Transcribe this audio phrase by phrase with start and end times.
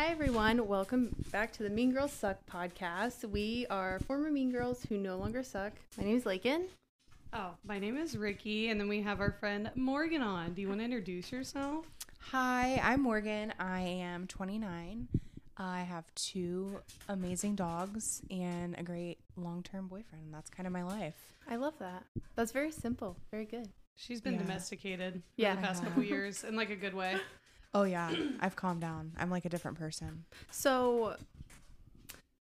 [0.00, 0.66] Hi, everyone.
[0.66, 3.22] Welcome back to the Mean Girls Suck podcast.
[3.22, 5.74] We are former Mean Girls who no longer suck.
[5.98, 6.64] My name is Lakin.
[7.34, 10.54] Oh, my name is Ricky, and then we have our friend Morgan on.
[10.54, 11.84] Do you want to introduce yourself?
[12.30, 13.52] Hi, I'm Morgan.
[13.60, 15.06] I am 29.
[15.58, 16.80] I have two
[17.10, 20.24] amazing dogs and a great long term boyfriend.
[20.24, 21.34] And that's kind of my life.
[21.46, 22.04] I love that.
[22.36, 23.18] That's very simple.
[23.30, 23.68] Very good.
[23.96, 24.44] She's been Yeah.
[24.44, 25.56] domesticated for Yeah.
[25.56, 27.18] the past couple years in like a good way.
[27.72, 28.12] Oh, yeah.
[28.40, 29.12] I've calmed down.
[29.18, 30.24] I'm like a different person.
[30.50, 31.16] So,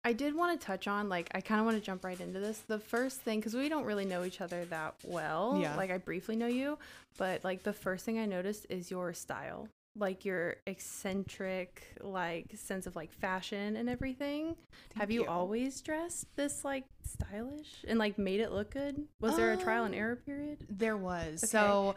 [0.03, 2.39] I did want to touch on, like, I kind of want to jump right into
[2.39, 2.59] this.
[2.59, 5.59] The first thing, because we don't really know each other that well.
[5.61, 5.75] Yeah.
[5.75, 6.79] Like, I briefly know you,
[7.17, 9.67] but, like, the first thing I noticed is your style.
[9.97, 14.55] Like, your eccentric, like, sense of, like, fashion and everything.
[14.95, 15.27] Have you, you.
[15.27, 19.05] always dressed this, like, stylish and, like, made it look good?
[19.19, 20.65] Was there a trial and Um, error period?
[20.69, 21.43] There was.
[21.43, 21.51] Okay.
[21.51, 21.95] So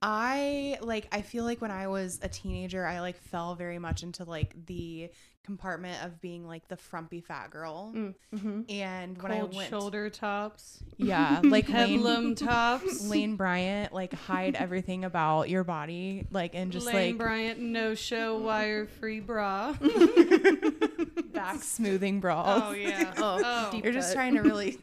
[0.00, 4.02] I like, I feel like when I was a teenager, I like fell very much
[4.02, 5.10] into like the
[5.44, 7.92] compartment of being like the frumpy fat girl.
[7.96, 13.04] Mm, hmm And when Cold I went, shoulder tops, yeah, like Lane, tops.
[13.08, 17.94] Lane Bryant, like hide everything about your body, like and just Lane like Bryant, no
[17.94, 19.74] show wire free bra.
[21.32, 22.62] back smoothing bras.
[22.64, 23.14] Oh yeah.
[23.16, 23.80] Oh, Oh.
[23.82, 24.78] You're just trying to really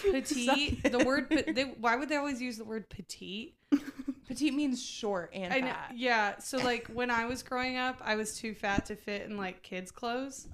[0.00, 0.82] Petite.
[0.90, 1.28] the word.
[1.30, 3.54] pe- They, why would they always use the word petite?
[4.30, 5.92] Petite means short and I know, fat.
[5.96, 6.38] yeah.
[6.38, 9.62] So like when I was growing up, I was too fat to fit in like
[9.62, 10.48] kids' clothes.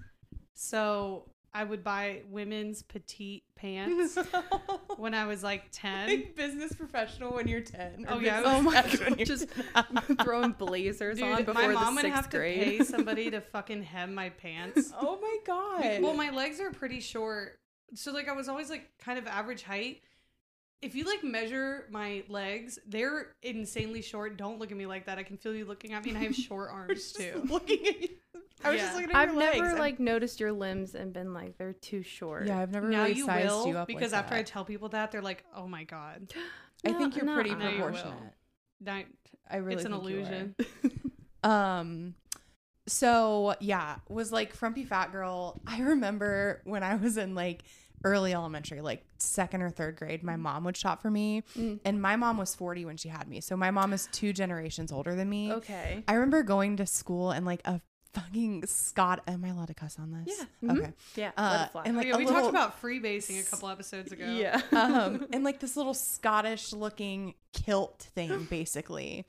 [0.55, 4.19] So I would buy women's petite pants
[4.99, 6.09] when I was like ten.
[6.09, 8.07] Like business professional when you're 10.
[8.09, 8.43] or Oh, yeah.
[8.45, 9.19] Oh my god!
[9.25, 9.49] Just
[10.23, 12.59] throwing blazers on before my the mom would sixth have grade.
[12.59, 14.93] to pay somebody to fucking hem my pants.
[15.01, 16.03] oh my god.
[16.03, 17.59] well, my legs are pretty short,
[17.95, 20.03] so like I was always like kind of average height.
[20.83, 24.37] If you like measure my legs, they're insanely short.
[24.37, 25.19] Don't look at me like that.
[25.19, 27.43] I can feel you looking at me, and I have short arms too.
[27.49, 28.09] looking at you.
[28.65, 28.85] I was Yeah.
[28.87, 29.79] just looking at I've your never legs.
[29.79, 32.47] like noticed your limbs and been like they're too short.
[32.47, 34.65] Yeah, I've never now really you sized will you up because like after I tell
[34.65, 36.33] people that, they're like, "Oh my god,
[36.85, 37.59] I think you're pretty nuh-uh.
[37.59, 38.15] No, you proportionate.
[38.83, 39.07] That-
[39.51, 40.21] I really it's an think you are.
[40.21, 40.55] illusion."
[41.45, 42.15] Um
[42.89, 45.61] so yeah, was like frumpy fat girl.
[45.67, 47.63] I remember when I was in like
[48.05, 51.43] early elementary, like second or third grade, my mom would shop for me.
[51.59, 51.81] Mm.
[51.85, 53.41] And my mom was 40 when she had me.
[53.41, 55.53] So my mom is two generations older than me.
[55.53, 56.05] Okay.
[56.07, 57.81] I remember going to school and like a
[58.15, 59.23] fucking Scot.
[59.27, 60.39] Am I allowed to cuss on this?
[60.63, 60.71] Yeah.
[60.73, 60.79] Mhm.
[60.79, 60.93] Okay.
[61.17, 61.31] Yeah.
[61.37, 61.83] Uh, let it fly.
[61.87, 64.25] and, like, yeah, we little- talked about freebasing a couple episodes ago.
[64.27, 64.61] yeah.
[64.73, 69.27] um, and like this little Scottish looking kilt thing, basically.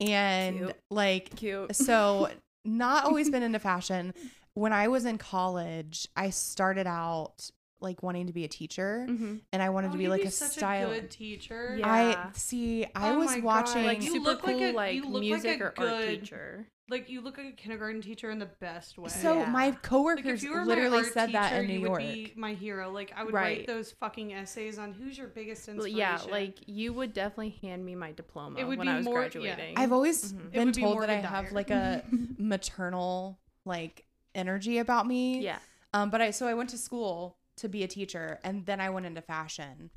[0.00, 0.76] And Cute.
[0.90, 1.74] like, Cute.
[1.74, 2.28] so
[2.64, 4.12] not always been into fashion.
[4.54, 9.36] When I was in college, I started out like wanting to be a teacher hmm
[9.52, 10.90] and I wanted Oh, to be you'd like a such style.
[10.90, 11.76] a good teacher.
[11.78, 11.86] Yeah.
[11.88, 15.02] I see, I Oh was watching Like You super look like cool, a- like you
[15.04, 16.66] look like music a or art good- teacher.
[16.90, 19.10] Like you look like a kindergarten teacher in the best way.
[19.10, 19.50] so Yeah.
[19.50, 21.80] my like if coworkers you were my literally art said that teacher, in New you
[21.80, 22.00] York.
[22.00, 22.90] would be my hero.
[22.90, 23.58] Like I would Right.
[23.58, 25.98] write those fucking essays on who's your biggest Well, inspiration.
[25.98, 29.04] Yeah, like you would definitely hand me my diploma It would when be I was
[29.04, 29.28] more- yeah.
[29.28, 29.74] graduating.
[29.76, 30.50] I've always Mhm.
[30.50, 32.02] Been would be told that I the have like a
[32.38, 35.40] maternal like energy about me.
[35.40, 35.58] yeah.
[35.94, 38.90] Um, but I so I went to school to be a teacher, and then I
[38.90, 39.90] went into fashion,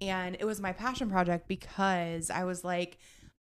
[0.00, 2.98] and it was my passion project because I was like,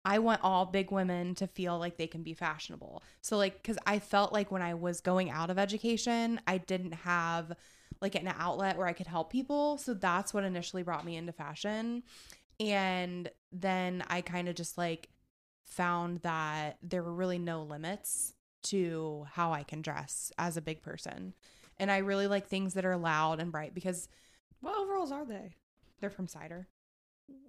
[0.05, 3.03] I want all big women to feel like they can be fashionable.
[3.23, 6.93] So like, because I felt like when I was going out of education, I didn't
[6.93, 7.53] have
[8.01, 9.79] like an outlet where I could help people.
[9.79, 12.03] So that's what initially brought me into fashion,
[12.61, 15.09] and then I kind of just like
[15.65, 20.83] found that there were really no limits to how I can dress as a big
[20.83, 21.35] person.
[21.79, 24.09] And I really like things that are loud and bright because
[24.61, 25.57] what overalls are they?
[26.01, 26.69] they're from Cider.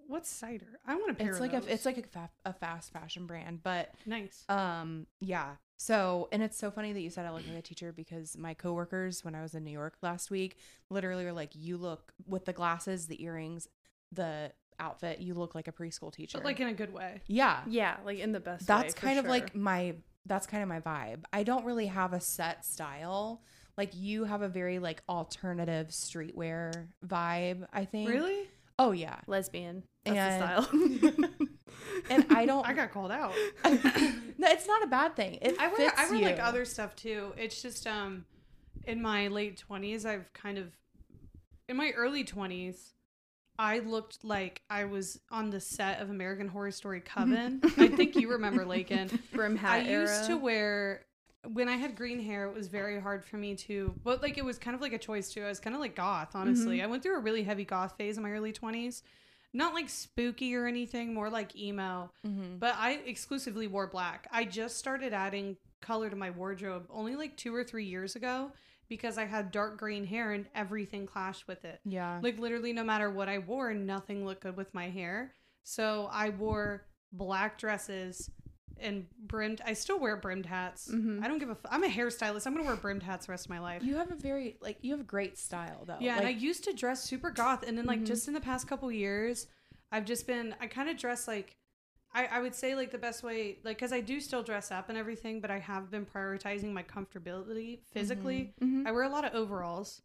[0.07, 0.79] What's cider?
[0.87, 1.65] I want a pair It's of like those.
[1.65, 4.43] a it's like a, fa- a fast fashion brand, but nice.
[4.47, 5.55] um yeah.
[5.77, 8.53] So, and it's so funny that you said I look like a teacher because my
[8.53, 10.57] coworkers when I was in New York last week
[10.89, 13.67] literally were like you look with the glasses, the earrings,
[14.11, 16.37] the outfit, you look like a preschool teacher.
[16.37, 17.21] But like in a good way.
[17.27, 17.61] yeah.
[17.67, 19.31] Yeah, like in the best that's for kind of sure.
[19.31, 19.95] like my
[20.27, 21.23] that's kind of my vibe.
[21.33, 23.41] I don't really have a set style.
[23.77, 28.09] Like you have a very like alternative streetwear vibe, I think.
[28.09, 28.47] Really?
[28.79, 29.19] Oh yeah.
[29.27, 29.83] lesbian.
[30.05, 30.63] That's And-
[31.01, 31.29] the style.
[32.09, 33.33] And I don't I got called out.
[34.37, 35.39] No, it's not a bad thing.
[35.41, 37.33] It I wear fits I wear like other stuff too.
[37.37, 38.25] It's just um
[38.85, 40.67] in my late 20s I've kind of
[41.69, 42.91] in my early 20s
[43.57, 47.61] I looked like I was on the set of American Horror Story Coven.
[47.77, 49.09] I think you remember Lakin.
[49.33, 50.27] Brim hat I used era.
[50.27, 51.05] to wear
[51.53, 54.45] when I had green hair, it was very hard for me to, but like it
[54.45, 55.43] was kind of like a choice too.
[55.43, 56.81] I was kind of like goth, honestly.
[56.81, 59.01] I went through a really heavy goth phase in my early 20s.
[59.53, 62.11] Not like spooky or anything, more like emo.
[62.27, 62.59] Mhm.
[62.59, 64.27] But I exclusively wore black.
[64.31, 68.51] I just started adding color to my wardrobe only like two or three years ago
[68.89, 71.79] because I had dark green hair and everything clashed with it.
[71.85, 72.19] Yeah.
[72.21, 75.33] Like literally, no matter what I wore, nothing looked good with my hair.
[75.63, 78.29] So I wore black dresses
[78.79, 79.61] and brimmed.
[79.65, 80.89] I still wear brimmed hats.
[80.91, 81.23] Mhm.
[81.23, 81.53] I don't give a.
[81.53, 82.45] F- I'm a hairstylist.
[82.47, 83.83] I'm gonna wear brimmed hats the rest of my life.
[83.83, 85.97] you have a very like you have great style though.
[85.99, 88.05] Yeah, and I used to dress super goth, and then like Mhm.
[88.07, 89.47] just in the past couple years,
[89.91, 90.55] I've just been.
[90.59, 91.55] I kind of dress like.
[92.13, 94.87] I, I would say like the best way like because I do still dress up
[94.87, 98.53] and everything, but I have been prioritizing my comfortability physically.
[98.61, 98.87] Mhm.
[98.87, 100.01] I wear a lot of overalls,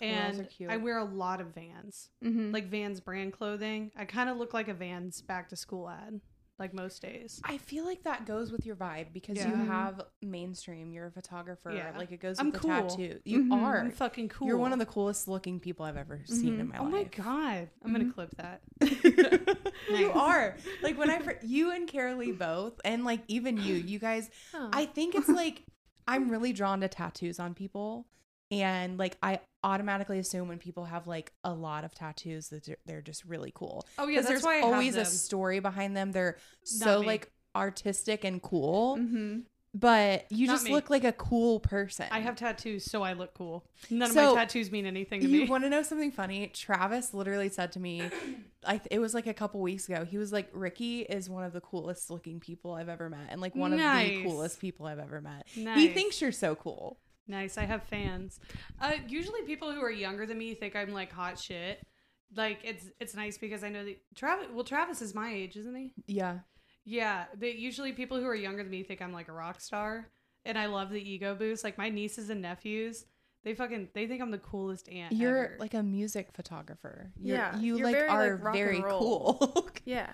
[0.00, 0.48] and.
[0.68, 2.52] I wear a lot of Vans, Mhm.
[2.52, 3.92] like Vans brand clothing.
[3.96, 6.20] I kind of look like a Vans back to school ad,
[6.58, 7.40] like most days.
[7.44, 9.64] I feel like that goes with your vibe because you Yeah.
[9.66, 10.92] have mainstream.
[10.92, 11.72] You're a photographer.
[11.72, 11.92] Yeah.
[11.98, 12.88] Like it goes I'm with the cool.
[12.88, 13.20] tattoo.
[13.24, 13.52] You Mhm.
[13.62, 13.80] are.
[13.80, 14.46] I'm fucking cool.
[14.46, 16.72] You're one of the coolest looking people I've ever seen in Mhm.
[16.72, 16.92] my Oh life.
[16.92, 17.70] my god!
[17.84, 18.62] I'm gonna clip that.
[18.80, 20.16] you Nice.
[20.16, 24.30] are like when I fir- you and Carolee both, and like even you, you guys.
[24.54, 25.64] I think it's like
[26.06, 28.06] I'm really drawn to tattoos on people,
[28.50, 32.78] and like I automatically assume when people have like a lot of tattoos that they're-
[32.86, 33.86] they're just really cool.
[33.98, 36.12] Oh yeah, that's there's why I always a story behind them.
[36.12, 37.06] They're so me.
[37.06, 39.44] like artistic and cool, Mhm.
[39.72, 40.72] but you Not just me.
[40.72, 42.06] look like a cool person.
[42.10, 43.64] I have tattoos, so I look cool.
[43.90, 45.48] None So, of my tattoos mean anything to You me.
[45.48, 46.48] want to know something funny?
[46.48, 48.02] Travis literally said to me,
[48.66, 50.04] I it was like a couple weeks ago.
[50.04, 53.40] He was like, "Ricky is one of the coolest looking people I've ever met, and
[53.40, 56.98] like one of the coolest people I've ever met." He thinks you're so cool.
[57.26, 57.56] Nice.
[57.58, 58.38] I have fans.
[58.80, 61.80] Uh, usually, people who are younger than me think I'm like hot shit.
[62.36, 64.46] Like it's it's nice because I know that Travis.
[64.52, 65.92] Well, Travis is my age, isn't he?
[66.06, 66.38] Yeah,
[66.84, 67.24] Yeah.
[67.38, 70.10] That usually people who are younger than me think I'm like a rock star,
[70.44, 71.62] and I love the ego boost.
[71.64, 73.04] Like my nieces and nephews,
[73.44, 75.12] they fucking they think I'm the coolest aunt.
[75.12, 75.56] you're ever.
[75.60, 77.12] like a music photographer.
[77.20, 79.34] You're, Yeah, you you're like very, are like, rock very and roll.
[79.38, 79.68] cool.
[79.84, 80.10] Yeah.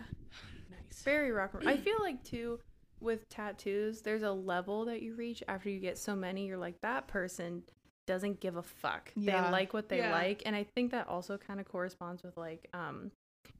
[0.70, 1.02] nice.
[1.04, 1.54] Very rock.
[1.54, 1.72] and roll.
[1.74, 2.60] I feel like too
[3.00, 6.46] with tattoos, there's a level that you reach after you get so many.
[6.46, 7.62] You're like that person
[8.06, 9.12] doesn't give a fuck.
[9.16, 9.44] Yeah.
[9.46, 10.12] They like what they Yeah.
[10.12, 13.10] like, and I think that also kind of corresponds with like um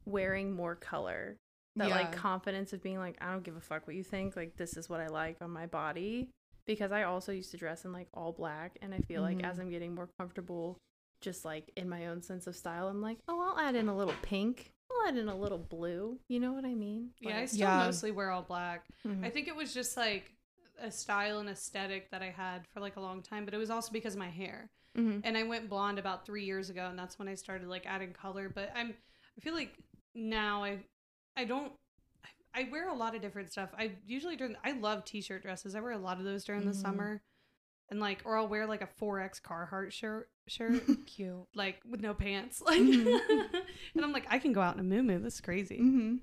[0.05, 1.37] wearing more color.
[1.77, 4.35] That like confidence of being like I don't give a fuck what you think.
[4.35, 6.27] Like this is what I like on my body.
[6.67, 9.45] Because I also used to dress in like all black, and I feel like Mhm.
[9.49, 10.77] as I'm getting more comfortable,
[11.21, 13.95] just like in my own sense of style, I'm like, oh, I'll add in a
[13.95, 14.69] little pink.
[14.91, 16.19] I'll add in a little blue.
[16.27, 17.11] You know what I mean?
[17.19, 17.77] Yeah, I still Yeah.
[17.85, 18.85] mostly wear all black.
[19.05, 19.25] Mhm.
[19.25, 20.35] I think it was just like
[20.79, 23.69] a style and aesthetic that I had for like a long time, but it was
[23.69, 24.69] also because of my hair.
[24.97, 25.21] Mhm.
[25.23, 28.13] And I went blonde about three years ago, and that's when I started like adding
[28.13, 28.49] color.
[28.49, 28.95] But I'm,
[29.37, 29.77] I feel like
[30.15, 30.83] now I,
[31.37, 31.71] I don't,
[32.53, 33.69] I wear a lot of different stuff.
[33.77, 35.75] I usually during, I love t-shirt dresses.
[35.75, 36.81] I wear a lot of those during the Mhm.
[36.81, 37.21] summer,
[37.89, 41.47] and like, or I'll wear like a four X Carhartt shirt, shirt Cute.
[41.55, 43.19] like with no pants, like, Mhm.
[43.95, 45.77] and I'm like, I can go out in a moo This is crazy.
[45.77, 46.15] Mm-hmm.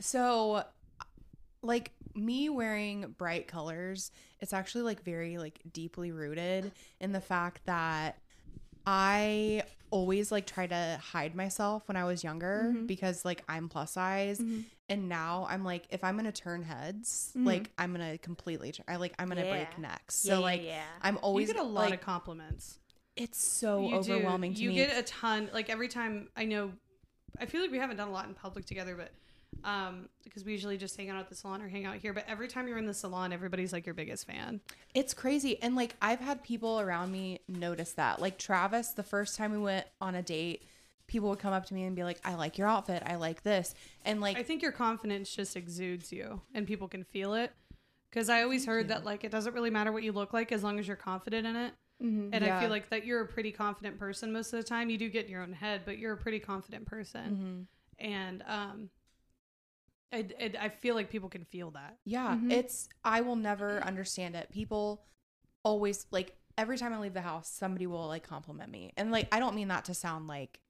[0.00, 0.64] So
[1.62, 4.10] like me wearing bright colors,
[4.40, 8.18] it's actually like very like deeply rooted in the fact that
[8.86, 12.86] I always like try to hide myself when I was younger Mhm.
[12.86, 14.64] because like I'm plus size Mhm.
[14.88, 17.46] and now I'm like if I'm going to turn heads, Mhm.
[17.46, 19.82] like I'm going to completely tr- I like I'm going to break Yeah.
[19.82, 20.14] necks.
[20.16, 20.82] So like yeah.
[21.02, 22.78] I'm always you get a lot like, of compliments.
[23.16, 24.12] It's so You do.
[24.14, 24.76] overwhelming to you me.
[24.76, 25.50] get a ton.
[25.52, 26.72] Like every time I know,
[27.40, 29.12] I feel like we haven't done a lot in public together, but
[29.64, 32.12] um, because we usually just hang out at the salon or hang out here.
[32.12, 34.60] But every time you're in the salon, everybody's like your biggest fan.
[34.94, 35.60] It's crazy.
[35.62, 38.20] And like I've had people around me notice that.
[38.20, 40.62] Like Travis, the first time we went on a date,
[41.06, 43.02] people would come up to me and be like, I like your outfit.
[43.04, 43.74] I like this.
[44.06, 47.52] And like I think your confidence just exudes you, and people can feel it.
[48.10, 50.62] Because I always heard that like it doesn't really matter what you look like as
[50.64, 51.72] long as you're confident in it.
[52.00, 52.30] Mhm.
[52.32, 54.90] And I feel like that you're a pretty confident person most of the time.
[54.90, 57.66] You do get in your own head, but you're a pretty confident person.
[58.00, 58.04] Mhm.
[58.04, 58.90] And um,
[60.12, 61.98] I, I I feel like people can feel that.
[62.04, 62.50] yeah, Mhm.
[62.50, 64.50] it's I will never understand it.
[64.52, 65.04] People
[65.64, 68.92] always like every time I leave the house, somebody will like compliment me.
[68.96, 70.60] And like I don't mean that to sound like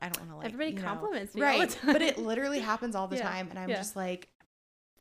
[0.00, 1.92] I don't want to like Everybody you know, compliments me all the right time.
[1.94, 3.76] but it literally happens all the Yeah, time and i'm yeah.
[3.76, 4.28] just like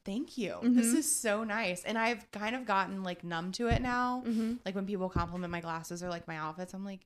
[0.10, 0.96] thank you this Mhm.
[1.02, 4.54] is so nice and i've kind of gotten like numb to it now Mm-hmm.
[4.66, 7.02] like when people compliment my glasses or like my outfits i'm like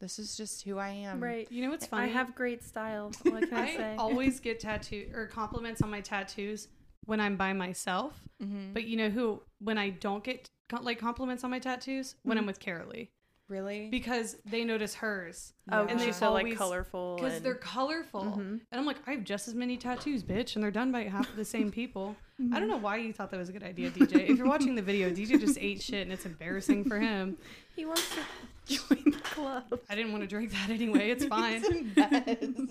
[0.00, 1.46] this is just who i am right.
[1.50, 2.04] You know what's funny?
[2.10, 3.12] I have great style.
[3.22, 3.94] What can I, I say?
[4.06, 6.68] always get tattoo or compliments on my tattoos
[7.06, 8.12] when I'm by myself.
[8.42, 8.74] Mhm.
[8.74, 9.40] But you know who?
[9.60, 10.50] When I don't get
[10.82, 13.08] like compliments on my tattoos, when I'm with Carolee,
[13.48, 17.16] really because they notice hers oh, and they she's so like colorful.
[17.16, 18.22] because and- they're colorful.
[18.22, 18.38] Mhm.
[18.38, 21.28] And I'm like, I have just as many tattoos, bitch, and they're done by half
[21.28, 22.16] of the same people.
[22.52, 24.28] I don't know why you thought that was a good idea, DJ.
[24.28, 27.36] If you're watching the video, DJ just ate shit, and it's embarrassing for him.
[27.76, 28.20] He wants to
[28.76, 29.78] join the club.
[29.88, 31.10] I didn't want to drink that anyway.
[31.10, 31.92] It's fine.
[31.94, 32.10] But,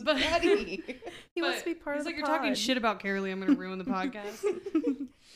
[0.03, 3.00] But- He wants to be But part he's of like, the you're talking shit about
[3.01, 3.32] Carolee.
[3.32, 4.44] I'm going to ruin the podcast.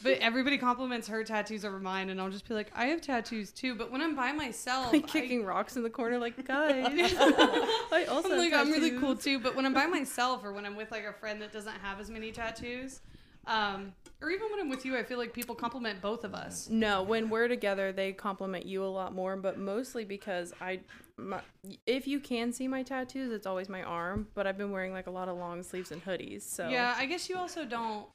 [0.08, 3.52] But everybody compliments her tattoos over mine, and I'll just be like, I have tattoos
[3.52, 3.76] too.
[3.76, 7.14] But when I'm by myself, like I- kicking rocks in the corner, like guys.
[7.18, 9.40] I also I'm have like, I'm really cool too.
[9.40, 12.00] But when I'm by myself or when I'm with like a friend that doesn't have
[12.00, 13.02] as many tattoos,
[13.46, 16.70] um, or even when I'm with you, I feel like people compliment both of us.
[16.70, 20.80] No, when we're together, they compliment you a lot more, but mostly because I,
[21.18, 21.42] my,
[21.86, 24.28] if you can see my tattoos, it's always my arm.
[24.34, 27.06] But I've been wearing like a lot of long sleeves and hoodies, so Yeah, I
[27.06, 28.08] guess you also don't.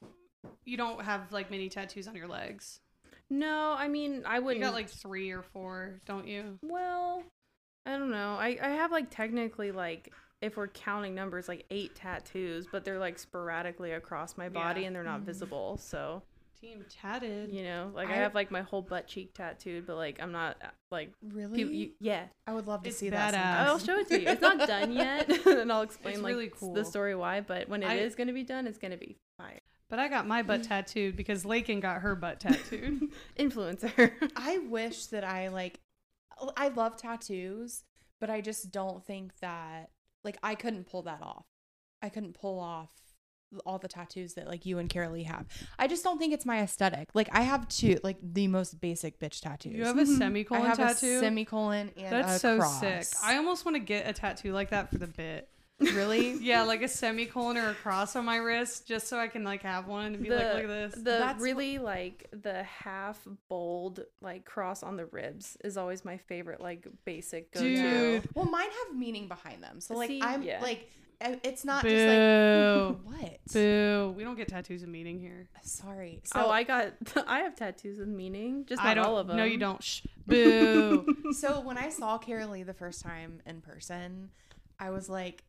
[0.65, 2.79] You don't have like many tattoos on your legs.
[3.29, 4.59] No, I mean I wouldn't.
[4.59, 6.59] You got like three or four, don't you?
[6.61, 7.23] well,
[7.85, 8.35] I don't know.
[8.39, 12.99] I I have like technically like if we're counting numbers like eight tattoos, but they're
[12.99, 14.87] like sporadically across my body Yeah.
[14.87, 15.77] and they're not visible.
[15.77, 16.21] So
[16.59, 17.51] Team tatted.
[17.51, 20.31] you know, like I, I- have like my whole butt cheek tattooed, but like I'm
[20.31, 21.55] not uh, like Really?
[21.55, 21.73] people.
[21.73, 23.31] You, yeah, I would love to It's see badass.
[23.31, 23.67] that.
[23.67, 24.27] I'll show it to you.
[24.29, 26.73] It's not done yet, and I'll explain It's like really cool.
[26.73, 27.41] the story why.
[27.41, 29.59] But when it is I- going to be done, it's going to be fire.
[29.93, 33.11] But I got my butt tattooed because Lakin got her butt tattooed.
[33.39, 34.11] Influencer.
[34.35, 35.81] I wish that I like
[36.57, 37.83] I love tattoos,
[38.19, 39.91] but I just don't think that
[40.23, 41.45] like I couldn't pull that off.
[42.01, 42.89] I couldn't pull off
[43.67, 45.45] all the tattoos that like you and Carolee have.
[45.77, 47.09] I just don't think it's my aesthetic.
[47.13, 49.73] Like I have two like the most basic bitch tattoos.
[49.73, 50.17] you have a mhm.
[50.17, 51.17] semicolon I have tattoo.
[51.17, 52.79] a semicolon and That's a so cross.
[52.79, 53.05] sick.
[53.23, 55.49] I almost want to get a tattoo like that for the bit.
[55.91, 59.43] Really Yeah, like a semicolon or a cross on my wrist, just so I can
[59.43, 60.95] like have one and be like, look at this.
[60.95, 66.03] The That's wh- really like the half bold like cross on the ribs is always
[66.05, 67.75] my favorite like basic go to.
[67.75, 68.29] Dude.
[68.33, 69.79] Well, mine have meaning behind them.
[69.81, 70.61] So like See, I'm yeah.
[70.61, 70.89] like
[71.23, 71.89] uh, it's not Boo.
[71.89, 73.39] just like what?
[73.53, 74.13] Boo.
[74.17, 75.47] We don't get tattoos of meaning here.
[75.61, 76.21] Sorry.
[76.25, 76.93] So oh, I got
[77.27, 79.05] I have tattoos of meaning, just I not don't.
[79.05, 79.37] all of them.
[79.37, 79.81] No, you don't.
[79.81, 80.01] Shh.
[80.27, 81.05] Boo.
[81.33, 84.29] so when I saw Carolee the first time in person,
[84.79, 85.43] I was like,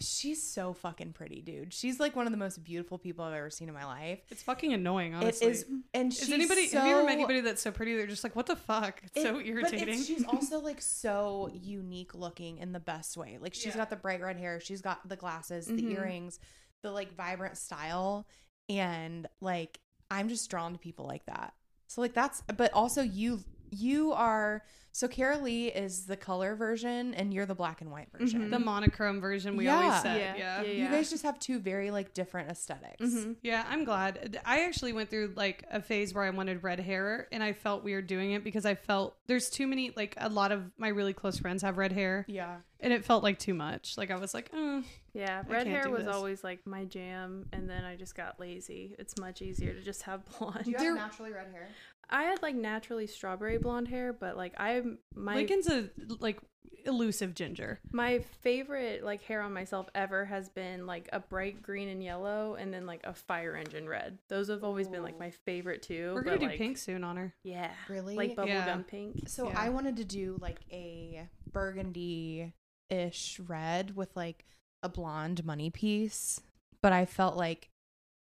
[0.00, 1.72] she's so fucking pretty, dude.
[1.72, 4.20] She's like one of the most beautiful people I've ever seen in my life.
[4.30, 5.46] it's fucking annoying, honestly.
[5.46, 5.64] It is,
[5.94, 6.68] and she's Is anybody?
[6.68, 7.96] So, have you ever met anybody that's so pretty?
[7.96, 9.00] They're just like, what the fuck?
[9.04, 9.88] It's it- so but irritating.
[9.88, 13.38] it's- she's also like so unique looking in the best way.
[13.40, 13.76] Like she's Yeah.
[13.76, 15.92] got the bright red hair, she's got the glasses, the mm-hmm.
[15.92, 16.38] earrings,
[16.82, 18.26] the like vibrant style,
[18.68, 21.54] and like I'm just drawn to people like that.
[21.88, 27.14] So like that's, but also you you are so Kara Carolee is the color version
[27.14, 28.46] and you're the black and white version.
[28.46, 28.50] Mhm.
[28.50, 29.76] the monochrome version we Yeah.
[29.76, 30.16] always said.
[30.18, 30.62] Yeah, Yeah.
[30.62, 33.36] yeah, You guys just have two very like different esthetics Mhm.
[33.42, 34.40] Yeah, I'm glad.
[34.44, 37.84] I actually went through like a phase where I wanted red hair and I felt
[37.84, 41.12] weird doing it because I felt there's too many like a lot of my really
[41.12, 42.56] close friends have red hair Yeah.
[42.80, 43.96] and it felt like too much.
[43.96, 44.82] Like I was like, oh,
[45.18, 46.14] Yeah, red hair was this.
[46.14, 48.94] always like my jam, and then I just got lazy.
[48.98, 50.64] It's much easier to just have blonde.
[50.64, 51.68] Do you There- have naturally red hair?
[52.10, 56.38] I had like naturally strawberry blonde hair, but like I'm my Lincoln's a like
[56.86, 57.80] elusive ginger.
[57.92, 62.54] my favorite like hair on myself ever has been like a bright green and yellow,
[62.54, 64.16] and then like a fire engine red.
[64.28, 66.12] Those have always been like my favorite too.
[66.14, 67.34] We're gonna but, do like, pink soon on her.
[67.44, 68.14] Yeah, Really?
[68.16, 68.80] like bubblegum Yeah.
[68.86, 69.28] pink.
[69.28, 69.60] So Yeah.
[69.60, 72.54] I wanted to do like a burgundy
[72.88, 74.46] ish red with like
[74.82, 76.40] a blonde money piece,
[76.82, 77.68] but I felt like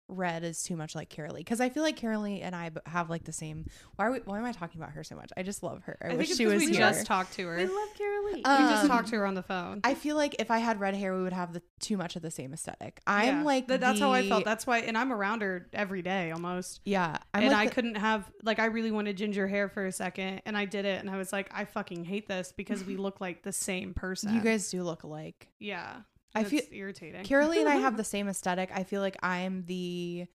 [0.08, 3.24] red is too much like Carolee because I feel like Carolee and I have like
[3.24, 3.64] the same.
[3.96, 5.30] Why are we, why am I talking about her so much?
[5.38, 5.96] I just love her.
[6.02, 6.80] I, I, think wish it's she 'cause was we here.
[6.80, 7.56] just talked to her.
[7.56, 8.42] We love Carolee.
[8.44, 9.80] Uh, we just Um, talked to her on the phone.
[9.84, 12.20] I feel like if I had red hair, we would have the too much of
[12.20, 13.00] the same aesthetic.
[13.06, 13.42] I'm Yeah.
[13.44, 14.44] like Th- that's how I felt.
[14.44, 16.82] That's why, and I'm around her every day almost.
[16.84, 17.16] yeah.
[17.32, 19.92] I'm and like I the- couldn't have like I really wanted ginger hair for a
[19.92, 22.98] second, and I did it, and I was like, I fucking hate this because we
[22.98, 24.34] look like the same person.
[24.34, 25.48] You guys do look alike.
[25.58, 26.00] yeah,
[26.34, 27.24] I I feel- feel irritating.
[27.24, 28.70] Carolee and I have the same aesthetic.
[28.74, 30.26] I feel like I'm the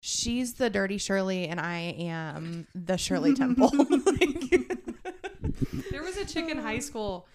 [0.00, 3.70] she's the dirty Shirley and I am the Shirley Temple.
[3.74, 4.70] Like-
[5.90, 7.26] There was a chick in high school.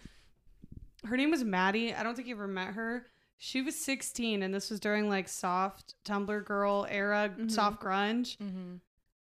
[1.05, 1.93] Her name was Maddie.
[1.93, 3.05] I don't think you ever met her.
[3.37, 7.49] She was 16, and this was during like soft Tumblr girl era, Mhm.
[7.49, 8.35] soft grunge.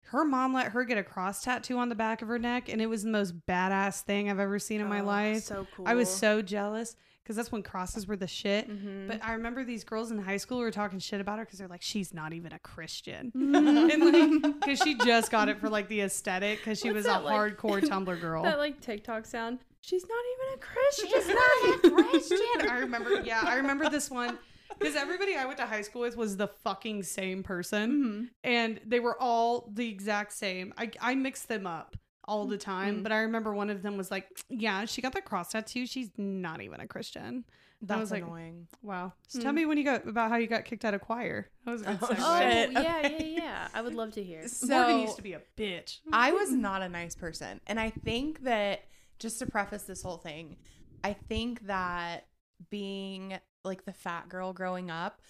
[0.08, 2.80] Her mom let her get a cross tattoo on the back of her neck, and
[2.80, 5.42] it was the most badass thing I've ever seen in my Oh, life.
[5.42, 5.88] so cool.
[5.88, 8.68] I was so jealous because that's when crosses were the shit.
[8.70, 9.08] Mhm.
[9.08, 11.68] But I remember these girls in high school were talking shit about her because they're
[11.68, 13.32] like, she's not even a Christian.
[13.34, 14.04] And
[14.42, 17.08] like, because she just got it for like the aesthetic because she What's was a
[17.08, 18.42] that, like- hardcore Tumblr girl.
[18.44, 19.58] that like TikTok sound.
[19.80, 21.08] She's not even a Christian.
[21.10, 22.70] She's not a Christian.
[22.70, 24.38] I remember, yeah, I remember this one
[24.78, 28.28] because everybody I went to high school with was the fucking same person, Mhm.
[28.42, 30.72] and they were all the exact same.
[30.78, 33.02] I I mixed them up all the time, Mhm.
[33.02, 35.86] but I remember one of them was like, "Yeah, she got the cross tattoo.
[35.86, 37.44] She's not even a Christian."
[37.82, 38.68] That was like, annoying.
[38.82, 39.12] Wow.
[39.28, 39.56] So tell Hmm.
[39.56, 41.50] me when you got about how you got kicked out of choir.
[41.66, 42.16] That was a good Oh, segue.
[42.18, 43.34] Oh Shit, yeah, okay.
[43.36, 43.68] yeah, yeah.
[43.74, 44.46] I would love to hear.
[44.66, 46.00] Morgan used to be a bitch.
[46.12, 47.60] I was not a nice person.
[47.66, 48.84] And I think that
[49.18, 50.56] just to preface this whole thing,
[51.02, 52.26] I think that
[52.70, 55.20] being like the fat girl growing up,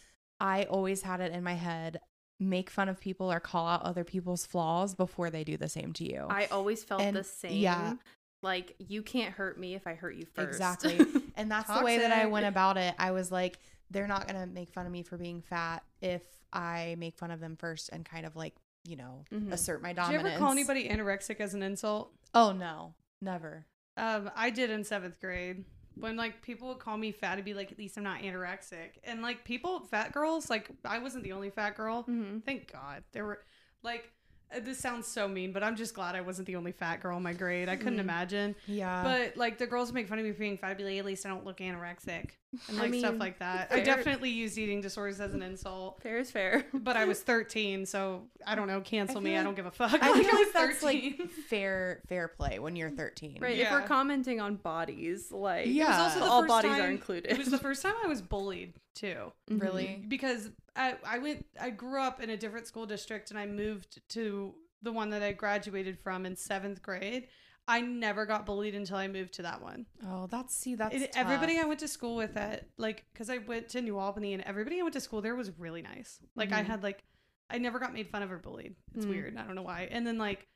[0.40, 1.98] I always had it in my head
[2.40, 5.92] make fun of people or call out other people's flaws before they do the same
[5.94, 6.26] to you.
[6.28, 7.52] I always felt And- the same.
[7.56, 7.94] yeah.
[8.42, 10.48] Like you can't hurt me if I hurt you first.
[10.48, 11.00] Exactly.
[11.36, 12.94] and that's the way that I went about it.
[12.98, 13.58] I was like,
[13.90, 16.22] they're not going to make fun of me for being fat if
[16.52, 18.54] I make fun of them first and kind of like,
[18.86, 19.50] you know, Mhm.
[19.52, 20.22] assert my dominance.
[20.24, 22.12] Did you ever call anybody anorexic as an insult?
[22.34, 22.92] Oh, no.
[23.22, 23.64] Never.
[23.96, 25.64] Um, I did in seventh grade.
[25.98, 28.98] When like people would call me fat, I'd be like, at least I'm not anorexic.
[29.04, 32.02] And like people, fat girls, like I wasn't the only fat girl.
[32.02, 33.04] hmm Thank God.
[33.12, 33.40] There were
[33.82, 34.10] like
[34.54, 37.16] uh, this sounds so mean, but I'm just glad I wasn't the only fat girl
[37.16, 37.68] in my grade.
[37.68, 38.00] I couldn't Mhm.
[38.00, 38.54] imagine.
[38.66, 39.02] Yeah.
[39.02, 40.70] But like the girls make fun of me for being fat.
[40.70, 42.30] I'd be like, at least I don't look anorexic
[42.68, 43.68] and I like stuff like that.
[43.70, 46.00] I definitely used eating disorders as an insult.
[46.02, 46.64] Fair is fair.
[46.73, 48.80] But I was 13, so I don't know.
[48.80, 49.30] Cancel I me.
[49.30, 49.92] feel I don't give a fuck.
[50.02, 51.28] I Like, feel was like that's like 13.
[51.49, 53.38] fair fair play when you're 13.
[53.40, 53.58] Right.
[53.58, 56.02] If we're commenting on bodies, like Yeah.
[56.02, 57.30] Also all first bodies are included.
[57.32, 59.32] It was the first time I was bullied too.
[59.50, 59.61] Mhm.
[59.61, 60.04] Really?
[60.08, 64.00] because I, I went I grew up in a different school district and I moved
[64.11, 67.28] to the one that I graduated from in seventh grade.
[67.66, 69.87] I never got bullied until I moved to that one.
[70.06, 73.38] Oh, that's see that's It- everybody I went to school with at like because I
[73.38, 76.21] went to New Albany and everybody I went to school there was really nice.
[76.35, 76.66] Like I Mhm.
[76.66, 77.02] had like
[77.50, 78.75] I never got made fun of or bullied.
[78.94, 79.11] It's Mm.
[79.11, 79.37] weird.
[79.37, 79.88] I don't know why.
[79.90, 80.47] And then like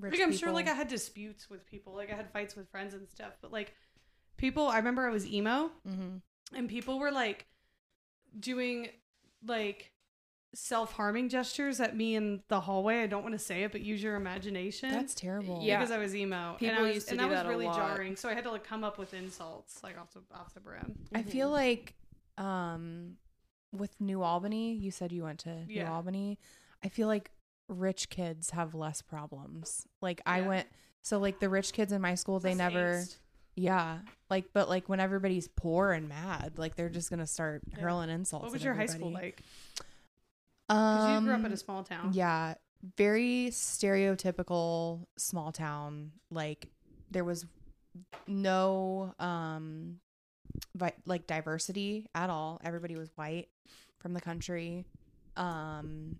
[0.00, 1.94] like I'm sure like I had disputes with people.
[1.94, 3.36] Like I had fights with friends and stuff.
[3.40, 3.74] But like
[4.36, 6.20] people, I remember I was emo Mhm.
[6.52, 7.46] and people were like
[8.38, 8.88] doing
[9.46, 9.92] like
[10.54, 13.02] self-harming gestures at me in the hallway.
[13.02, 14.90] I don't want to say it, but use your imagination.
[14.90, 15.60] That's terrible.
[15.62, 15.78] Yeah.
[15.78, 16.56] because I was emo.
[16.58, 17.76] People and I was, used to and do that was that a really lot.
[17.76, 18.16] jarring.
[18.16, 20.94] So I had to like come up with insults like off the off the brim.
[21.14, 21.28] I Mm-hmm.
[21.30, 21.94] feel like
[22.38, 23.16] um
[23.72, 26.38] with New Albany, you said you went to New Albany.
[26.84, 27.30] I feel like
[27.68, 29.86] rich kids have less problems.
[30.00, 30.48] Like I Yeah.
[30.48, 30.66] went
[31.02, 33.16] so like the rich kids in my school, they Less never angst.
[33.56, 33.98] yeah.
[34.30, 37.80] Like but like when everybody's poor and mad, like they're just gonna start Yeah.
[37.80, 38.42] hurling insults.
[38.44, 39.42] What was at your high school like?
[40.68, 42.10] Because you grew up in Um, a small town.
[42.12, 42.54] Yeah,
[42.96, 46.12] very stereotypical small town.
[46.30, 46.68] Like
[47.10, 47.46] there was
[48.26, 50.00] no um
[50.74, 52.60] vi- like diversity at all.
[52.64, 53.48] Everybody was white
[53.98, 54.84] from the country.
[55.36, 56.18] Um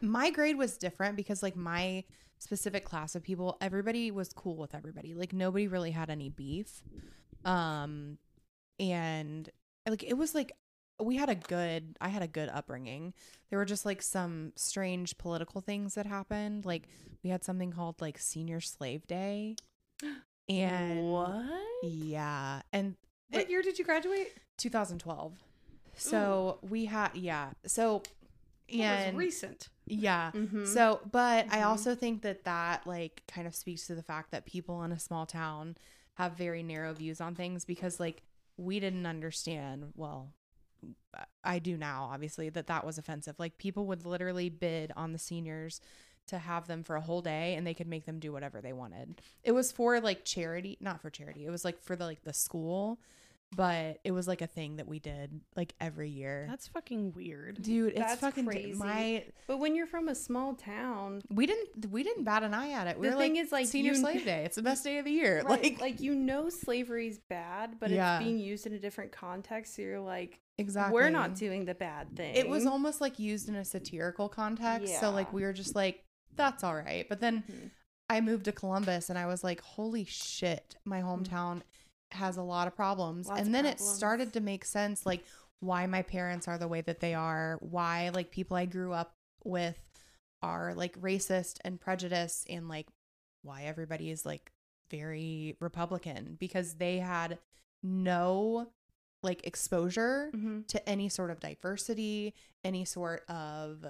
[0.00, 2.04] my grade was different because like my
[2.38, 5.14] specific class of people, everybody was cool with everybody.
[5.14, 6.82] Like nobody really had any beef.
[7.44, 8.18] Um
[8.78, 9.48] and
[9.88, 10.52] like it was like
[11.02, 13.14] we had a good I had a good upbringing.
[13.50, 16.64] There were just like some strange political things that happened.
[16.64, 16.88] Like
[17.22, 19.56] we had something called like Senior Slave Day.
[20.48, 21.42] And what?
[21.82, 22.96] yeah, and
[23.30, 24.28] What it- year did you graduate?
[24.58, 25.32] 2012.
[25.96, 27.52] So we had yeah.
[27.66, 28.02] So
[28.68, 29.68] It was and recent.
[29.86, 30.32] yeah.
[30.34, 30.66] Mhm.
[30.66, 31.66] So, but I Mhm.
[31.66, 34.98] also think that that like kind of speaks to the fact that people in a
[34.98, 35.76] small town
[36.14, 38.22] have very narrow views on things because like
[38.58, 39.92] we didn't understand.
[39.96, 40.34] Well,
[41.42, 43.36] I do now, obviously, that that was offensive.
[43.38, 45.80] Like people would literally bid on the seniors
[46.26, 48.72] to have them for a whole day and they could make them do whatever they
[48.72, 49.20] wanted.
[49.42, 51.44] It was for like charity, not for charity.
[51.44, 52.98] It was like for the like the school,
[53.56, 56.46] but it was like a thing that we did like every year.
[56.48, 57.62] That's fucking weird.
[57.62, 58.74] Dude, it's That's fucking crazy.
[58.74, 62.70] my But when you're from a small town, we didn't we didn't bat an eye
[62.70, 62.98] at it.
[62.98, 64.44] We The were thing like, is, like, senior you- slave day.
[64.44, 65.42] It's the best day of the year.
[65.42, 68.16] right, Like, like you know slavery's bad, but Yeah.
[68.18, 69.76] it's being used in a different context.
[69.76, 70.94] So you're like, exactly.
[70.94, 72.34] we're not doing the bad thing.
[72.34, 74.98] It was almost like used in a satirical context.
[75.00, 76.02] So like we were just like,
[76.36, 77.08] that's all right.
[77.08, 77.70] But then Mhm.
[78.10, 81.22] I moved to Columbus and I was like, holy shit, my Mm-hmm.
[81.22, 81.62] hometown
[82.14, 83.28] has a lot of problems.
[83.28, 85.24] Lots and then it started to make sense like
[85.60, 89.14] why my parents are the way that they are, why like people I grew up
[89.44, 89.78] with
[90.42, 92.86] are like racist and prejudiced and like
[93.42, 94.52] why everybody is like
[94.90, 97.38] very Republican because they had
[97.82, 98.68] no
[99.22, 100.66] like exposure Mhm.
[100.68, 103.86] to any sort of diversity, any sort of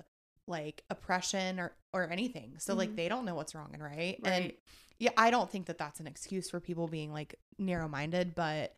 [0.46, 2.58] like oppression or or anything.
[2.58, 2.96] So like Mhm.
[2.96, 4.18] they don't know what's wrong and right.
[4.24, 4.60] And Right.
[4.98, 8.74] Yeah, I don't think that that's an excuse for people being like narrow-minded, but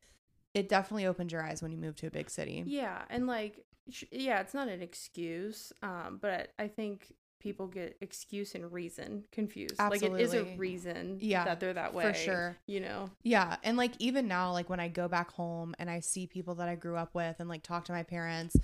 [0.55, 2.64] it definitely opened your eyes when you moved to a big city.
[2.66, 3.64] Yeah, and like,
[4.11, 9.79] yeah, it's not an excuse, um, but I think people get excuse and reason confused.
[9.79, 12.57] Like it is a reason, Yeah, that they're that way for sure.
[12.66, 16.00] You know, Yeah, and like even now like when I go back home and I
[16.00, 18.57] see people that I grew up with and like talk to my parents,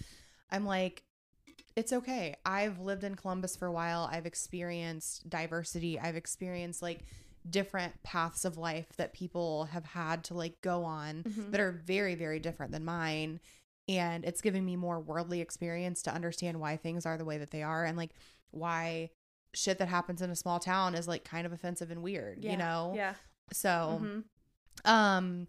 [0.51, 1.05] I'm like
[1.77, 2.37] it's okay.
[2.45, 4.09] I've lived in Columbus for a while.
[4.11, 5.99] I've experienced diversity.
[5.99, 7.01] I've experienced like
[7.49, 11.51] different paths of life that people have had to like go on Mhm.
[11.51, 13.41] that are very very different than mine
[13.89, 17.51] and it's giving me more worldly experience to understand why things are the way that
[17.51, 18.11] they are and like
[18.53, 19.11] why
[19.55, 22.53] shit that happens in a small town is like kind of offensive and weird, yeah,
[22.53, 22.93] you know?
[22.95, 23.15] yeah.
[23.53, 24.25] So Mhm.
[24.85, 25.49] um,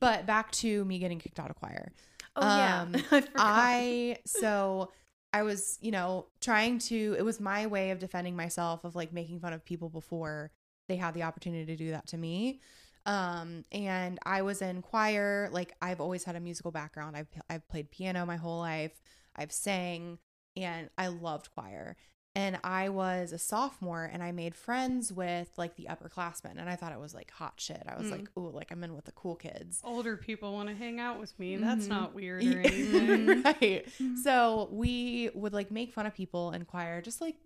[0.00, 1.92] but back to me getting kicked out of choir.
[2.36, 3.28] Oh yeah, Um, I.
[3.36, 4.90] I so
[5.34, 9.12] I was, you know, trying to it was my way of defending myself of like
[9.12, 10.50] making fun of people before
[10.92, 12.60] they had the opportunity to do that to me.
[13.06, 17.16] Um and I was in choir, like I've always had a musical background.
[17.16, 19.00] I've I've played piano my whole life.
[19.34, 20.18] I've sang
[20.56, 21.96] and I loved choir.
[22.34, 26.76] And I was a sophomore and I made friends with like the upperclassmen and I
[26.76, 27.82] thought it was like hot shit.
[27.86, 28.12] I was Mm.
[28.12, 31.18] like, "Ooh, like I'm in with the cool kids." Older people want to hang out
[31.20, 31.56] with me.
[31.56, 31.88] That's Mhm.
[31.88, 33.42] not weird or anything.
[33.42, 33.84] right.
[34.22, 37.36] So we would like make fun of people in choir, just like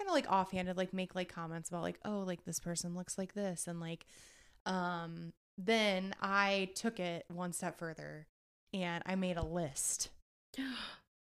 [0.00, 3.18] kind of like offhanded, like make like comments about like, oh, like this person looks
[3.18, 3.66] like this.
[3.66, 4.06] And like,
[4.64, 8.26] um, then I took it one step further
[8.72, 10.08] and I made a list.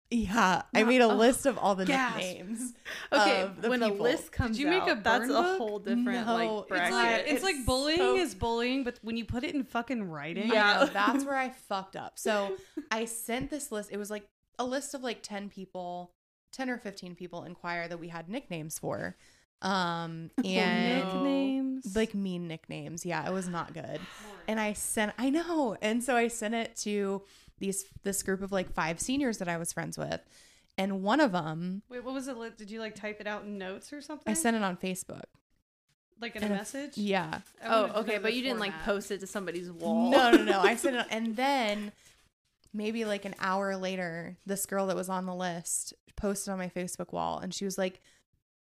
[0.08, 2.18] Yeah, I made a oh, list of all the gasp.
[2.18, 2.74] nicknames.
[3.12, 5.80] Okay, of the when a list comes you make out, a that's burn a whole
[5.80, 6.86] different No, like it's bracket.
[6.86, 9.64] It's like It's it's like bullying so- is bullying, but when you put it in
[9.64, 12.20] fucking writing, yeah, know, that's where I fucked up.
[12.20, 12.56] So
[12.92, 13.90] I sent this list.
[13.90, 14.26] It was like
[14.60, 16.12] a list of like 10 people,
[16.52, 19.16] 10 or 15 people in choir that we had nicknames for.
[19.62, 21.04] Um and no.
[21.14, 23.06] nicknames like mean nicknames.
[23.06, 24.00] Yeah, it was not good.
[24.48, 25.76] And I sent I know.
[25.80, 27.22] And so I sent it to
[27.58, 30.20] these this group of like five seniors that I was friends with.
[30.78, 32.36] And one of them Wait, what was it?
[32.36, 34.30] li- Did you like type it out in notes or something?
[34.30, 35.24] I sent it on Facebook.
[36.20, 36.98] like in a and a- message.
[36.98, 37.40] Yeah.
[37.64, 40.10] Oh, okay, but the you didn't like post it to somebody's wall.
[40.10, 40.60] No, no, no.
[40.60, 41.92] I sent it, and then
[42.76, 46.68] maybe like an hour later, this girl that was on the list posted on my
[46.68, 48.00] Facebook wall, and she was like,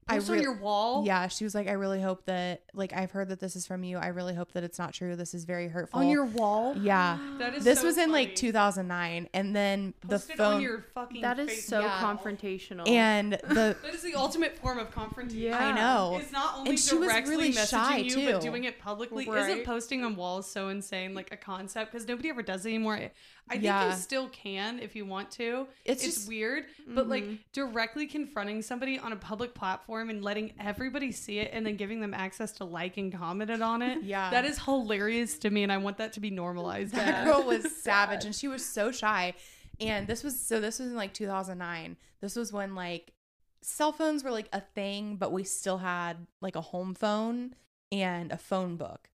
[0.08, 1.04] "I Post on your wall.
[1.06, 3.84] yeah." She was like, "I really hope that like I've heard that this is from
[3.84, 3.98] you.
[3.98, 5.16] I really hope that it's not true.
[5.16, 6.76] This is very hurtful." on your wall.
[6.78, 7.18] yeah.
[7.40, 10.62] That is This so was in like 2009, and then Post the it phone on
[10.62, 11.22] your fucking.
[11.22, 12.00] That is Facebook so Yeah.
[12.02, 12.88] confrontational.
[12.88, 15.42] and the That is the ultimate form of confrontation.
[15.42, 15.58] Yeah.
[15.58, 16.18] I know.
[16.22, 18.32] It's not only And she was directly really messaging shy, you, too.
[18.34, 19.28] but doing it publicly.
[19.28, 19.50] Right.
[19.50, 21.92] Isn't posting on walls so insane, like a concept?
[21.92, 22.96] Because nobody ever does it anymore.
[22.96, 23.12] I-
[23.52, 25.68] I think you still can if you want to.
[25.86, 27.40] It's It's, just- weird, but like Mhm.
[27.54, 32.02] directly confronting somebody on a public platform and letting everybody see it, and then giving
[32.02, 34.04] them access to like and commented on it.
[34.04, 34.30] Yeah.
[34.32, 36.94] that is hilarious to me, and I want that to be normalized.
[36.94, 39.34] that girl was savage and she was so shy
[39.80, 43.14] and this was so this was in like 2009 this was when like
[43.62, 47.56] cell phones were like a thing but we still had like a home phone
[47.92, 49.10] and a phone book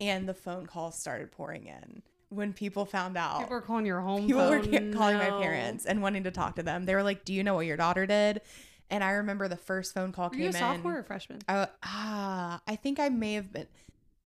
[0.00, 4.00] and the phone calls started pouring in when people found out People were calling your
[4.00, 4.92] home people were phone.
[4.92, 7.42] ca- calling my parents and wanting to talk to them they were like do you
[7.42, 8.40] know what your daughter did
[8.90, 11.40] and i remember the first phone call Were came you a in sophomore or freshman?
[11.48, 13.66] I, ah, I think I may have been.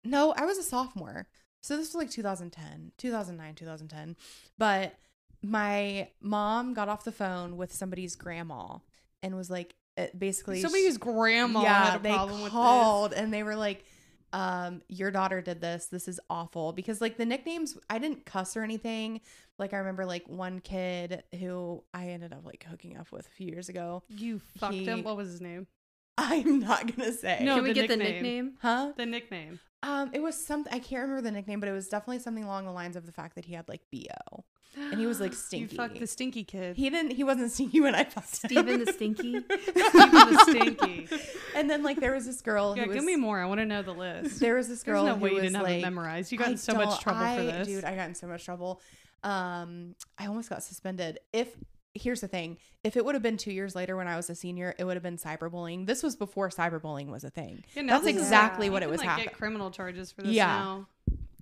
[0.03, 1.27] No, I was a sophomore.
[1.61, 4.15] So this was like 2010, 2009, 2010.
[4.57, 4.95] But
[5.43, 8.77] my mom got off the phone with somebody's grandma
[9.23, 9.75] and was like,
[10.17, 12.51] basically, Somebody's grandma yeah, had a they problem with this.
[12.51, 13.85] called and they were like,
[14.33, 15.87] um, your daughter did this.
[15.87, 19.21] This is awful because like the nicknames, I didn't cuss or anything.
[19.59, 23.31] Like I remember like one kid who I ended up like hooking up with a
[23.31, 24.03] few years ago.
[24.09, 25.03] You fucked He- him.
[25.03, 25.67] What was his name?
[26.17, 27.39] I'm not gonna say.
[27.41, 28.13] No, Can we the get the nickname.
[28.23, 28.53] nickname?
[28.61, 28.91] Huh?
[28.97, 29.59] The nickname.
[29.83, 32.65] Um, it was something I can't remember the nickname, but it was definitely something along
[32.65, 34.43] the lines of the fact that he had like bo,
[34.75, 35.73] and he was like stinky.
[35.73, 36.77] You fucked the stinky kid.
[36.77, 37.11] he didn't.
[37.11, 38.49] He wasn't stinky when I fucked him.
[38.49, 39.39] Steven the Stinky.
[39.39, 41.07] Steven the stinky.
[41.55, 42.75] and then like there was this girl.
[42.77, 43.39] Yeah, who was, give me more.
[43.39, 44.39] I want to know the list.
[44.39, 46.31] There was this There's girl no who way you was didn't have like, it memorized.
[46.31, 47.67] You got I in so much trouble I, for this.
[47.67, 47.83] dude.
[47.83, 48.81] I got in so much trouble.
[49.23, 51.19] Um, I almost got suspended.
[51.33, 51.55] If
[51.93, 54.35] here's the thing, if it would have been two years later when I was a
[54.35, 55.85] senior, it would have been cyberbullying.
[55.87, 57.63] This was before cyberbullying was a thing.
[57.75, 59.27] Yeah, That's this is- exactly you what it can, was like, happening.
[59.27, 60.47] Get criminal charges for this Yeah.
[60.47, 60.87] now.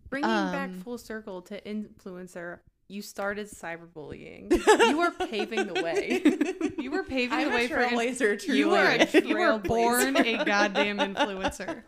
[0.09, 4.51] Bringing back Um, full circle to influencer, you started cyberbullying.
[4.89, 6.23] you were paving the way.
[6.79, 7.81] You were paving I'm the way for.
[7.81, 11.83] inf- trailblazer, you were a, you were born a goddamn influencer.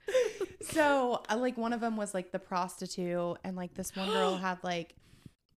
[0.62, 4.36] so uh, like one of them was like the prostitute and like this one girl
[4.38, 4.94] had like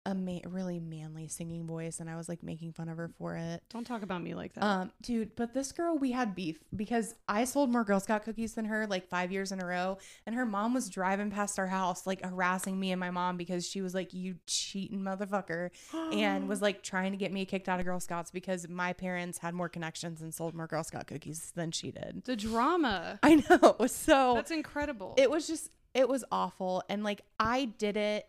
[0.06, 3.36] a ma- really manly singing voice and i was like making fun of her for
[3.36, 4.62] it Don't talk about me like that.
[4.62, 8.54] um dude but this girl we had beef because i sold more girl scout cookies
[8.54, 11.66] than her like five years in a row and her mom was driving past our
[11.66, 15.70] house like harassing me and my mom because she was like you cheating motherfucker
[16.12, 19.38] and was like trying to get me kicked out of girl scouts because my parents
[19.38, 23.18] had more connections and sold more girl scout cookies than she did the drama.
[23.22, 25.14] i know so That's incredible.
[25.16, 28.26] it was just it was awful and like i did it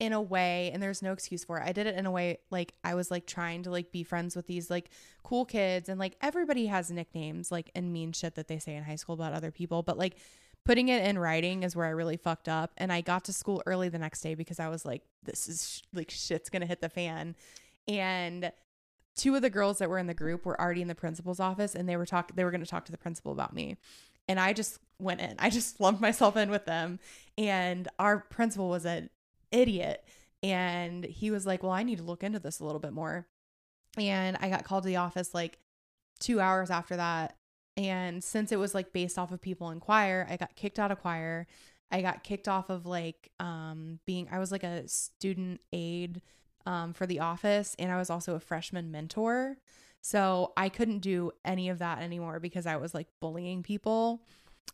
[0.00, 2.38] in a way and there's no excuse for it i did it in a way
[2.50, 4.90] like i was like trying to like be friends with these like
[5.24, 8.84] cool kids and like everybody has nicknames like and mean shit that they say in
[8.84, 10.16] high school about other people but like
[10.64, 13.60] putting it in writing is where i really fucked up and i got to school
[13.66, 16.80] early the next day because i was like this is sh- like shit's gonna hit
[16.80, 17.34] the fan
[17.88, 18.52] and
[19.16, 21.74] two of the girls that were in the group were already in the principal's office
[21.74, 23.76] and they were talk they were going to talk to the principal about me
[24.28, 25.34] and I just went in.
[25.38, 27.00] I just lumped myself in with them.
[27.36, 29.10] And our principal was an
[29.52, 30.04] idiot.
[30.42, 33.26] And he was like, Well, I need to look into this a little bit more.
[33.96, 35.58] and I got called to the office like
[36.20, 37.36] two hours after that.
[37.76, 40.90] And since it was like based off of people in choir, I got kicked out
[40.92, 41.46] of choir.
[41.90, 46.20] I got kicked off of like um being I was like a student aide
[46.66, 49.58] um for the office and I was also a freshman mentor.
[50.00, 54.22] So I couldn't do any of that anymore because I was like bullying people.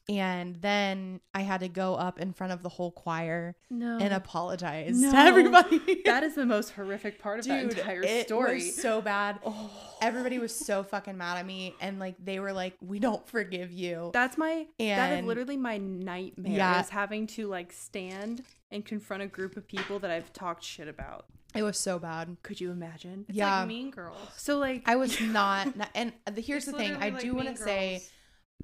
[0.09, 3.99] And then I had to go up in front of the whole choir No.
[3.99, 5.11] and apologize No.
[5.13, 6.03] to everybody.
[6.05, 8.57] that is the most horrific part of that entire it story.
[8.57, 9.39] was so bad.
[9.45, 9.71] oh.
[10.03, 13.73] Everybody was so fucking mad at me, and like they were like, "We don't forgive
[13.73, 16.81] you." That's my that is literally my nightmare Yeah.
[16.83, 20.89] is having to like stand and confront a group of people that I've talked shit
[20.89, 21.25] about.
[21.55, 22.37] It was so bad.
[22.43, 23.25] Could you imagine?
[23.29, 24.19] It's yeah, like Mean Girls.
[24.37, 25.75] So like I was not.
[25.77, 28.03] not- and the, here's It's the thing: I like do want to say.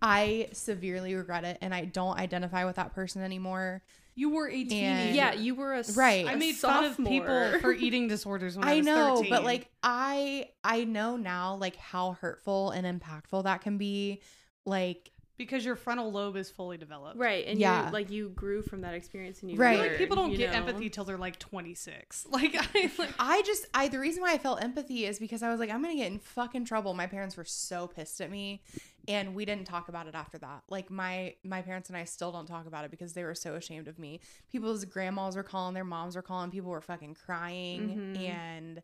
[0.03, 3.83] I severely regret it, and I don't identify with that person anymore.
[4.17, 4.85] you were 18.
[4.85, 6.27] And- yeah, you were a s- Right.
[6.27, 9.31] I made fun of people for eating disorders when I, I was know, 13.
[9.31, 14.21] but like I I know now like how hurtful and impactful that can be.
[14.67, 17.19] Like because your frontal lobe is fully developed.
[17.19, 17.85] right, and Yeah.
[17.85, 19.79] yeah, like you grew from that experience and you Right.
[19.79, 20.59] I feel like people don't get know?
[20.59, 22.27] empathy till they're like 26.
[22.31, 25.49] Like I like I just I the reason why I felt empathy is because I
[25.51, 26.93] was like I'm gonna get in fucking trouble.
[26.93, 28.61] My parents were so pissed at me,
[29.09, 30.63] and we didn't talk about it after that.
[30.69, 33.55] Like my my parents and I still don't talk about it because they were so
[33.55, 34.21] ashamed of me.
[34.51, 38.17] People's grandmas were calling, their moms were calling, people were fucking crying, Mhm.
[38.17, 38.83] and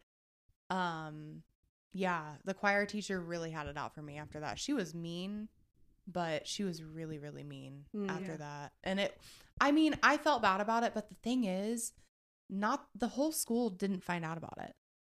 [0.70, 1.42] um
[1.92, 4.58] yeah, the choir teacher really had it out for me after that.
[4.58, 5.48] She was mean,
[6.06, 8.36] but she was really really mean Mm, after yeah.
[8.38, 9.18] that, and it.
[9.60, 11.92] I mean, I felt bad about it, but the thing is,
[12.50, 14.74] not the whole school didn't find out about it.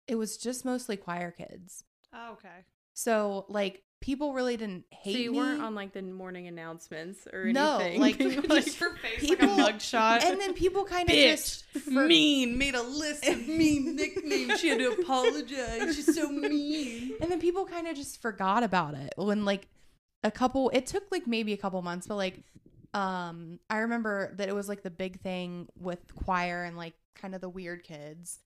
[0.07, 1.83] It was just mostly choir kids.
[2.13, 2.65] oh, okay.
[2.93, 5.37] So like people really didn't hate So you me.
[5.39, 7.99] weren't on like the morning announcements or No, anything.
[8.01, 8.17] like,
[8.63, 10.23] Just her face people- like a mugshot.
[10.23, 14.59] and then people kind of just for- mean made a list of mean nicknames.
[14.59, 15.95] She had to apologize.
[15.95, 17.13] She's so mean.
[17.21, 19.67] and then people kind of just forgot about it when like
[20.23, 22.41] a couple it took like maybe a couple months but like
[22.95, 27.35] um i remember that it was like the big thing with choir and like kind
[27.35, 28.39] of the weird kids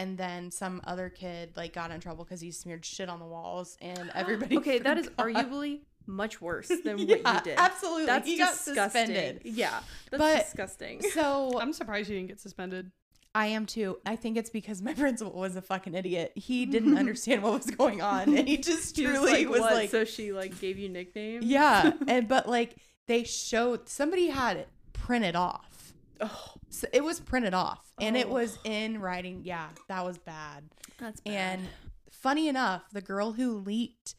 [0.00, 3.26] and then some other kid like got in trouble because he smeared shit on the
[3.26, 7.54] walls and everybody okay, that is arguably much worse than what you did.
[7.58, 8.74] absolutely That's he got disgusting.
[9.06, 11.02] suspended Yeah, that's But- disgusting.
[11.12, 12.90] so I'm surprised she didn't get suspended.
[13.32, 13.98] I am too.
[14.04, 16.32] I think it's because my principal was a fucking idiot.
[16.34, 19.90] He didn't understand what was going on, and he just She truly was "What?" like,
[19.90, 21.44] so she like gave you nicknames.
[21.44, 21.92] yeah.
[22.08, 22.74] And but like
[23.06, 25.92] they showed somebody had it printed off.
[26.20, 28.34] Oh, So it was printed off, and it Oh.
[28.34, 29.42] was in writing.
[29.44, 30.70] Yeah, that was bad.
[30.98, 31.32] that's bad.
[31.58, 31.68] And
[32.10, 34.14] funny enough, the girl who leaked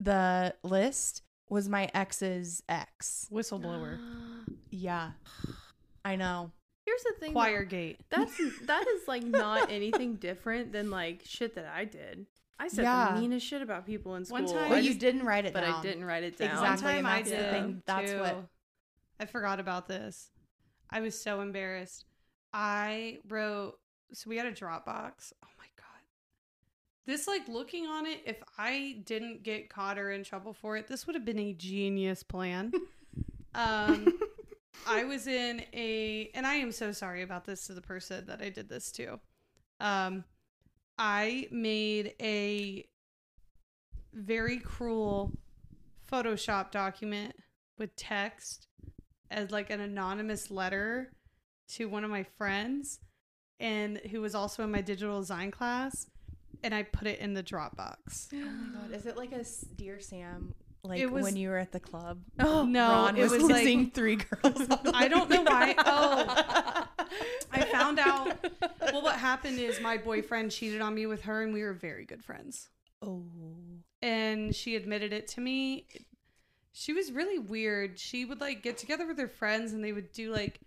[0.00, 3.28] the list was my ex's ex.
[3.30, 3.98] Whistleblower.
[4.70, 5.12] Yeah,
[6.04, 6.50] I know.
[6.86, 7.34] Here's the thing.
[7.34, 7.40] though.
[7.40, 8.00] Choir gate.
[8.10, 12.26] That's that is like not anything different than like shit that I did.
[12.58, 13.12] I said Yeah.
[13.14, 14.42] the meanest shit about people in school.
[14.42, 15.74] One time- I But you just- didn't write it but down.
[15.74, 16.50] I didn't write it down.
[16.50, 16.68] Exactly.
[16.68, 17.50] One time and I that's the did.
[17.52, 17.82] thing.
[17.86, 18.18] That's too.
[18.20, 18.46] what-
[19.20, 20.30] I forgot about this.
[20.92, 22.04] I was so embarrassed.
[22.52, 23.78] I wrote.
[24.12, 25.32] So we had a Dropbox.
[25.42, 26.02] Oh my god.
[27.06, 30.86] This like looking on it, if I didn't get caught or in trouble for it,
[30.86, 32.72] this would have been a genius plan.
[33.54, 34.18] um
[34.86, 38.42] I was in a and I am so sorry about this to the person that
[38.42, 39.18] I did this to.
[39.80, 40.24] Um
[40.98, 42.86] I made a
[44.12, 45.32] very cruel
[46.10, 47.34] Photoshop document
[47.78, 48.68] with text
[49.32, 51.12] as like an anonymous letter
[51.70, 53.00] to one of my friends
[53.58, 56.06] and who was also in my digital design class
[56.62, 58.28] and I put it in the Dropbox.
[58.34, 59.44] Oh my god, is it like a
[59.76, 60.54] Dear Sam?
[60.84, 62.20] Like was- when you were at the club?
[62.40, 64.66] Oh No, Ron it was, was like- three girls.
[64.94, 66.86] I don't know why- oh.
[67.52, 68.44] I found out
[68.80, 72.04] well what happened is my boyfriend cheated on me with her and we were very
[72.04, 72.68] good friends.
[73.04, 73.24] Oh.
[74.00, 75.86] and she admitted it to me.
[76.72, 77.98] She was really weird.
[77.98, 80.60] She would like get together with her friends and they would do like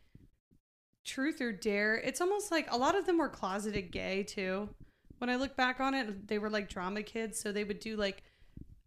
[1.04, 1.96] truth or dare.
[1.96, 4.70] It's almost like a lot of them were closeted gay too.
[5.18, 7.96] When I look back on it, they were like drama kids, so they would do
[7.96, 8.24] like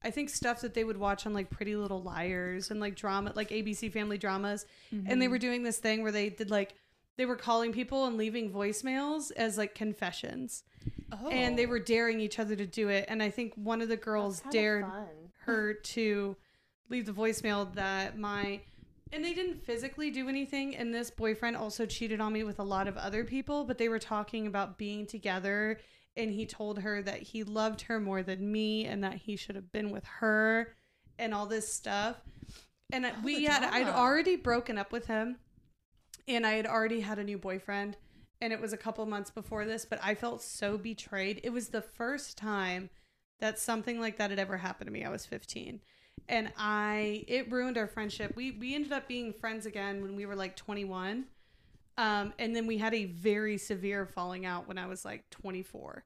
[0.02, 3.32] I think stuff that they would watch on like Pretty Little Liars and like drama
[3.34, 4.64] like ABC family dramas.
[4.92, 6.74] And they were doing this thing where they did like
[7.16, 10.62] they were calling people and leaving voicemails as like confessions.
[11.10, 11.28] Oh.
[11.28, 13.06] And they were daring each other to do it.
[13.08, 14.86] And I think one of the girls dared
[15.46, 16.36] her to
[16.90, 18.60] leave the voicemail that my
[19.12, 22.64] and they didn't physically do anything and this boyfriend also cheated on me with a
[22.64, 25.78] lot of other people but they were talking about being together
[26.16, 29.54] and he told her that he loved her more than me and that he should
[29.54, 30.74] have been with her
[31.18, 32.16] and all this stuff
[32.92, 35.36] and Oh, we had I'd already broken up with him
[36.26, 37.96] and I had already had a new boyfriend
[38.40, 41.68] and it was a couple months before this but I felt so betrayed it was
[41.68, 42.90] the first time
[43.40, 45.04] that something like that had ever happened to me.
[45.04, 45.80] I was 15.
[46.28, 48.34] And I it ruined our friendship.
[48.36, 51.24] We we ended up being friends again when we were like 21.
[51.96, 56.04] Um, and then we had a very severe falling out when I was like 24.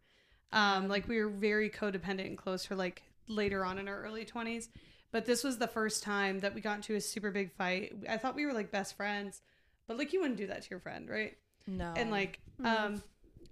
[0.53, 4.25] Um, like we were very codependent and close for like later on in our early
[4.25, 4.69] 20s.
[5.11, 7.93] But this was the first time that we got into a super big fight.
[8.09, 9.43] I thought we were like best friends,
[9.87, 11.37] but like you wouldn't do that to your friend, right?
[11.67, 11.93] No.
[11.97, 13.03] and like um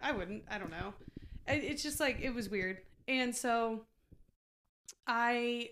[0.03, 0.95] i wouldn't i don't know
[1.47, 3.83] it, it's just like it was weird and so
[5.07, 5.71] i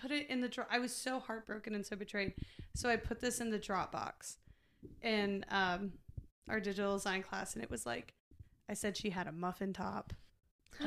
[0.00, 2.32] put it in the drawer i was so heartbroken and so betrayed
[2.74, 4.36] so i put this in the dropbox
[5.02, 5.92] in um
[6.48, 8.14] our digital design class and it was like
[8.68, 10.12] i said she had a muffin top
[10.82, 10.86] oh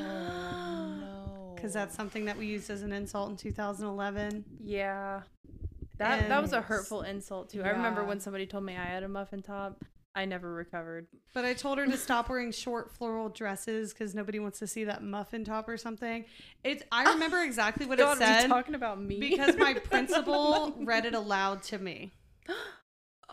[1.00, 1.52] no.
[1.56, 5.22] because that's something that we used as an insult in 2011 Yeah.
[5.98, 7.62] That that was a hurtful insult too.
[7.62, 9.86] I remember when somebody told me I had a muffin top.
[10.16, 11.08] I never recovered.
[11.34, 14.84] But I told her to stop wearing short floral dresses because nobody wants to see
[14.84, 16.26] that muffin top or something.
[16.64, 19.20] It's I remember exactly what God, it said talking about me?
[19.20, 22.12] because my principal read it aloud to me.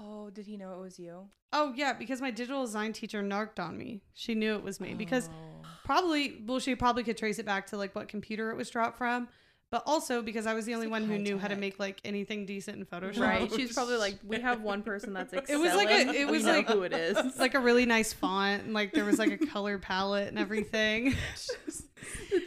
[0.03, 1.27] Oh, did he know it was you?
[1.53, 4.01] Oh yeah, because my digital design teacher narked on me.
[4.15, 5.67] She knew it was me because Oh.
[5.85, 8.97] probably well she probably could trace it back to like what computer it was dropped
[8.97, 9.29] from,
[9.71, 12.45] but also because I was the only one who knew how to make like anything
[12.47, 13.21] decent in Photoshop.
[13.21, 13.53] right?
[13.55, 16.69] She's probably like, we have one person that's It was like a- it was like-
[16.69, 17.17] who it is.
[17.17, 20.39] It's like a really nice font and like there was like a color palette and
[20.39, 21.15] everything.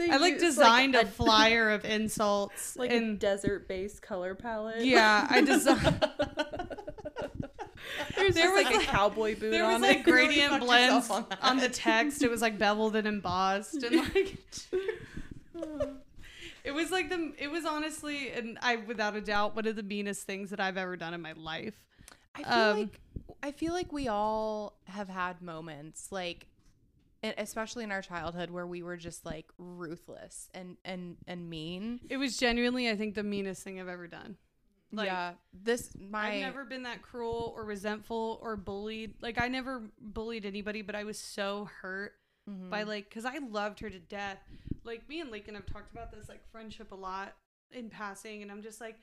[0.02, 4.84] I like use, designed a flyer of insults like a desert-based color palette.
[4.84, 6.10] yeah, I designed.
[8.16, 10.06] There's There was like was, a cowboy boot There was on like it.
[10.08, 12.24] really gradient blends on, on the text.
[12.24, 14.38] It was like beveled and embossed and like
[16.64, 19.84] it was like the it was honestly and I without a doubt one of the
[19.84, 21.80] meanest things that I've ever done in my life.
[22.36, 23.00] I feel Um, like
[23.42, 26.48] I feel like we all have had moments like
[27.38, 32.00] especially in our childhood where we were just like ruthless and and and mean.
[32.10, 34.38] It was genuinely I think the meanest thing I've ever done.
[34.92, 39.16] Like, yeah, this my I've never been that cruel or resentful or bullied.
[39.22, 42.14] Like I never bullied anybody, but I was so hurt
[42.50, 42.70] Mhm.
[42.70, 44.40] by like because I loved her to death.
[44.84, 47.36] Like me and Lincoln have talked about this like friendship a lot
[47.72, 48.98] in passing, and I'm just like,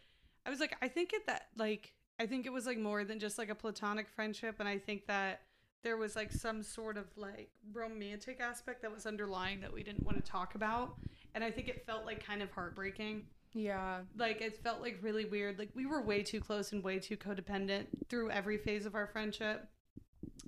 [0.45, 3.19] I was like, I think it that like I think it was like more than
[3.19, 5.43] just like a platonic friendship, and I think that
[5.83, 10.05] there was like some sort of like romantic aspect that was underlying that we didn't
[10.05, 10.99] want to talk about,
[11.35, 14.01] and I think it felt like kind of heartbreaking yeah.
[14.17, 17.17] like it felt like really weird like we were way too close and way too
[17.17, 19.69] codependent through every phase of our friendship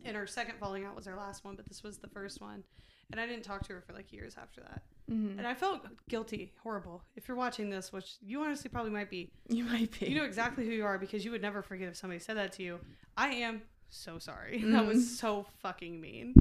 [0.05, 2.65] and her second falling out was our last one but this was the first one.
[3.11, 4.83] And i didn't talk to her for like years after that.
[5.11, 5.37] Mhm.
[5.39, 7.03] and i felt guilty horrible.
[7.17, 10.07] If you're watching this which you honestly probably might be You might be.
[10.07, 12.53] you know exactly who you are because you would never forget if somebody said that
[12.55, 12.79] to you.
[13.17, 14.63] I am so sorry.
[14.67, 16.35] That was so fucking mean.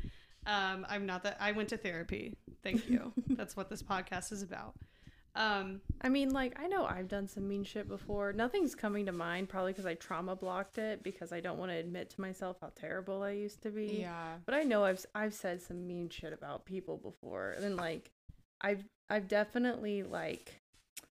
[0.46, 2.38] Um i'm not that i went to therapy.
[2.64, 3.12] Thank you.
[3.30, 4.76] That's what this podcast is about
[5.36, 8.34] um I mean, like, I know I've done some mean shit before.
[8.34, 11.78] Nothing's coming to mind, probably because I trauma blocked it because I don't want to
[11.78, 14.00] admit to myself how terrible I used to be.
[14.02, 14.36] Yeah.
[14.46, 18.12] But I know I've I've said some mean shit about people before, and like,
[18.62, 20.60] I've I've definitely like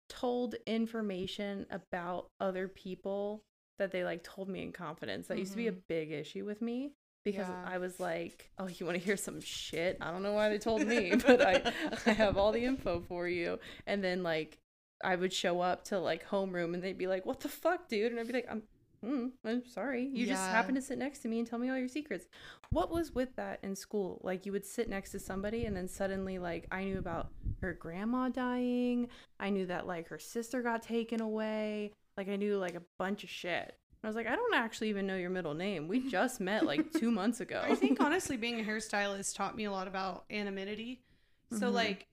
[0.09, 3.43] told information about other people
[3.79, 5.27] that they like told me in confidence.
[5.27, 6.93] That used to be a big issue with me
[7.25, 7.65] because Yeah.
[7.67, 9.97] I was like, "Oh, you want to hear some shit?
[10.01, 11.73] I don't know why they told me, but I
[12.07, 14.59] I have all the info for you." And then like
[15.03, 18.13] I would show up to like homeroom and they'd be like, "What the fuck, dude?"
[18.13, 18.63] And I'd be like, "I'm
[19.05, 20.09] mm, I'm sorry.
[20.13, 22.27] You just happened to sit next to me and tell me all your secrets."
[22.71, 24.21] What was with that in school?
[24.25, 27.29] Like you would sit next to somebody and then suddenly like I knew about
[27.61, 29.09] her grandma dying.
[29.39, 31.93] I knew that like her sister got taken away.
[32.17, 33.77] Like I knew like a bunch of shit.
[34.05, 35.89] I was like, I don't actually even know your middle name.
[35.89, 37.63] We just met like two months ago.
[37.65, 41.03] I think honestly, being a hairstylist taught me a lot about anonymity.
[41.51, 41.73] So Mhm.
[41.73, 42.07] like,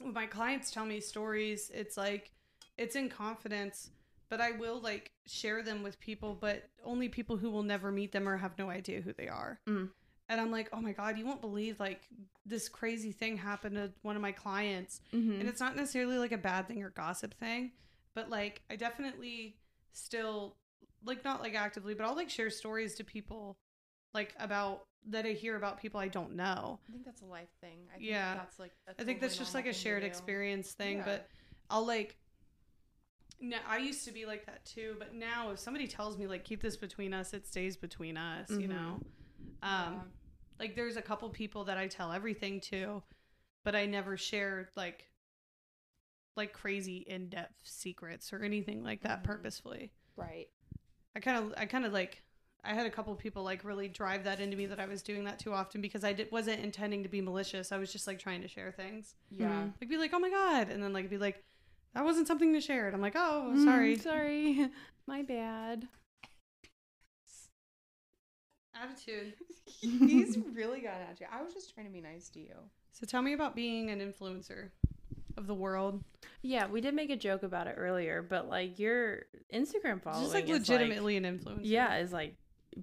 [0.00, 2.32] when my clients tell me stories, it's like
[2.76, 3.90] it's in confidence,
[4.28, 8.10] but I will like share them with people, but only people who will never meet
[8.12, 9.60] them or have no idea who they are.
[9.68, 9.90] Mm.
[10.28, 12.00] And I'm like, oh my god, you won't believe like
[12.46, 15.38] this crazy thing happened to one of my clients, Mhm.
[15.38, 17.72] and it's not necessarily like a bad thing or gossip thing,
[18.14, 19.58] but like I definitely
[19.92, 20.56] still
[21.04, 23.56] like not like actively, but I'll like share stories to people
[24.14, 26.78] like about that I hear about people I don't know.
[26.88, 27.80] I think that's a life thing.
[27.90, 28.34] I think Yeah.
[28.34, 30.98] that's like a I think that's just like a normal thing to shared experience thing,
[30.98, 31.04] Yeah.
[31.04, 31.28] but
[31.70, 32.16] I'll like
[33.40, 36.44] no, I used to be like that too, but now if somebody tells me like
[36.44, 38.68] keep this between us, it stays between us, you Mhm.
[38.68, 39.00] know.
[39.62, 40.02] Um Yeah.
[40.60, 43.02] like there's a couple people that I tell everything to,
[43.64, 45.08] but I never share like
[46.36, 49.24] like crazy in-depth secrets or anything like that Mhm.
[49.24, 49.92] purposefully.
[50.16, 50.48] Right.
[51.14, 52.22] I kind of I kind of like
[52.64, 55.24] I had a couple people like really drive that into me that I was doing
[55.24, 57.72] that too often because I did, wasn't intending to be malicious.
[57.72, 59.14] I was just like trying to share things.
[59.30, 59.66] Yeah.
[59.80, 61.42] Like be like, oh my god, and then like be like,
[61.94, 62.86] that wasn't something to share.
[62.86, 63.96] And I'm like, oh, Mm, sorry.
[63.98, 64.68] sorry.
[65.06, 65.88] My bad.
[68.80, 69.34] Attitude.
[69.80, 71.26] He's really got at you.
[71.32, 72.54] I was just trying to be nice to you.
[72.92, 74.70] So tell me about being an influencer
[75.36, 76.02] of the world.
[76.42, 79.22] Yeah, we did make a joke about it earlier, but like your
[79.54, 81.60] Instagram following Just like is, like- legitimately an influencer.
[81.62, 82.34] yeah, is like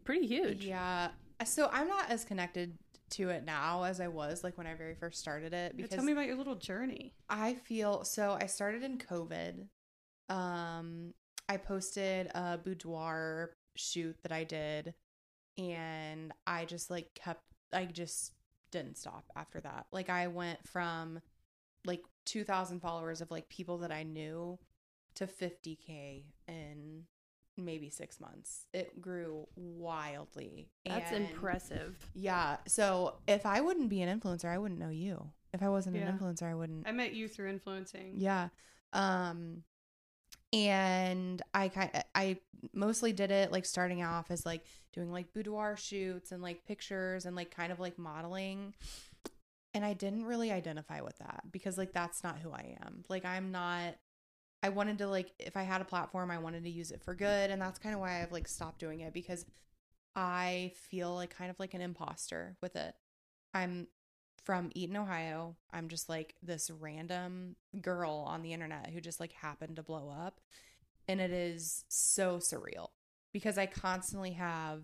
[0.04, 0.64] pretty huge.
[0.66, 1.10] Yeah.
[1.46, 2.78] So I'm not as connected
[3.12, 6.04] to it now as I was like when I very first started it because tell
[6.04, 7.14] me about your little journey.
[7.28, 9.66] I feel so I started in COVID.
[10.30, 11.14] Um
[11.48, 14.94] I posted a boudoir shoot that I did
[15.58, 17.42] and I just like kept
[17.74, 18.34] I just
[18.72, 19.88] didn't stop after that.
[19.92, 21.20] Like I went from
[21.86, 24.60] like 2000 followers of like people that I knew
[25.16, 27.04] to 50k in
[27.58, 28.68] maybe 6 months.
[28.74, 30.70] It grew wildly.
[30.86, 31.98] That's And- impressive.
[32.14, 32.58] Yeah.
[32.68, 35.32] So if I wouldn't be an influencer, I wouldn't know you.
[35.54, 36.08] If I wasn't Yeah.
[36.10, 38.14] an influencer, I wouldn't I met you through influencing.
[38.20, 38.50] yeah.
[38.94, 39.64] Um
[40.52, 42.38] and I kind I
[42.74, 47.26] mostly did it like starting off as like doing like boudoir shoots and like pictures
[47.26, 48.74] and like kind of like modeling.
[49.74, 53.04] And I didn't really identify with that because like that's not who I am.
[53.08, 53.96] Like I'm not
[54.62, 57.14] I wanted to like if I had a platform, I wanted to use it for
[57.14, 59.46] good and that's kind of why I've like stopped doing it because
[60.16, 62.96] I feel like kind of like an imposter with it.
[63.54, 63.88] I'm
[64.44, 65.56] from Eaton, Ohio.
[65.72, 70.10] I'm just like this random girl on the internet who just like happened to blow
[70.10, 70.42] up.
[71.08, 72.90] And it is so surreal
[73.32, 74.82] because I constantly have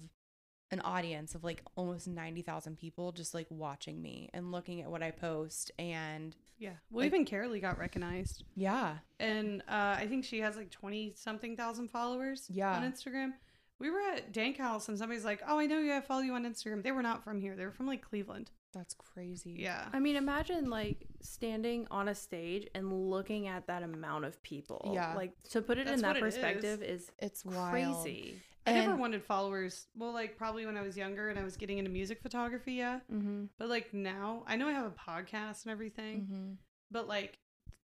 [0.72, 5.03] an audience of like almost 90,000 people just like watching me and looking at what
[5.03, 5.72] I post.
[5.78, 6.72] And Yeah.
[6.89, 8.43] Well, Like- even Carolee got recognized.
[8.55, 12.76] yeah, And uh, I think she has like 20 something thousand followers Yeah.
[12.76, 13.34] on Instagram.
[13.78, 15.93] We were at Dank House and somebody's like, oh, I know you.
[15.93, 16.82] I follow you on Instagram.
[16.82, 17.55] They were not from here.
[17.55, 18.51] They were from like Cleveland.
[18.74, 19.55] that's crazy.
[19.59, 19.88] Yeah.
[19.93, 24.91] I mean, imagine like standing on a stage and looking at that amount of people.
[24.93, 25.13] Yeah.
[25.16, 26.34] Like to put it That's in that what it is.
[26.36, 27.72] perspective is, It's wild.
[27.72, 28.41] crazy.
[28.68, 29.88] I never wanted followers.
[29.95, 32.74] Well, like probably when I was younger and I was getting into music photography.
[32.74, 32.99] Yeah.
[33.13, 33.45] Mm-hmm.
[33.57, 36.28] But like now, I know I have a podcast and everything.
[36.32, 36.57] Mhm.
[36.91, 37.39] but like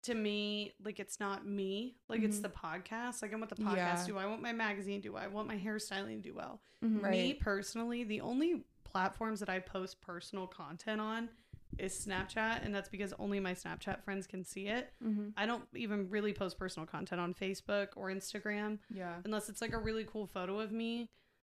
[0.04, 2.44] to me like it's not me like it's Mhm.
[2.44, 4.04] the podcast like i want the podcast Yeah.
[4.08, 7.00] do i want my magazine do i want my hairstyling to do well Mm-hmm.
[7.04, 7.12] Right.
[7.12, 11.30] me personally the only platforms that i post personal content on
[11.78, 15.30] is snapchat and that's because only my snapchat friends can see it Mm-hmm.
[15.38, 19.16] i don't even really post personal content on facebook or instagram Yeah.
[19.26, 21.10] unless it's like a really cool photo of me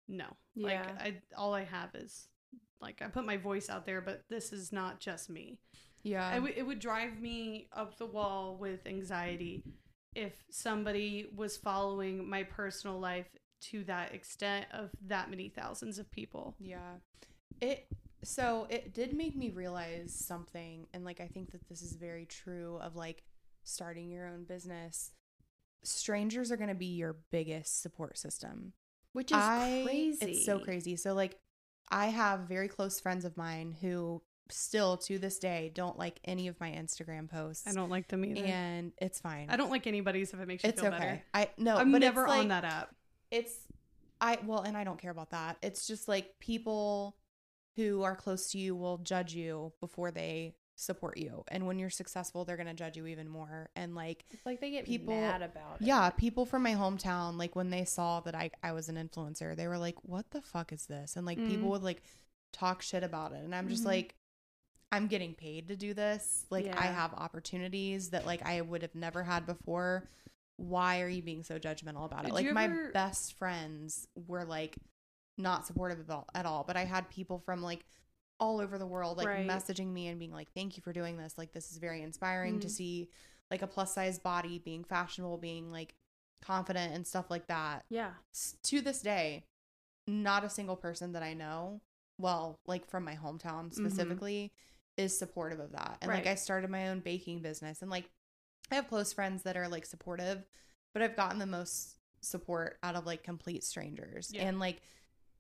[0.09, 0.93] no like Yeah.
[1.01, 2.29] i all i have is
[2.81, 5.59] like i put my voice out there but this is not just me
[6.03, 6.35] Yeah.
[6.35, 9.63] W- it would drive me up the wall with anxiety
[10.15, 13.27] if somebody was following my personal life
[13.63, 16.55] to that extent of that many thousands of people.
[16.61, 16.97] Yeah.
[17.61, 17.87] It
[18.25, 22.27] so it did make me realize something and like I think that this is very
[22.27, 23.23] true of like
[23.63, 25.13] starting your own business.
[25.83, 28.73] Strangers are going to be your biggest support system.
[29.13, 30.19] Which is I- crazy.
[30.25, 30.97] It's so crazy.
[30.97, 31.39] So like
[31.91, 36.49] I have very close friends of mine who still to this day don't like any
[36.49, 37.67] of my Instagram posts.
[37.67, 38.45] I don't like them either.
[38.45, 39.49] and it's fine.
[39.51, 40.99] I don't like anybody's if it makes you it's feel okay.
[40.99, 41.23] better.
[41.33, 42.95] I no, I'm never it's like, on that app.
[43.31, 43.55] it's
[44.21, 45.59] I well, and I don't care about that.
[45.63, 47.17] It's just like people
[47.77, 51.45] who are close to you will judge you before they support you.
[51.49, 53.71] And when you're successful, they're going to judge you even more.
[53.77, 55.87] And like It's like they get people- mad about it.
[55.87, 59.55] yeah, people from my hometown like when they saw that I I was an influencer,
[59.57, 61.71] they were like, "What the fuck is this?" And like people Mhm.
[61.71, 62.03] would like
[62.53, 63.45] talk shit about it.
[63.45, 63.87] And I'm just Mhm.
[63.87, 64.15] like
[64.93, 66.47] I'm getting paid to do this.
[66.51, 70.09] Like I have opportunities that like I would have never had before.
[70.57, 72.27] Why are you being so judgmental about it?
[72.29, 74.77] Did like my ever- best friends were like
[75.37, 77.85] not supportive of all, at all, but I had people from like
[78.41, 79.47] all over the world like Right.
[79.47, 81.39] messaging me and being like, "Thank you for doing this.
[81.39, 82.71] Like this is very inspiring to Mhm.
[82.71, 83.11] see
[83.51, 85.95] like a plus size body being fashionable, being like
[86.43, 88.15] confident and stuff like that." Yeah.
[88.33, 89.45] S- to this day,
[90.07, 91.81] not a single person that I know,
[92.19, 94.53] well, like from my hometown specifically,
[94.97, 95.99] is supportive of that.
[96.03, 98.11] And like I started my own baking business and like
[98.71, 100.45] I have close friends that are like supportive,
[100.93, 104.31] but I've gotten the most support out of like complete strangers.
[104.33, 104.43] Yeah.
[104.49, 104.83] And like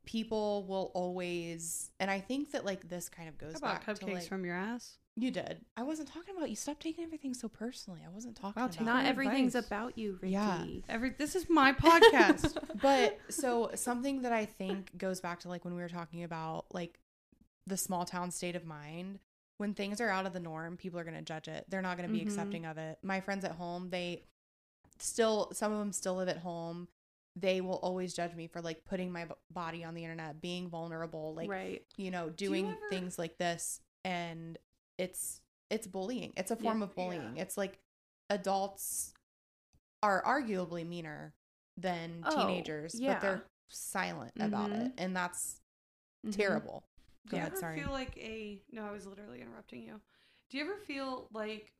[0.05, 4.05] people will always and I think that like this kind of goes about back to
[4.07, 4.99] cupcakes like from your ass?
[5.17, 5.61] you did.
[5.77, 6.57] I wasn't talking about you.
[6.57, 8.01] Stop taking everything so personally.
[8.05, 9.69] I wasn't talking Wow, about take Not everything's advice.
[9.69, 10.33] about you, Ricky.
[10.33, 10.65] Yeah.
[10.89, 12.57] Every this is my podcast.
[12.83, 16.65] but so something that I think goes back to like when we were talking about
[16.73, 16.99] like
[17.67, 19.21] the small town state of mind.
[19.59, 21.65] When things are out of the norm, people are going to judge it.
[21.69, 22.27] They're not going to be Mhm.
[22.27, 22.99] accepting of it.
[23.05, 24.25] My friends at home, they
[24.99, 26.89] still some of them still live at home
[27.37, 31.35] they will always judge me for like putting my body on the internet, being vulnerable,
[31.35, 31.83] like right.
[31.97, 34.59] you know, you doing ever- things like this and
[34.99, 36.33] it's it's bullying.
[36.37, 37.03] It's a form of Yeah.
[37.05, 37.37] bullying.
[37.37, 37.81] It's like
[38.31, 39.15] adults
[40.03, 41.35] are arguably meaner
[41.77, 43.15] than Oh, teenagers, yeah.
[43.15, 44.87] but they're silent about Mhm.
[44.87, 45.61] it and that's
[46.25, 46.37] Mhm.
[46.37, 46.85] terrible.
[47.27, 47.81] Go Do you ahead, ever sorry.
[47.81, 48.85] feel like a no?
[48.87, 50.01] I was literally interrupting you.
[50.51, 51.73] Do you ever feel like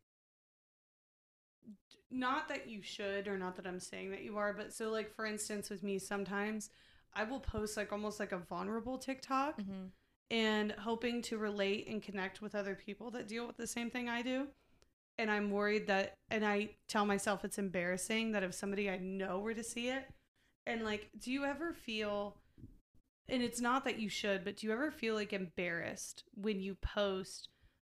[2.11, 5.15] not that you should or not that I'm saying that you are, but so like
[5.15, 6.71] for instance with me sometimes
[7.15, 9.91] I will post like almost like a vulnerable TikTok Mhm.
[10.31, 14.09] and hoping to relate and connect with other people that deal with the same thing
[14.09, 14.49] I do.
[15.19, 19.39] And I'm worried that and I tell myself it's embarrassing that if somebody I know
[19.41, 20.05] were to see it
[20.67, 22.37] and like do you ever feel
[23.29, 26.75] and it's not that you should, but do you ever feel like embarrassed when you
[26.75, 27.49] post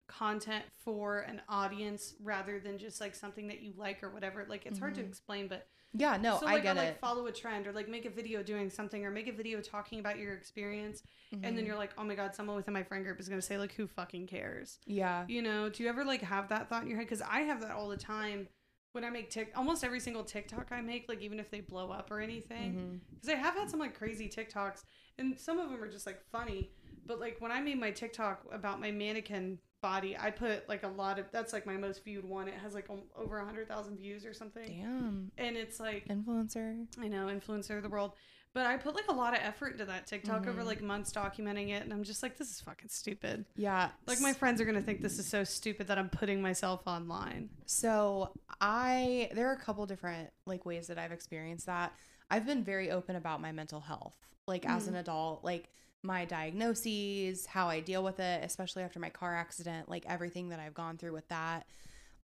[0.08, 4.46] content for an audience rather than just like something that you like or whatever?
[4.48, 5.08] Like it's hard to Mhm.
[5.08, 7.00] explain, but Yeah, no, so I like, get or, like it.
[7.00, 10.00] follow a trend or like make a video doing something or make a video talking
[10.00, 11.02] about your experience
[11.32, 11.68] and then Mhm.
[11.68, 13.88] you're like, oh my god, someone within my friend group is gonna say like, who
[13.88, 14.80] fucking cares?
[14.86, 15.26] yeah.
[15.28, 15.70] You know?
[15.70, 17.08] Do you ever like have that thought in your head?
[17.08, 18.48] Because I have that all the time
[18.92, 19.52] when I make tick.
[19.56, 23.30] Almost every single TikTok I make, like even if they blow up or anything, because
[23.30, 24.84] I have had some like crazy TikToks,
[25.18, 26.72] and some of them are just like funny.
[27.06, 30.88] But like when I made my TikTok about my mannequin body, I put like a
[30.88, 32.48] lot of that's like my most viewed one.
[32.48, 35.32] It has like over a hundred thousand views or something, Damn.
[35.38, 36.88] and it's like Influencer.
[37.00, 38.14] I know, influencer of the world.
[38.56, 40.66] But I put like a lot of effort into that TikTok over Mhm.
[40.66, 43.46] like months documenting it, and I'm just like, this is fucking stupid.
[43.58, 43.90] Yeah.
[44.08, 47.50] Like my friends are gonna think this is so stupid that I'm putting myself online.
[47.66, 48.32] So
[48.62, 51.94] I there are a couple different like ways that I've experienced that.
[52.32, 54.16] I've been very open about my mental health,
[54.48, 55.70] like as an adult, like
[56.06, 60.60] my diagnoses, how I deal with it, especially after my car accident, like everything that
[60.60, 61.66] I've gone through with that.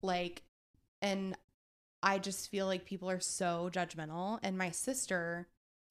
[0.01, 0.43] Like
[1.01, 1.35] and
[2.03, 5.47] I just feel like people are so judgmental and my sister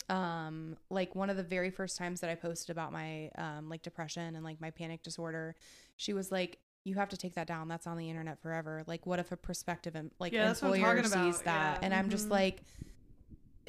[0.09, 3.83] um like one of the very first times that I posted about my um like
[3.83, 5.55] depression and like my panic disorder,
[5.97, 7.69] she was like you have to take that down.
[7.69, 8.83] That's on the internet forever.
[8.87, 11.79] Like, what if a prospective like Yeah, that's what I'm employer sees that?
[11.79, 11.79] Yeah.
[11.83, 12.33] And I'm just Mhm.
[12.33, 12.63] like,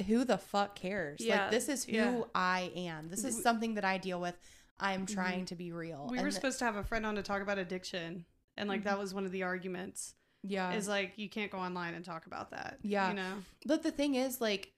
[0.02, 1.20] who the fuck cares?
[1.20, 2.22] Yeah, Like, this is who yeah.
[2.34, 3.08] I am.
[3.08, 4.34] This is something that I deal with.
[4.78, 5.14] I'm Mhm.
[5.14, 6.08] trying to be real.
[6.10, 8.24] We And were th- supposed to have a friend on to talk about addiction,
[8.56, 10.14] and like that was one of the arguments.
[10.44, 10.72] yeah.
[10.72, 12.78] Is like you can't go online and talk about that.
[12.82, 13.10] Yeah.
[13.10, 13.42] you know.
[13.64, 14.72] But the thing is, like,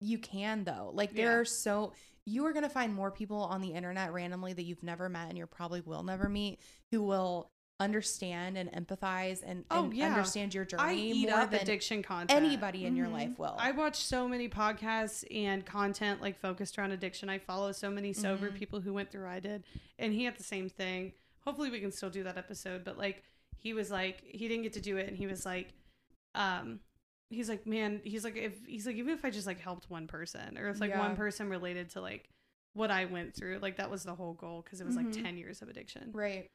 [0.00, 0.92] you can though.
[0.94, 1.38] Like, there Yeah.
[1.38, 1.92] are so
[2.24, 5.36] you are gonna find more people on the internet randomly that you've never met and
[5.38, 6.60] you probably will never meet
[6.92, 7.50] who will
[7.80, 10.06] understand and empathize and, Oh, and yeah.
[10.08, 12.30] understand your journey I eat more up than addiction content.
[12.44, 13.12] anybody in your Mhm.
[13.12, 13.54] life will.
[13.58, 17.28] I watch so many podcasts and content like focused around addiction.
[17.30, 18.54] I follow so many sober Mhm.
[18.56, 19.64] people who went through I did,
[19.98, 21.12] and he had the same thing.
[21.44, 22.84] Hopefully, we can still do that episode.
[22.84, 23.22] But like,
[23.56, 25.72] he was like, he didn't get to do it, and he was like,
[26.34, 26.80] um,
[27.30, 30.06] he's like, man, he's like, if he's like, even if I just like helped one
[30.08, 30.98] person, or if like Yeah.
[30.98, 32.28] one person related to like
[32.74, 35.22] what I went through, like that was the whole goal because it was like Mhm.
[35.22, 36.10] ten years of addiction.
[36.12, 36.48] right.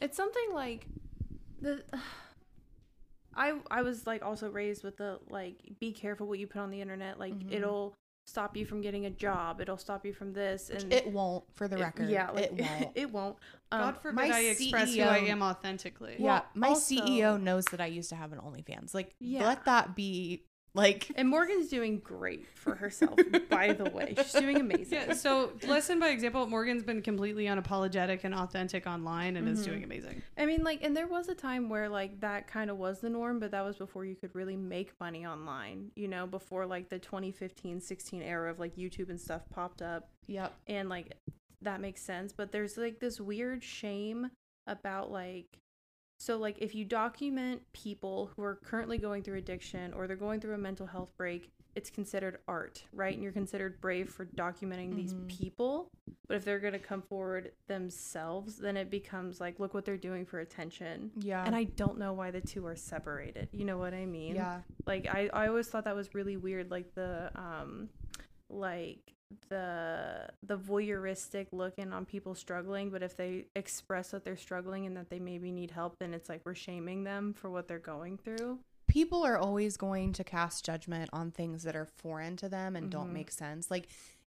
[0.00, 0.86] It's something like
[1.60, 1.82] the
[3.34, 6.70] I I was like also raised with the like be careful what you put on
[6.70, 7.52] the internet like Mhm.
[7.52, 7.94] it'll
[8.26, 11.44] stop you from getting a job it'll stop you from this Which and it won't,
[11.54, 12.08] for the it- record.
[12.08, 12.90] yeah like, it won't.
[12.96, 13.36] it won't
[13.72, 16.16] um, God forbid I express who I am authentically.
[16.18, 18.92] yeah, well, my also- CEO knows that I used to have an OnlyFans.
[18.94, 19.46] Like, Yeah.
[19.46, 21.10] let that be like.
[21.16, 23.18] and Morgan's doing great for herself
[23.50, 28.20] by the way she's doing amazing Yeah, so lesson by example, Morgan's been completely unapologetic
[28.24, 29.64] and authentic online and is Mhm.
[29.64, 30.22] doing amazing.
[30.38, 33.10] I mean, like, and there was a time where like that kind of was the
[33.10, 36.88] norm, but that was before you could really make money online, you know, before like
[36.88, 40.08] the 2015 16 era of like YouTube and stuff popped up.
[40.26, 40.52] Yep.
[40.66, 41.12] And like
[41.60, 42.32] that makes sense.
[42.32, 44.30] But there's like this weird shame
[44.66, 45.58] about like,
[46.22, 50.38] so like if you document people who are currently going through addiction or they're going
[50.40, 53.14] through a mental health break, it's considered art, right?
[53.14, 55.26] And you're considered brave for documenting these Mhm.
[55.26, 55.88] people.
[56.28, 59.96] But if they're going to come forward themselves, then it becomes like, look what they're
[59.96, 61.10] doing for attention.
[61.16, 61.44] Yeah.
[61.44, 63.48] And I don't know why the two are separated.
[63.52, 64.36] You know what I mean?
[64.36, 64.60] yeah.
[64.86, 66.70] Like I, I always thought that was really weird.
[66.70, 67.88] Like the um,
[68.48, 69.14] like
[69.48, 74.96] the the voyeuristic looking on people struggling, but if they express that they're struggling and
[74.96, 78.18] that they maybe need help, then it's like we're shaming them for what they're going
[78.18, 78.58] through.
[78.88, 82.90] People are always going to cast judgment on things that are foreign to them and
[82.90, 83.12] don't Mhm.
[83.14, 83.70] make sense.
[83.70, 83.88] Like,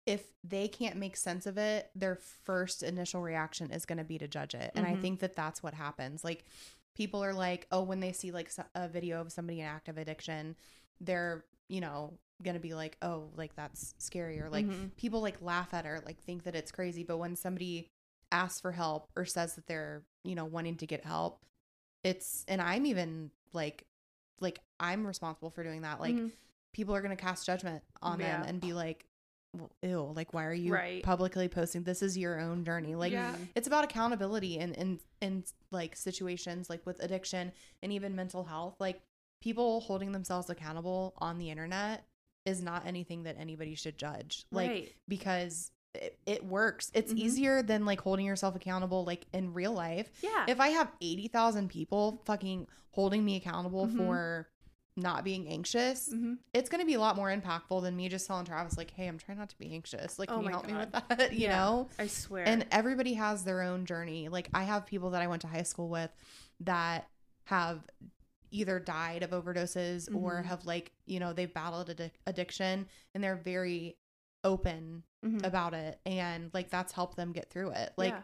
[0.06, 4.18] if they can't make sense of it, their first initial reaction is going to be
[4.18, 4.72] to judge it.
[4.74, 5.00] And I Mhm.
[5.00, 6.24] think that that's what happens.
[6.24, 6.44] Like,
[6.94, 10.56] people are like, oh, when they see like a video of somebody in active addiction,
[11.00, 14.40] they're, you know, going to be like, oh, like that's scary.
[14.40, 14.96] Or like, Mhm.
[14.96, 17.02] people like laugh at her, like think that it's crazy.
[17.04, 17.88] But when somebody
[18.32, 21.44] asks for help or says that they're, you know, wanting to get help,
[22.04, 23.84] it's, and I'm even like,
[24.40, 26.00] like I'm responsible for doing that.
[26.00, 26.32] Like, Mhm.
[26.72, 29.06] people are going to cast judgment on them and be like,
[29.54, 31.02] well, ew, like, why are you Right.
[31.02, 31.82] publicly posting?
[31.82, 32.94] This is your own journey.
[32.94, 33.36] Like, Yeah.
[33.56, 38.76] it's about accountability and in, in like situations like with addiction and even mental health.
[38.78, 39.02] Like,
[39.42, 42.04] people holding themselves accountable on the internet
[42.46, 44.46] is not anything that anybody should judge.
[44.50, 44.92] Like, right.
[45.08, 46.90] because it, it works.
[46.94, 47.18] It's Mhm.
[47.18, 50.10] easier than like holding yourself accountable like in real life.
[50.22, 50.46] Yeah.
[50.48, 53.96] If I have 80,000 people fucking holding me accountable Mhm.
[53.96, 54.48] for
[54.96, 56.38] not being anxious, Mhm.
[56.52, 59.06] it's going to be a lot more impactful than me just telling Travis like, "Hey,
[59.06, 60.18] I'm trying not to be anxious.
[60.18, 61.00] Like, Oh can you help me with that?"
[61.32, 61.56] you Yeah.
[61.56, 61.88] know?
[61.98, 62.46] I swear.
[62.46, 64.28] And everybody has their own journey.
[64.28, 66.10] Like I have people that I went to high school with
[66.60, 67.08] that
[67.44, 67.82] have
[68.50, 70.44] either died of overdoses or Mhm.
[70.44, 73.96] have like, you know, they've battled addic- addiction and they're very
[74.44, 75.44] open Mhm.
[75.44, 77.92] about it and like that's helped them get through it.
[77.96, 78.22] Like Yeah.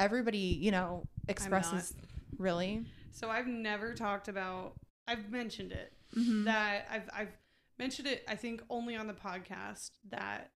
[0.00, 1.94] everybody, you know, expresses
[2.38, 2.86] really.
[3.12, 4.78] So I've never talked about.
[5.06, 6.44] I've mentioned it Mhm.
[6.44, 7.36] that I've I've
[7.78, 8.24] mentioned it.
[8.28, 10.52] I think only on the podcast that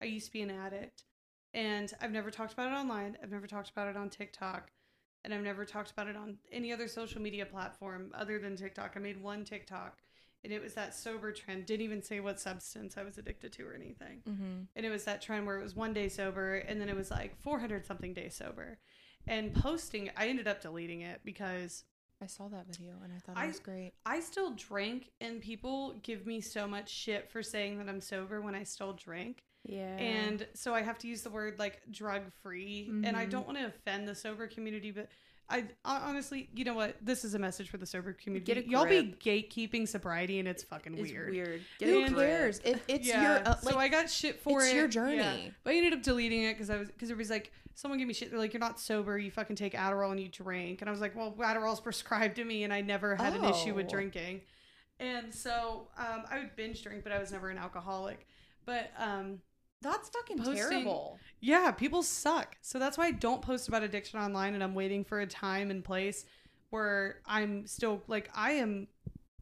[0.00, 1.04] I used to be an addict,
[1.54, 3.16] and I've never talked about it online.
[3.22, 4.70] I've never talked about it on TikTok,
[5.24, 8.92] and I've never talked about it on any other social media platform other than TikTok.
[8.96, 9.98] I made one TikTok,
[10.44, 11.66] and it was that sober trend.
[11.66, 14.22] Didn't even say what substance I was addicted to or anything.
[14.28, 14.62] Mm-hmm.
[14.76, 17.10] and it was that trend where it was one day sober and then it was
[17.10, 18.78] like 400 something days sober
[19.26, 21.84] and posting i ended up deleting it because
[22.20, 23.92] I saw that video and I thought I- it was great.
[24.06, 28.40] i still drink and people give me so much shit for saying that i'm sober
[28.40, 29.96] when i still drink Yeah.
[29.96, 33.30] and so i have to use the word like drug free and i Mhm.
[33.30, 35.08] don't want to offend the sober community but
[35.48, 36.96] I, honestly, you know what?
[37.04, 38.64] This is a message for the sober community.
[38.68, 41.30] Y'all be gatekeeping sobriety, and it's fucking it's weird.
[41.30, 41.60] weird.
[41.78, 42.58] Get Who cares?
[42.60, 43.22] It, it's yeah.
[43.40, 44.76] your uh, so I got shit for it's it.
[44.76, 45.16] your journey.
[45.16, 45.50] Yeah.
[45.62, 48.06] But I ended up deleting it because I was because it was like someone gave
[48.08, 48.30] me shit.
[48.30, 49.18] They're like, "You're not sober.
[49.18, 52.44] You fucking take Adderall and you drink." And I was like, "Well, Adderall's prescribed to
[52.44, 53.90] me, and I never had an issue with Oh.
[53.90, 54.40] drinking."
[55.00, 58.26] And so um, I would binge drink, but I was never an alcoholic.
[58.64, 59.40] But um,
[59.82, 61.18] that's fucking Posting- terrible.
[61.40, 62.56] yeah, people suck.
[62.62, 65.70] So that's why I don't post about addiction online and I'm waiting for a time
[65.70, 66.24] and place
[66.70, 68.88] where I'm still like I am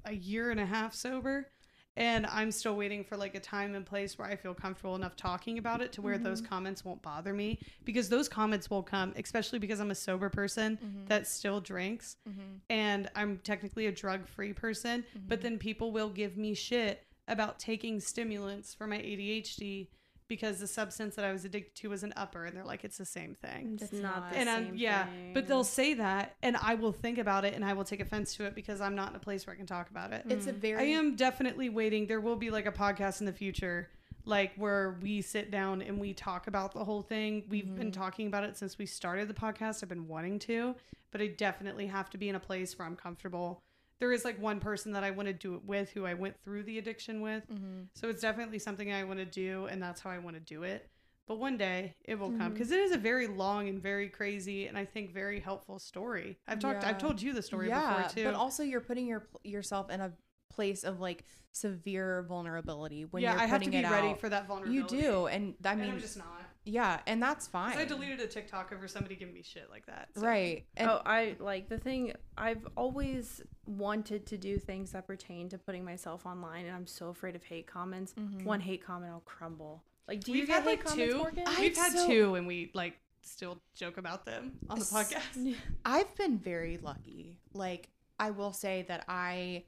[0.04, 1.48] a year and a half sober
[1.96, 5.16] and I'm still waiting for like a time and place where I feel comfortable enough
[5.16, 9.12] talking about it to where those comments won't bother me because those comments will come,
[9.16, 11.08] especially because I'm a sober person Mhm.
[11.08, 12.40] that still drinks Mm-hmm.
[12.70, 18.00] and I'm technically a drug-free person, but then people will give me shit about taking
[18.00, 19.88] stimulants for my ADHD
[20.30, 22.96] because the substance that I was addicted to was an upper and they're like it's
[22.96, 23.72] the same thing.
[23.74, 24.30] It's, It's not, not.
[24.32, 25.34] the And same I'm yeah, thing.
[25.34, 28.34] but they'll say that and I will think about it and I will take offense
[28.36, 30.24] to it because I'm not in a place where I can talk about it.
[30.30, 30.56] It's a Mm.
[30.56, 32.06] very I am definitely waiting.
[32.06, 33.90] There will be like a podcast in the future
[34.24, 37.44] like where we sit down and we talk about the whole thing.
[37.48, 37.94] We've been Mhm.
[37.94, 39.82] talking about it since we started the podcast.
[39.82, 40.76] I've been wanting to,
[41.10, 43.62] but I definitely have to be in a place where I'm comfortable.
[44.00, 46.36] There is like one person that I want to do it with who I went
[46.42, 47.46] through the addiction with.
[47.48, 47.86] Mhm.
[47.94, 50.62] So it's definitely something I want to do and that's how I want to do
[50.64, 50.88] it.
[51.26, 52.54] But one day it will come Mhm.
[52.54, 56.38] because it is a very long and very crazy and I think very helpful story.
[56.48, 58.24] I've talked, I've told you the story yeah, before too.
[58.24, 60.12] But also, you're putting your yourself in a
[60.48, 64.20] place of like severe vulnerability when yeah, you're I have to putting be ready out.
[64.20, 64.96] for that vulnerability.
[64.96, 66.26] You do, and I And mean, I'm just not.
[66.64, 67.76] Yeah, and that's fine.
[67.76, 70.08] I deleted a TikTok over somebody giving me shit like that.
[70.14, 70.64] so- Right.
[70.76, 72.12] And oh, I like the thing.
[72.36, 77.08] I've always wanted to do things that pertain to putting myself online, and I'm so
[77.08, 78.12] afraid of hate comments.
[78.14, 78.44] Mhm.
[78.44, 79.82] One hate comment, I'll crumble.
[80.08, 81.18] Like, do We've you get had, hate like, comments, two.
[81.18, 81.44] Morgan?
[81.58, 85.54] We've had so- two, and we like still joke about them on the podcast.
[85.84, 87.38] I've been very lucky.
[87.52, 87.88] Like
[88.18, 89.64] I will say that I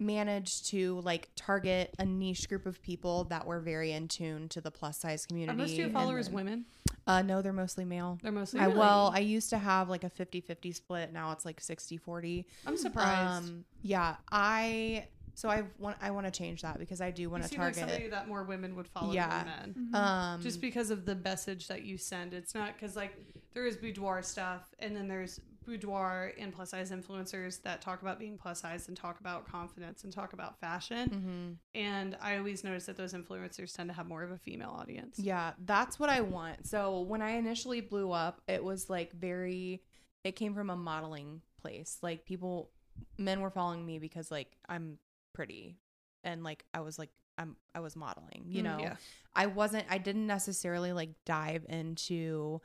[0.00, 4.60] managed to like target a niche group of people that were very in tune to
[4.60, 5.58] the plus size Are community.
[5.58, 6.64] most of your followers then- women?
[7.06, 8.18] Uh no, they're mostly male.
[8.22, 8.60] They're mostly.
[8.60, 8.78] I women.
[8.78, 11.12] well, I used to have like a 50-50 split.
[11.12, 12.44] Now it's like 60-40.
[12.66, 13.44] I'm surprised.
[13.48, 17.42] Um yeah, I so I want I want to change that because I do want
[17.42, 19.44] you to seem like target somebody that more women would follow Yeah.
[19.44, 19.94] than men.
[19.94, 23.16] um Just because of the message that you send, it's not because like
[23.54, 28.18] there is boudoir stuff, and then there's boudoir and plus size influencers that talk about
[28.18, 31.58] being plus size and talk about confidence and talk about fashion.
[31.74, 31.80] mhm.
[31.80, 35.18] And I always notice that those influencers tend to have more of a female audience.
[35.18, 36.66] Yeah, that's what I want.
[36.66, 39.82] So when I initially blew up, it was like very
[40.24, 41.98] it came from a modeling place.
[42.02, 42.70] Like people
[43.18, 44.98] men were following me because like I'm
[45.34, 45.78] pretty
[46.24, 48.78] and like I was like I'm I was modeling, you Mm, know.
[48.80, 48.96] yeah.
[49.34, 52.60] I wasn't I didn't necessarily like dive into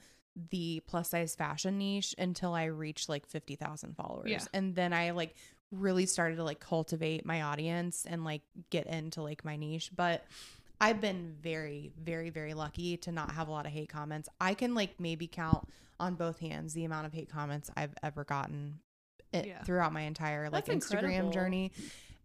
[0.49, 4.29] the plus size fashion niche until I reached like 50,000 followers.
[4.29, 4.43] Yeah.
[4.53, 5.35] And then I like
[5.71, 10.25] really started to like cultivate my audience and like get into like my niche, but
[10.81, 14.27] I've been very very very lucky to not have a lot of hate comments.
[14.41, 15.67] I can like maybe count
[15.99, 18.79] on both hands the amount of hate comments I've ever gotten
[19.31, 19.63] it, Yeah.
[19.63, 21.31] throughout my entire like That's Instagram incredible.
[21.31, 21.71] journey.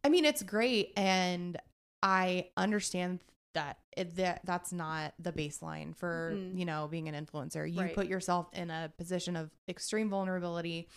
[0.02, 1.56] I mean, it's great, and
[2.02, 3.20] I understand
[3.54, 6.58] that it, that that's not the baseline for Mhm.
[6.58, 7.70] you know being an influencer.
[7.70, 7.94] You Right.
[7.94, 10.88] put yourself in a position of extreme vulnerability.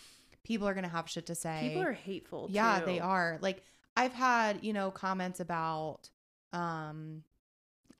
[0.44, 1.68] People are gonna have shit to say.
[1.68, 2.48] People are hateful.
[2.50, 2.86] yeah, too.
[2.86, 3.38] they are.
[3.40, 3.62] Like
[3.96, 6.10] I've had you know comments about
[6.52, 7.24] um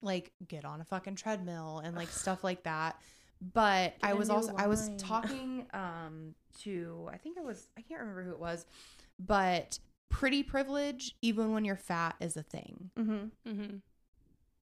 [0.03, 3.01] like get on a fucking treadmill and like stuff like that.
[3.41, 7.45] But Get I a was new also I was talking um to I think it
[7.45, 8.67] was I can't remember who it was,
[9.19, 9.79] but
[10.11, 12.91] pretty privilege even when you're fat is a thing.
[12.97, 13.51] Mm-hmm.
[13.51, 13.77] Mm-hmm.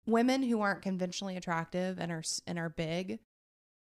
[0.09, 3.19] Women who aren't conventionally attractive and are and are big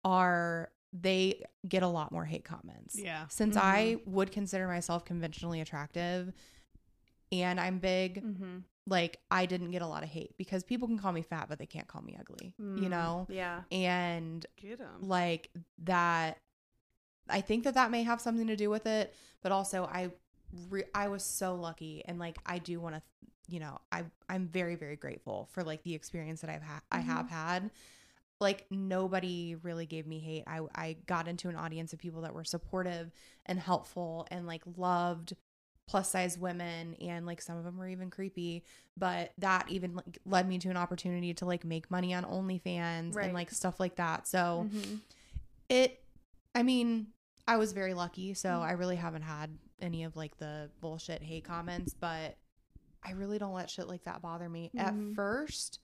[0.03, 2.97] are they get a lot more hate comments.
[2.97, 3.27] Yeah.
[3.27, 6.31] Since I would consider myself conventionally attractive
[7.31, 8.57] and I'm big, Mm-hmm.
[8.87, 11.57] like I didn't get a lot of hate because people can call me fat but
[11.59, 12.81] they can't call me ugly, Mm.
[12.83, 13.25] you know?
[13.29, 13.61] Yeah.
[13.71, 15.01] And Get them.
[15.01, 15.49] like
[15.83, 16.37] that
[17.27, 20.11] I think that that may have something to do with it, but also I
[20.69, 23.01] re- I was so lucky and like I do want to
[23.47, 26.99] you know, I I'm very very grateful for like the experience that I've had I
[26.99, 27.71] have had.
[28.41, 30.43] Like nobody really gave me hate.
[30.47, 33.11] I I got into an audience of people that were supportive
[33.45, 35.35] and helpful and like loved
[35.87, 38.63] plus size women and like some of them were even creepy
[38.97, 43.15] but that even like led me to an opportunity to like make money on OnlyFans
[43.15, 43.25] Right.
[43.25, 44.27] and like stuff like that.
[44.27, 44.99] So Mhm.
[45.69, 46.03] it
[46.53, 47.07] i mean
[47.47, 48.61] i was very lucky so Mm.
[48.61, 52.37] i really haven't had any of like the bullshit hate comments but
[53.05, 54.79] i really don't let shit like that bother me Mhm.
[55.11, 55.79] at first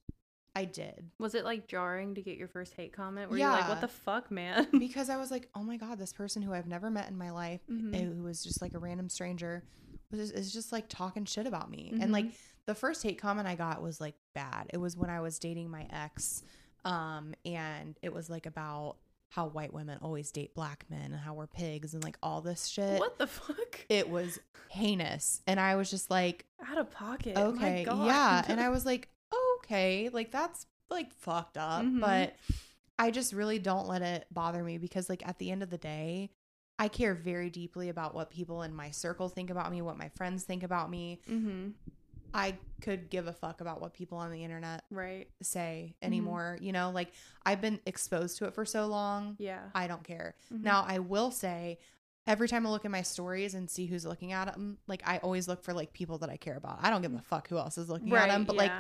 [0.56, 3.30] i did Was it like jarring to get your first hate comment?
[3.30, 6.12] Where you're like, "What the fuck, man?" because i was like oh my god this
[6.14, 7.96] person who i've never met in my life Mhm.
[7.96, 9.64] eh, who was just like a random stranger
[10.12, 12.26] was is just like talking shit about me and like
[12.66, 15.70] the first hate comment i got was like bad it was when i was dating
[15.70, 16.44] my ex
[16.84, 18.98] um and it was like about
[19.32, 22.68] how white women always date black men and how we're pigs and like all this
[22.68, 23.86] shit what the fuck?
[23.90, 27.36] it was heinous and i was just like Out of pocket.
[27.36, 29.10] My okay yeah and i was like
[29.58, 32.02] okay like that's like fucked up Mhm.
[32.02, 32.36] but
[33.00, 35.78] i just really don't let it bother me because like at the end of the
[35.78, 36.30] day
[36.78, 40.10] i care very deeply about what people in my circle think about me what my
[40.10, 41.70] friends think about me Mm-hmm.
[42.34, 45.28] I could give a fuck about what people on the internet Right.
[45.42, 46.06] say Mm-hmm.
[46.08, 47.12] anymore you know like
[47.46, 49.60] i've been exposed to it for so long Yeah.
[49.76, 50.64] i don't care Mhm.
[50.64, 51.80] now I will say
[52.28, 55.18] every time I look at my stories and see who's looking at them, like I
[55.18, 56.78] always look for like people that I care about.
[56.82, 58.72] I don't give a fuck who else is looking at them, but like.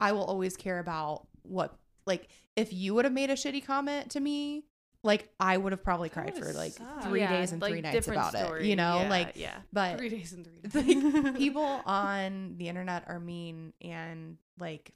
[0.00, 1.76] I will always care about what
[2.06, 4.64] like if you would have made a shitty comment to me,
[5.02, 7.04] like I would have probably cried for like sucked.
[7.04, 9.00] 3 Yeah, days and like, 3 nights different about it, you know?
[9.02, 9.56] Yeah, Like yeah.
[9.72, 10.94] but Three days and three
[11.24, 14.92] like people on the internet are mean and like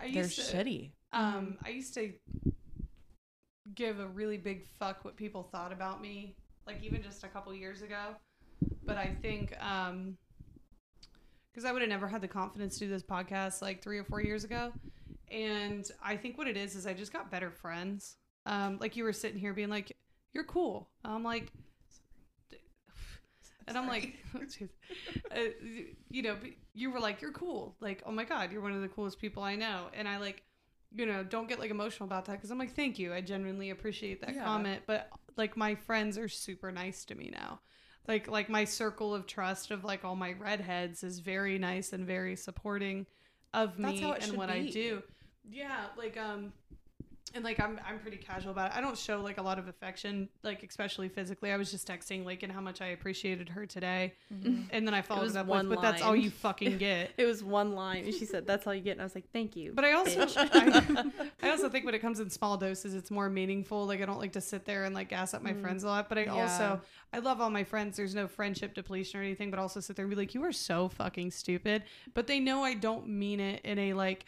[0.00, 0.90] I they're used to, shitty.
[1.12, 2.12] Um, I used to
[3.74, 6.36] give a really big fuck what people thought about me,
[6.66, 8.16] like even just a couple years ago.
[8.84, 10.16] But I think um
[11.52, 14.04] because I would have never had the confidence to do this podcast like three or
[14.04, 14.72] four years ago.
[15.30, 18.16] And I think what it is is I just got better friends.
[18.46, 19.96] Um, like you were sitting here being like,
[20.32, 21.52] "You're cool." I'm like,
[23.68, 24.14] and I'm like,
[25.36, 25.40] uh,
[26.08, 26.36] you know,
[26.74, 29.42] you were like, "You're cool." Like, oh my god, you're one of the coolest people
[29.42, 29.86] I know.
[29.92, 30.42] And I like,
[30.94, 33.12] you know, don't get like emotional about that because I'm like, thank you.
[33.12, 34.44] I genuinely appreciate that Yeah.
[34.44, 34.82] comment.
[34.86, 37.60] But like, my friends are super nice to me now.
[38.06, 42.06] Like, like my circle of trust of like all my redheads is very nice and
[42.06, 43.06] very supporting
[43.52, 45.02] of me and what I do.
[45.48, 46.52] Yeah, like um,
[47.34, 48.76] and like I'm I'm pretty casual about it.
[48.76, 51.50] I don't show like a lot of affection, like especially physically.
[51.52, 55.02] I was just texting like and how much I appreciated her today, and then I
[55.02, 58.04] followed it, up one with, "But that's all you fucking get." It was one line,
[58.04, 59.92] and she said, "That's all you get." And I was like, "Thank you." But I
[59.92, 60.26] also.
[60.36, 61.04] I,
[61.42, 63.86] I also think when it comes in small doses, it's more meaningful.
[63.86, 65.60] Like I don't like to sit there and like gas up my Mm.
[65.60, 66.08] friends a lot.
[66.08, 66.34] But I Yeah.
[66.34, 66.80] also
[67.12, 67.96] I love all my friends.
[67.96, 69.50] There's no friendship depletion or anything.
[69.50, 71.82] But also sit there and be like, you are so fucking stupid.
[72.14, 74.24] But they know I don't mean it in a like.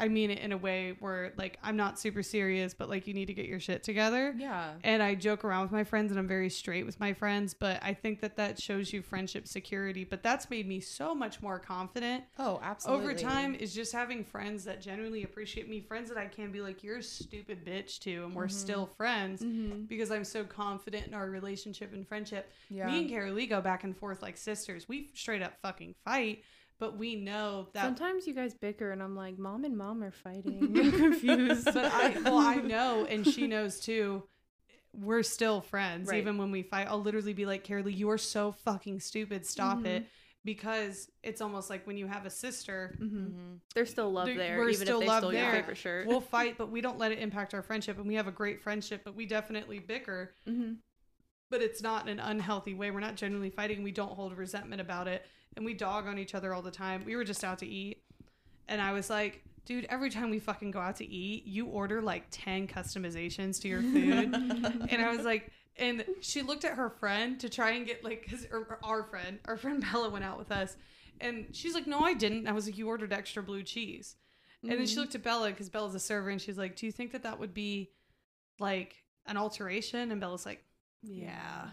[0.00, 3.14] I mean it in a way where like I'm not super serious, but like you
[3.14, 4.34] need to get your shit together.
[4.36, 4.72] Yeah.
[4.82, 7.78] And I joke around with my friends and I'm very straight with my friends, but
[7.82, 10.04] I think that that shows you friendship security.
[10.04, 13.04] But that's made me so much more confident Oh, absolutely.
[13.04, 16.60] over time is just having friends that genuinely appreciate me, friends that I can be
[16.60, 18.56] like, "You're a stupid bitch" to, and we're Mm-hmm.
[18.56, 19.86] still friends Mhm.
[19.86, 22.50] because I'm so confident in our relationship and friendship.
[22.70, 22.86] Yeah.
[22.86, 24.88] Me and Carolee go back and forth like sisters.
[24.88, 26.42] We straight up fucking fight,
[26.80, 27.84] but we know that.
[27.84, 31.66] Sometimes you guys bicker, and I'm like, "Mom and mom are fighting." I'm confused.
[31.66, 34.24] but I well, I know, and she knows too.
[34.92, 36.18] We're still friends, Right.
[36.18, 36.88] even when we fight.
[36.88, 39.46] I'll literally be like, carly you are so fucking stupid.
[39.46, 39.86] Stop Mhm.
[39.86, 40.06] it."
[40.42, 43.58] Because it's almost like when you have a sister, hmm Mhm.
[43.74, 45.52] There's still love There- there, we're even still if they love stole your there.
[45.52, 46.06] favorite shirt.
[46.06, 47.98] we'll fight, but we don't let it impact our friendship.
[47.98, 50.34] And we have a great friendship, but we definitely bicker.
[50.46, 50.72] hmm
[51.50, 52.92] but it's not in an unhealthy way.
[52.92, 53.82] We're not genuinely fighting.
[53.82, 55.26] We don't hold resentment about it,
[55.56, 57.02] and we dog on each other all the time.
[57.04, 58.02] We were just out to eat,
[58.68, 62.00] and I was like, dude, every time we fucking go out to eat, you order
[62.00, 64.34] like 10 customizations to your food.
[64.90, 68.26] and I was like, and she looked at her friend to try and get like,
[68.28, 68.46] cause,
[68.82, 70.76] our friend, our friend Bella went out with us.
[71.20, 72.48] And she's like, no, I didn't.
[72.48, 74.16] I was like, you ordered extra blue cheese.
[74.62, 75.00] And then she mm-hmm.
[75.00, 77.38] looked at Bella because Bella's a server and she's like, do you think that that
[77.38, 77.90] would be
[78.58, 78.96] like
[79.26, 80.10] an alteration?
[80.10, 80.64] And Bella's like,
[81.02, 81.68] yeah.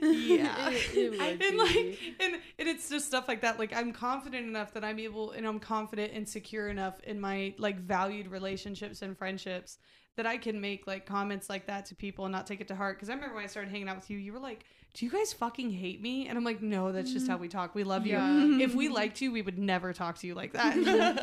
[0.00, 0.70] Yeah.
[0.70, 1.56] It- it and be.
[1.56, 5.32] like and, and it's just stuff like that like i'm confident enough that i'm able
[5.32, 9.78] and i'm confident and secure enough in my like valued relationships and friendships
[10.16, 12.74] that i can make like comments like that to people and not take it to
[12.74, 14.64] heart because i remember when i started hanging out with you you were like
[14.94, 16.28] do you guys fucking hate me?
[16.28, 17.42] And i'm like no that's just how mm-hmm.
[17.42, 17.74] we talk.
[17.74, 18.16] We love you.
[18.16, 18.60] Mm-hmm.
[18.60, 18.94] If we mm-hmm.
[18.94, 20.76] liked you we would never talk to you like that.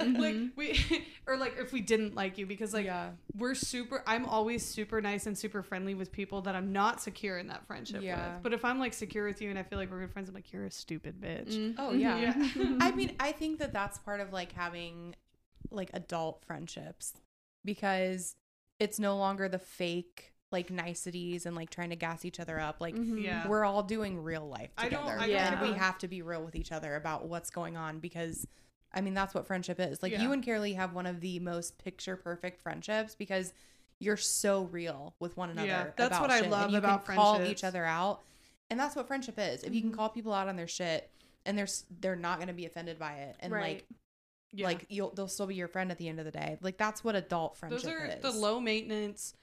[0.17, 0.79] Like we
[1.27, 3.09] or like if we didn't like you because like yeah.
[3.35, 7.37] we're super i'm always super nice and super friendly with people that i'm not secure
[7.37, 8.35] in that friendship Yeah.
[8.35, 8.43] with.
[8.43, 10.35] But if i'm like secure with you and i feel like we're good friends i'm
[10.35, 11.55] like you're a stupid bitch.
[11.55, 11.75] Mm.
[11.77, 12.17] Oh yeah.
[12.17, 12.77] Yeah.
[12.79, 15.15] I mean, I think that that's part of like having
[15.71, 17.13] like adult friendships
[17.65, 18.35] because
[18.79, 22.77] it's no longer the fake like niceties and like trying to gas each other up.
[22.79, 23.21] Like Mhm.
[23.21, 23.47] Yeah.
[23.47, 25.19] we're all doing real life I don't- together.
[25.21, 27.99] I don't And we have to be real with each other about what's going on
[27.99, 28.47] because
[28.93, 30.01] I mean that's what friendship is.
[30.01, 30.21] Like Yeah.
[30.21, 33.53] you and Carolee have one of the most picture perfect friendships because
[33.99, 35.67] you're so real with one another.
[35.67, 37.59] Yeah, that's about what I shit, and love you about can call friendships.
[37.59, 38.23] each other out.
[38.69, 39.63] And that's what friendship is.
[39.63, 39.95] If you can Mhm.
[39.95, 41.09] call people out on their shit
[41.45, 41.67] and they're
[41.99, 43.61] they're not going to be offended by it and Right.
[43.77, 43.87] like
[44.53, 44.67] Yeah.
[44.67, 46.57] like you'll they'll still be your friend at the end of the day.
[46.61, 48.21] Like that's what adult friendship those are is.
[48.21, 49.33] the low maintenance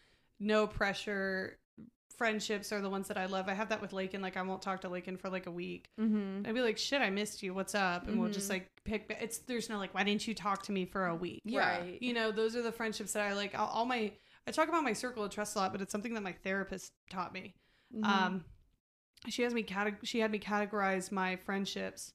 [0.41, 1.59] no pressure
[2.16, 4.62] friendships are the ones that i love i have that with lakin like i won't
[4.62, 6.47] talk to lakin for like a week Mm-hmm.
[6.47, 8.53] i'd be like shit i missed you what's up and we'll just Mhm.
[8.55, 11.41] like pick it's there's no like why didn't you talk to me for a week
[11.45, 11.78] Yeah.
[11.80, 11.99] Right.
[12.01, 14.12] you know those are the friendships that i like all, all my
[14.47, 16.93] i talk about my circle of trust a lot but it's something that my therapist
[17.11, 17.55] taught me
[17.95, 18.05] Mm-hmm.
[18.05, 18.45] um
[19.28, 22.12] she has me cate- she had me categorize my friendships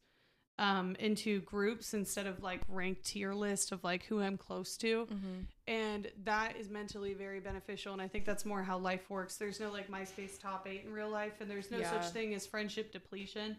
[0.60, 5.06] um into groups instead of like ranked tier list of like who i'm close to
[5.08, 5.46] Mhm.
[5.68, 9.60] and that is mentally very beneficial and i think that's more how life works there's
[9.60, 11.90] no like myspace top eight in real life and there's no Yeah.
[12.02, 13.58] such thing as friendship depletion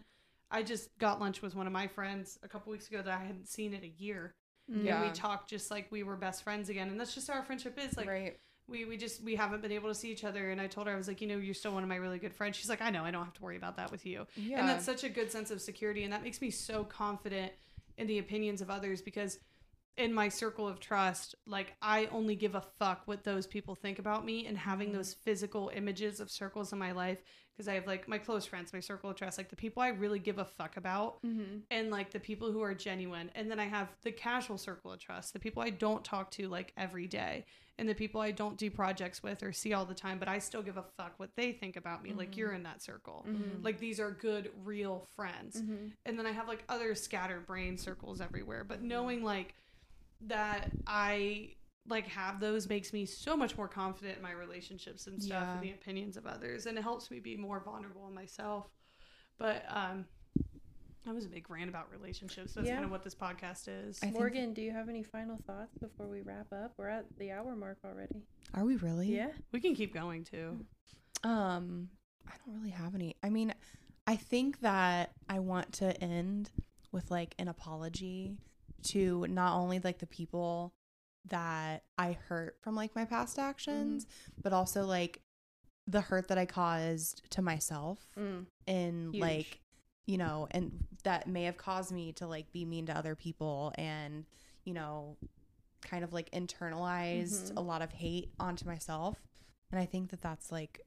[0.51, 3.23] i just got lunch with one of my friends a couple weeks ago that i
[3.23, 4.31] hadn't seen in a year
[4.67, 5.01] Yeah.
[5.01, 7.43] and we talked just like we were best friends again and that's just how our
[7.43, 8.37] friendship is like right.
[8.67, 10.51] We we just we haven't been able to see each other.
[10.51, 12.19] And i told her i was like you know you're still one of my really
[12.19, 12.55] good friends.
[12.57, 14.25] She's like i know i don't have to worry about that with you.
[14.35, 14.59] Yeah.
[14.59, 16.03] and that's such a good sense of security.
[16.03, 17.51] And that makes me so confident
[17.97, 19.39] in the opinions of others because
[19.97, 23.99] in my circle of trust like i only give a fuck what those people think
[23.99, 24.97] about me and having Mm-hmm.
[24.97, 27.19] those physical images of circles in my life
[27.53, 29.89] because i have like my close friends my circle of trust like the people i
[29.89, 31.57] really give a fuck about Mm-hmm.
[31.69, 34.99] and like the people who are genuine and then i have the casual circle of
[34.99, 37.45] trust the people i don't talk to like every day
[37.77, 40.39] and the people i don't do projects with or see all the time but i
[40.39, 42.37] still give a fuck what they think about me like Mhm.
[42.37, 43.63] you're in that circle Mhm.
[43.63, 45.87] like these are good real friends Mm-hmm.
[46.05, 49.53] and then i have like other scattered brain circles everywhere but knowing like
[50.27, 51.49] that i
[51.87, 55.53] like have those makes me so much more confident in my relationships and stuff Yeah.
[55.55, 58.67] and the opinions of others and it helps me be more vulnerable in myself
[59.37, 60.05] but um
[61.03, 62.73] that was a big rant about relationships that's Yeah.
[62.75, 65.75] kind of what this podcast is I think- Morgan, do you have any final thoughts
[65.79, 66.73] before we wrap up?
[66.77, 68.21] We're at the hour mark already.
[68.53, 69.15] Are we really?
[69.15, 69.31] Yeah.
[69.51, 70.63] we can keep going too
[71.23, 71.89] Um,
[72.27, 73.15] I don't really have any.
[73.23, 73.51] I mean,
[74.05, 76.51] I think that I want to end
[76.91, 78.37] with like an apology
[78.85, 80.73] to not only like the people
[81.25, 84.07] that I hurt from like my past actions,
[84.41, 85.21] but also like
[85.87, 88.45] the hurt that I caused to myself Mm.
[88.67, 89.21] in Huge.
[89.21, 89.59] like
[90.07, 93.71] you know and that may have caused me to like be mean to other people
[93.75, 94.25] and
[94.63, 95.15] you know
[95.81, 97.57] kind of like internalized Mhm.
[97.57, 99.17] a lot of hate onto myself
[99.71, 100.81] and i think that that's like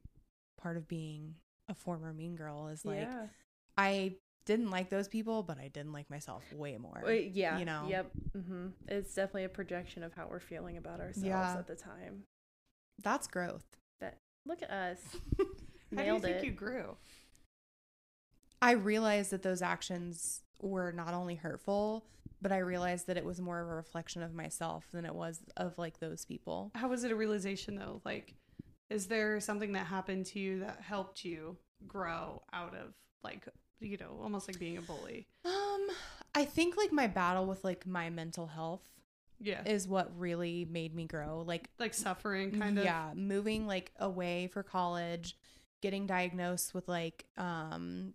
[0.61, 1.37] part of being
[1.69, 3.27] a former mean girl is like yeah.
[3.77, 4.15] i
[4.47, 7.59] didn't like those people but i didn't like myself way more Wait, yeah.
[7.59, 8.11] you know Yep.
[8.37, 8.67] Mm-hmm.
[8.89, 11.57] It's definitely a projection of how we're feeling about ourselves Yeah.
[11.59, 12.25] at the time.
[13.03, 13.65] that's growth
[14.01, 14.99] That Look at us.
[15.39, 15.47] how do
[15.91, 16.45] you Nailed think it.
[16.45, 16.97] you grew
[18.63, 22.05] i realized that those actions were not only hurtful
[22.43, 25.41] but i realized that it was more of a reflection of myself than it was
[25.57, 28.35] of like those people how was it a realization though like
[28.91, 32.93] is there something that happened to you that helped you grow out of
[33.23, 33.47] like
[33.81, 35.89] you know almost like being a bully Um,
[36.35, 38.83] I think like my battle with like my mental health
[39.41, 41.43] yeah is what really made me grow.
[41.47, 45.37] Like, like suffering kind of yeah, moving like away for college,
[45.83, 48.15] getting diagnosed with like um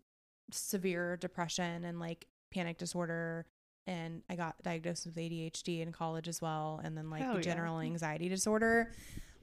[0.52, 3.46] severe depression and like panic disorder,
[3.86, 7.40] and I got diagnosed with ADHD in college as well, and then like Hell the
[7.40, 7.44] yeah.
[7.44, 8.92] general anxiety disorder.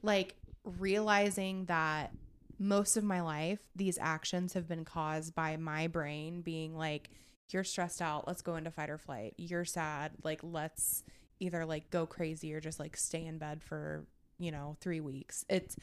[0.03, 2.11] Like realizing that
[2.59, 7.09] most of my life, these actions have been caused by my brain being like,
[7.51, 9.33] you're stressed out, let's go into fight or flight.
[9.37, 11.03] You're sad, like, let's
[11.39, 14.05] either like go crazy or just like stay in bed for,
[14.39, 15.45] you know, three weeks.
[15.47, 15.75] It's,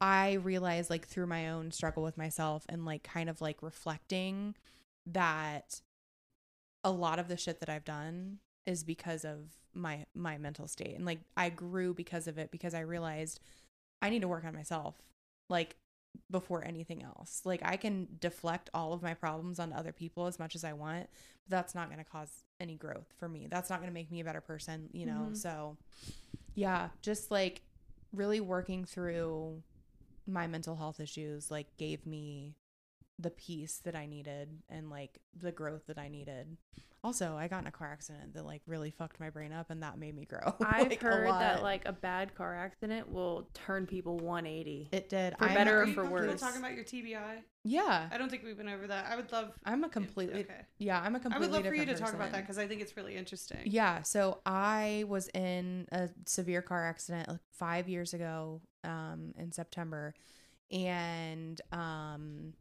[0.00, 4.54] I realized like through my own struggle with myself and like kind of like reflecting
[5.06, 5.80] that
[6.84, 10.96] a lot of the shit that I've done is because of my my mental state
[10.96, 13.40] and like I grew because of it because I realized
[14.02, 14.96] I need to work on myself
[15.48, 15.76] like
[16.30, 17.42] before anything else.
[17.44, 20.72] Like I can deflect all of my problems on other people as much as I
[20.72, 21.08] want,
[21.48, 23.46] but that's not going to cause any growth for me.
[23.50, 25.28] That's not going to make me a better person, you know.
[25.30, 25.36] Mhm.
[25.36, 25.76] So
[26.54, 27.62] yeah, just like
[28.12, 29.62] really working through
[30.26, 32.54] my mental health issues like gave me
[33.18, 36.56] the peace that I needed and like the growth that I needed.
[37.04, 39.82] Also, I got in a car accident that like really fucked my brain up and
[39.84, 40.54] that made me grow.
[40.60, 44.88] I've like, a heard that like a bad car accident will turn people 180.
[44.92, 45.36] it did.
[45.38, 46.40] for I'm- better Are or you for comfortable worse.
[46.40, 47.38] talking about your TBI?
[47.64, 48.08] Yeah.
[48.10, 49.06] I don't think we've been over that.
[49.10, 49.52] I would love.
[49.64, 50.62] I'm a completely okay.
[50.78, 52.58] Yeah, I'm a completely I would love for you to different talk about that because
[52.58, 53.60] I think it's really interesting.
[53.64, 59.50] Yeah, so I was in a severe car accident like 5 years ago um in
[59.52, 60.14] September
[60.70, 62.52] and um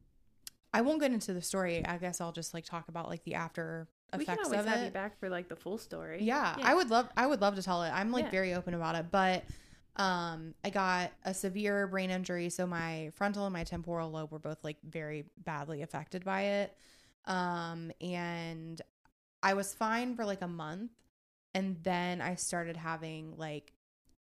[0.74, 1.86] I won't get into the story.
[1.86, 4.65] I guess I'll just like talk about like the after effects We can always of
[4.68, 4.86] have it.
[4.86, 6.24] you back for like the full story.
[6.24, 7.89] Yeah, I would love I would love to tell it.
[7.89, 8.32] I'm like Yeah.
[8.32, 9.43] very open about it, but
[9.95, 14.39] um I got a severe brain injury so my frontal and my temporal lobe were
[14.39, 16.78] both like very badly affected by it.
[17.26, 18.82] Um and
[19.43, 20.91] I was fine for like a month
[21.53, 23.74] and then I started having like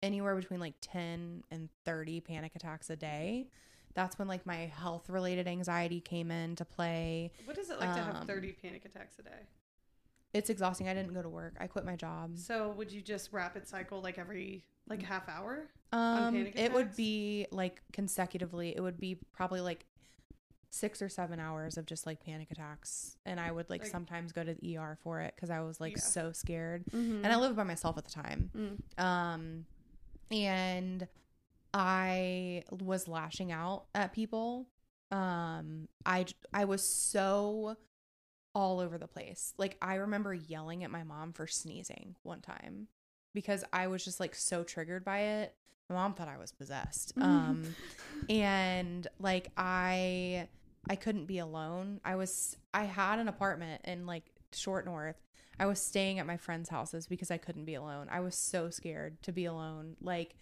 [0.03, 3.49] anywhere between like 10 and 30 panic attacks a day.
[3.95, 7.33] That's when like my health related anxiety came into play.
[7.45, 9.47] What is it like to have Um, 30 panic attacks a day?
[10.33, 10.89] It's exhausting.
[10.89, 11.55] I didn't go to work.
[11.61, 12.37] I quit my job.
[12.39, 15.69] So would you just rapid cycle like every like half hour?
[15.93, 18.75] Um, it would be like consecutively.
[18.77, 19.87] It would be probably like
[20.71, 24.33] six or seven hours of just like panic attacks, and I would like, Like- sometimes
[24.33, 26.03] go to the ER for it because I was like Yeah.
[26.03, 26.85] so scared.
[26.87, 27.23] Mhm.
[27.23, 28.51] And I lived by myself at the time.
[28.57, 29.01] Mm.
[29.01, 29.67] Um,
[30.33, 31.07] and
[31.75, 34.69] I was lashing out at people.
[35.11, 37.77] Um, I I was so
[38.55, 39.53] all over the place.
[39.59, 42.87] Like I remember yelling at my mom for sneezing one time
[43.35, 45.57] because I was just like so triggered by it.
[45.91, 47.13] My mom thought I was possessed.
[47.21, 47.75] Um,
[48.31, 50.49] and like I
[50.89, 52.01] I couldn't be alone.
[52.05, 55.17] I was I had an apartment in like Short North.
[55.59, 58.07] I was staying at my friends' houses because I couldn't be alone.
[58.11, 59.97] I was so scared to be alone.
[60.01, 60.37] Like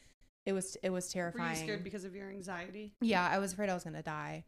[0.46, 1.50] it was it was Were terrifying.
[1.56, 2.94] you scared because of your anxiety?
[3.00, 4.44] Yeah, I was afraid I was going to die.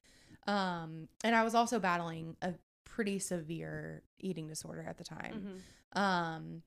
[0.47, 5.61] Um and I was also battling a pretty severe eating disorder at the time.
[5.95, 6.01] Mhm.
[6.01, 6.63] Um,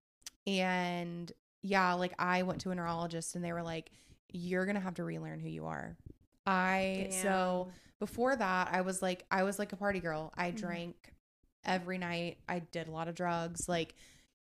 [0.46, 3.92] and yeah, like I went to a neurologist and they were like,
[4.32, 5.98] you're going to have to relearn who you are.
[6.46, 7.70] I, so
[8.00, 10.32] before that, I was like, I was like a party girl.
[10.38, 10.58] I Mhm.
[10.58, 11.14] drank
[11.66, 12.38] every night.
[12.48, 13.96] I did a lot of drugs, like,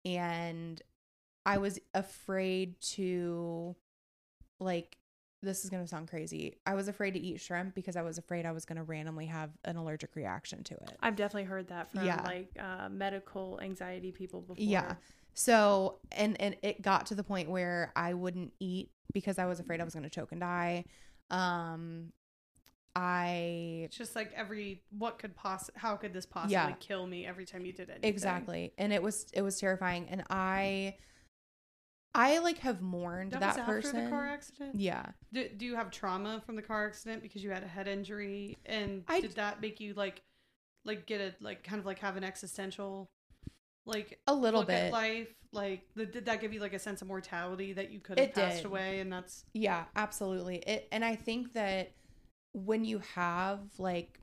[0.05, 0.81] and
[1.45, 3.75] I was afraid to,
[4.61, 4.97] like,
[5.43, 6.57] this is going to sound crazy.
[6.67, 9.27] I was afraid to eat shrimp because I was afraid I was going to randomly
[9.27, 10.97] have an allergic reaction to it.
[11.01, 12.23] I've definitely heard that from Yeah.
[12.25, 14.57] like uh, medical anxiety people before.
[14.65, 14.95] Yeah.
[15.35, 19.61] So and and it got to the point where I wouldn't eat because I was
[19.61, 20.85] afraid I was going to choke and die.
[21.31, 22.13] Um
[22.95, 26.73] I It's just like every what could poss how could this possibly Yeah.
[26.81, 27.99] kill me every time you did it.
[28.03, 28.73] exactly.
[28.79, 30.97] And it was it was terrifying and I
[32.15, 34.05] I like have mourned That, that, person.
[34.05, 34.81] the car accident.
[34.81, 35.05] Yeah.
[35.33, 38.57] Do, do you have trauma from the car accident because you had a head injury
[38.65, 40.23] and I did that make you like
[40.85, 43.11] like get a like kind of like have an existential
[43.85, 44.93] like A little bit.
[44.93, 48.19] life like the, did that give you like a sense of mortality that you could
[48.19, 48.67] have It passed did.
[48.67, 50.57] away and that's Yeah, absolutely.
[50.59, 51.93] It and I think that
[52.53, 54.21] when you have like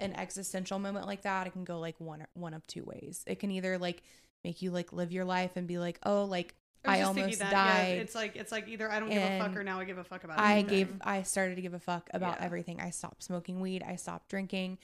[0.00, 3.22] an existential moment like that, it can go like one one of two ways.
[3.26, 4.02] It can either like
[4.42, 6.54] make you like live your life and be like, "Oh, like
[6.84, 9.38] I, I almost that, died." Yeah, it's like it's like either I don't give a
[9.38, 10.42] fuck or now I give a fuck about it.
[10.42, 12.46] I gave I started to give a fuck about Yeah.
[12.46, 12.80] everything.
[12.80, 14.78] I stopped smoking weed, I stopped drinking.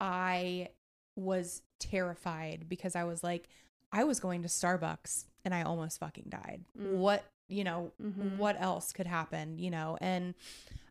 [0.00, 0.68] I
[1.14, 3.48] was terrified because I was like
[3.92, 6.64] I was going to Starbucks and I almost fucking died.
[6.78, 6.96] Mm.
[6.96, 8.36] What, you know, Mhm.
[8.36, 9.96] what else could happen, you know?
[10.00, 10.34] And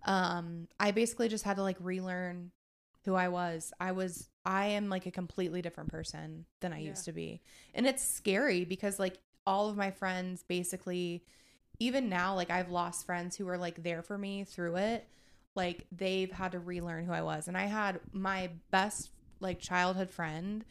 [0.06, 2.52] um I basically just had to like relearn
[3.04, 3.74] who I was.
[3.80, 6.90] I was I am like a completely different person than I Yeah.
[6.90, 7.42] used to be.
[7.74, 11.24] And it's scary because like all of my friends basically
[11.80, 15.08] even now like I've lost friends who were like there for me through it.
[15.56, 17.48] Like they've had to relearn who I was.
[17.48, 20.64] And I had my best like childhood friend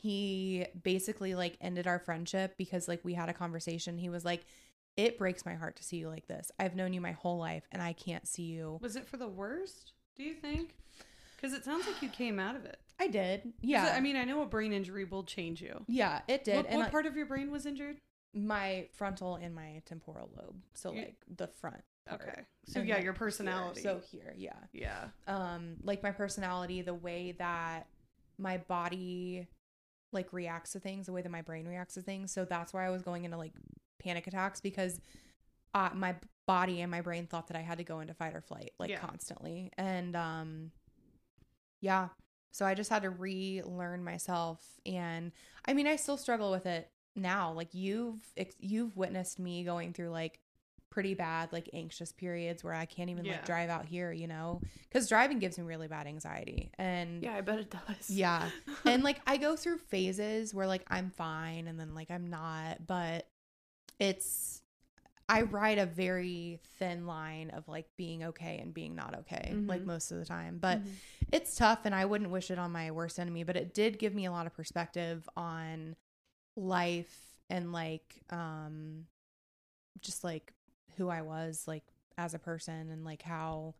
[0.00, 3.98] he basically like ended our friendship because like we had a conversation.
[3.98, 4.46] He was like,
[4.96, 6.50] "It breaks my heart to see you like this.
[6.58, 9.28] I've known you my whole life and I can't see you." Was it for the
[9.28, 9.92] worst?
[10.16, 10.74] Do you think?
[11.36, 12.78] Because it sounds like you came out of it.
[13.00, 13.52] I did.
[13.62, 13.92] Yeah.
[13.96, 15.84] I mean, I know a brain injury will change you.
[15.88, 16.56] yeah, it did.
[16.56, 17.96] What, and what I- part of your brain was injured?
[18.32, 20.62] my frontal and my temporal lobe.
[20.74, 21.82] So You- like the front.
[22.06, 22.20] part.
[22.22, 22.42] Okay.
[22.66, 23.18] So And, yeah, like, your here.
[23.18, 23.80] personality.
[23.80, 24.52] So here, yeah.
[24.72, 25.08] yeah.
[25.26, 27.88] um like my personality the way that
[28.38, 29.48] my body
[30.12, 32.84] like reacts to things the way that my brain reacts to things so that's why
[32.86, 33.52] i was going into like
[34.02, 35.00] panic attacks because
[35.74, 36.14] uh, my
[36.46, 38.90] body and my brain thought that i had to go into fight or flight like
[38.90, 38.98] Yeah.
[38.98, 40.70] constantly and um
[41.80, 42.08] yeah
[42.50, 45.32] so i just had to relearn myself and
[45.66, 48.20] i mean i still struggle with it now like you've
[48.58, 50.38] you've witnessed me going through like
[50.90, 53.32] pretty bad like anxious periods where i can't even Yeah.
[53.32, 57.34] like drive out here you know because driving gives me really bad anxiety and Yeah,
[57.36, 58.10] I bet it does.
[58.10, 58.48] yeah
[58.84, 62.86] and like i go through phases where like i'm fine and then like i'm not
[62.88, 63.28] but
[63.98, 64.59] it's
[65.30, 69.82] i ride a very thin line of like being okay and being not okay like
[69.82, 69.86] Mhm.
[69.86, 70.94] most of the time but Mhm.
[71.32, 74.14] it's tough and i wouldn't wish it on my worst enemy but it did give
[74.14, 75.94] me a lot of perspective on
[76.56, 79.06] life and like um
[80.00, 80.52] just like
[80.96, 81.84] who i was like
[82.18, 83.74] as a person and like how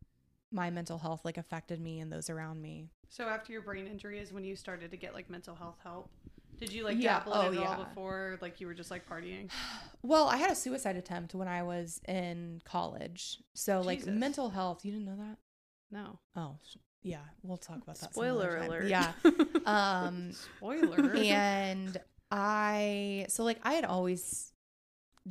[0.51, 4.19] my mental health like affected me and those around me So after your brain injury
[4.19, 6.09] is when you started to get like mental health help.
[6.61, 7.19] Did you like Yeah.
[7.19, 8.37] dabble in Oh, it all before?
[8.41, 9.49] Like you were just like partying.
[10.03, 14.83] well i had a suicide attempt when i was in college so like mental health
[14.83, 15.37] you didn't know that
[15.91, 16.17] No.
[16.35, 16.57] oh
[17.03, 18.85] yeah we'll talk about that Spoiler alert.
[18.87, 19.11] yeah
[19.67, 21.13] um Spoiler.
[21.15, 21.97] and
[22.31, 24.53] I so like I had always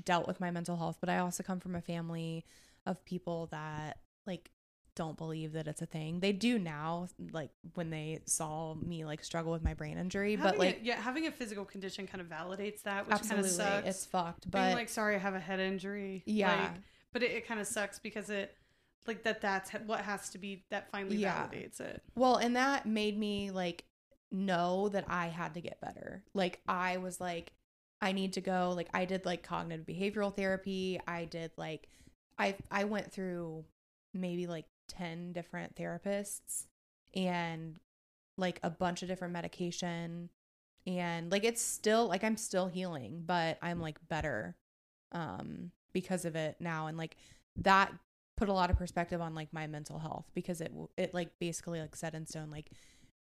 [0.05, 2.45] dealt with my mental health, but I also come from a family
[2.87, 4.51] of people that like
[5.01, 6.21] don't believe that it's a thing.
[6.21, 10.59] They do now, like when they saw me like struggle with my brain injury, but
[10.59, 13.89] like a, yeah, having a physical condition kind of validates that, which kind of sucks.
[13.89, 14.51] it's fucked.
[14.51, 16.23] But Being like, sorry, I have a head injury.
[16.27, 16.71] yeah, Like,
[17.15, 18.55] but it, it kind of sucks because it,
[19.07, 21.47] like that, that's what has to be that finally Yeah.
[21.47, 22.03] validates it.
[22.15, 23.85] Well, and that made me like
[24.31, 26.23] know that I had to get better.
[26.35, 27.53] Like I was like
[28.03, 31.01] I need to go like I did like cognitive behavioral therapy.
[31.07, 31.89] I did like
[32.39, 33.65] I I went through
[34.13, 36.67] maybe like 10 different therapists
[37.15, 37.79] and
[38.37, 40.31] like a bunch of different medication
[40.87, 44.57] and like it's still like I'm still healing, but I'm like better
[45.13, 47.17] um because of it now and like
[47.57, 47.93] that
[48.37, 51.81] put a lot of perspective on like my mental health because it it like basically
[51.81, 52.71] like set in stone like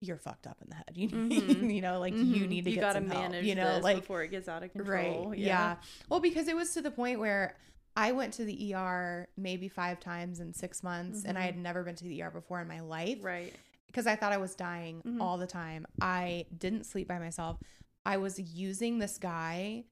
[0.00, 1.74] you're fucked up in the head you need Mhm.
[1.74, 2.48] you know like you Mhm.
[2.48, 4.62] need to you get gotta some help, you know this like before it gets out
[4.62, 5.28] of control.
[5.30, 5.76] right yeah.
[6.08, 7.56] well because it was to the point where
[7.96, 11.46] I went to the ER maybe five times in six months and I Mhm.
[11.46, 13.54] had never been to the ER before in my life Right.
[13.86, 15.20] because I thought I was dying Mhm.
[15.20, 15.86] all the time.
[16.00, 17.60] I didn't sleep by myself.
[18.04, 19.84] I was using this guy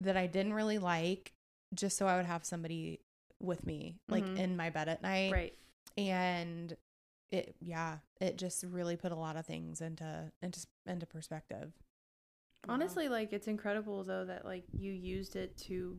[0.00, 1.32] that I didn't really like
[1.74, 3.00] just so I would have somebody
[3.40, 4.38] with me, like Mhm.
[4.38, 5.32] in my bed at night.
[5.32, 5.58] Right.
[5.96, 6.76] And
[7.30, 11.72] it, yeah, it just really put a lot of things into into into perspective.
[12.68, 15.96] Honestly, like it's incredible though that like you used it to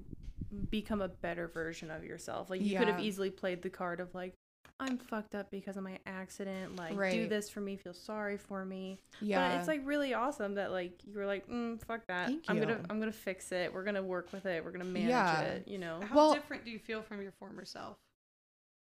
[0.70, 2.50] become a better version of yourself.
[2.50, 4.34] Like you could have easily played the card of like
[4.80, 6.76] I'm fucked up because of my accident.
[6.76, 9.00] Like do this for me, feel sorry for me.
[9.22, 12.28] Yeah, But it's like really awesome that like you were like, mm, fuck that.
[12.28, 12.80] Thank I'm gonna.
[12.90, 13.74] I'm gonna fix it.
[13.74, 14.64] We're gonna work with it.
[14.64, 15.42] We're gonna manage Yeah.
[15.42, 15.68] it.
[15.68, 16.00] You know.
[16.08, 17.98] How Well- different do you feel from your former self?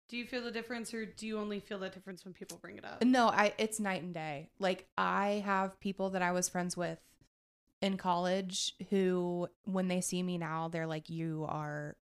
[0.07, 2.78] Do you feel the difference, or do you only feel that difference when people bring
[2.78, 3.03] it up?
[3.03, 4.49] No, I it's night and day.
[4.59, 6.99] Like I have people that I was friends with
[7.82, 11.95] in college who when they see me now, they're like you are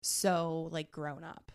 [0.00, 1.52] so like grown up.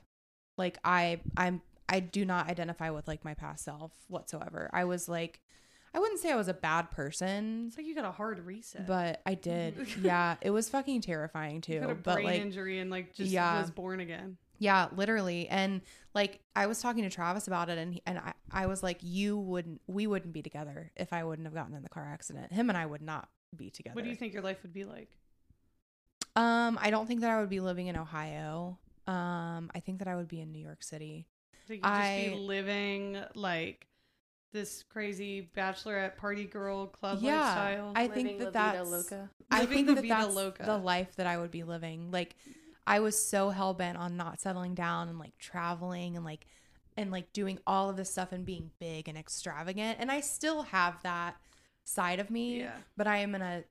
[0.58, 4.70] Like I I'm I do not identify with like my past self whatsoever.
[4.74, 5.42] I was like
[5.96, 8.88] I wouldn't say I was a bad person, It's like you got a hard reset.
[8.88, 9.76] but I did.
[10.02, 11.74] yeah, it was fucking terrifying too.
[11.74, 13.62] you but brain like injury and like just Yeah.
[13.62, 14.38] was born again.
[14.58, 15.48] yeah, literally.
[15.50, 15.82] And
[16.16, 19.00] like I was talking to Travis about it and he, and I, I was like
[19.02, 22.52] you wouldn't we wouldn't be together if I wouldn't have gotten in the car accident.
[22.52, 23.96] Him and I would not be together.
[23.96, 25.10] What do you think your life would be like?
[26.36, 28.78] Um I don't think that I would be living in Ohio.
[29.08, 31.28] Um I think that I would be in New York City.
[31.70, 33.88] Like you'd just I- be living like
[34.52, 37.94] this crazy bachelorette party girl club Yeah, lifestyle.
[37.96, 39.30] I Living think that that's Loca.
[39.50, 40.64] I think the that that's loca.
[40.64, 42.12] the life that I would be living.
[42.12, 42.36] Like
[42.86, 46.46] I was so hell bent on not settling down and like traveling and like
[46.96, 49.98] and like doing all of this stuff and being big and extravagant.
[50.00, 51.36] And I still have that
[51.86, 52.72] side of me, Yeah.
[52.98, 53.64] but I am in a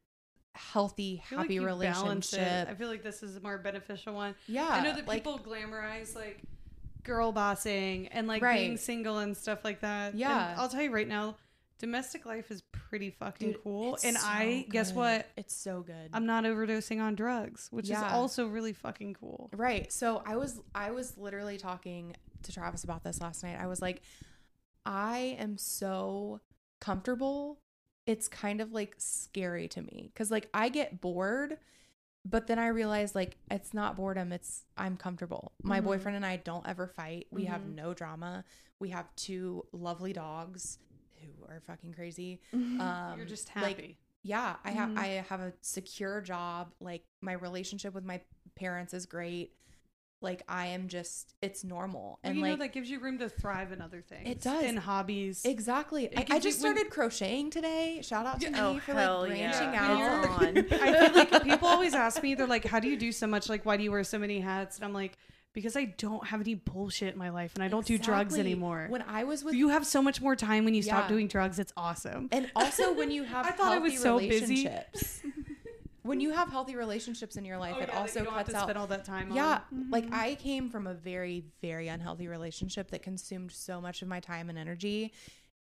[0.55, 2.69] healthy, like happy balance relationship.
[2.69, 4.35] I feel like this is a more beneficial one.
[4.47, 6.43] yeah, I know that like, people glamorize like
[7.05, 10.11] girl bossing and like being single and stuff like that.
[10.13, 10.55] And Yeah.
[10.59, 11.37] I'll tell you right now,
[11.79, 13.99] domestic life is pretty fucking Dude, cool.
[14.05, 15.27] And so I guess what?
[15.37, 16.11] It's so good.
[16.13, 18.07] I'm not overdosing on drugs, which Yeah.
[18.07, 19.51] is also really fucking cool.
[19.55, 19.91] Right.
[19.93, 22.15] So I was I was literally talking
[22.45, 23.59] to Travis about this last night.
[23.59, 24.03] I was like
[24.87, 26.41] I am so
[26.81, 27.59] comfortable.
[28.07, 31.59] It's kind of like scary to me cuz like I get bored,
[32.25, 35.53] but then I realize like it's not boredom, it's I'm comfortable.
[35.63, 35.85] My Mhm.
[35.85, 37.29] boyfriend and I don't ever fight.
[37.31, 37.75] We have Mhm.
[37.75, 38.45] no drama.
[38.81, 40.79] We have two lovely dogs
[41.21, 42.41] who are fucking crazy.
[42.55, 42.81] Mm-hmm.
[42.81, 43.99] Um You're just like, happy.
[44.23, 44.99] yeah, I have Mhm.
[44.99, 46.75] I have a secure job.
[46.81, 48.21] Like my relationship with my
[48.57, 49.55] parents is great.
[50.23, 52.19] Like I am just it's normal.
[52.23, 54.29] and And you like know that gives you room to thrive in other things.
[54.29, 54.63] It does.
[54.65, 55.45] in hobbies.
[55.45, 56.09] exactly.
[56.17, 58.01] I, I gives you- just when- started crocheting today.
[58.03, 60.23] Shout out to me Oh, for hell like branching yeah.
[60.25, 60.57] out.
[60.57, 60.81] It's on.
[60.81, 63.49] I feel like people always ask me, they're like, "How do you do so much?
[63.49, 65.19] Like, why do you wear so many hats?" And I'm like,
[65.53, 68.87] "Because I don't have any bullshit in my life, and I don't do drugs anymore."
[68.89, 71.59] When I was with you have so much more time when you stop doing drugs.
[71.59, 72.29] It's awesome.
[72.33, 74.69] and also when you have I thought I was healthy so busy.
[76.03, 78.47] When you have healthy relationships in your life, Oh, it yeah, also you don't have
[78.47, 79.33] cuts to out spend all that time.
[79.33, 79.91] Yeah, on.
[79.91, 84.21] like I came from a very, very unhealthy relationship that consumed so much of my
[84.21, 85.13] time and energy.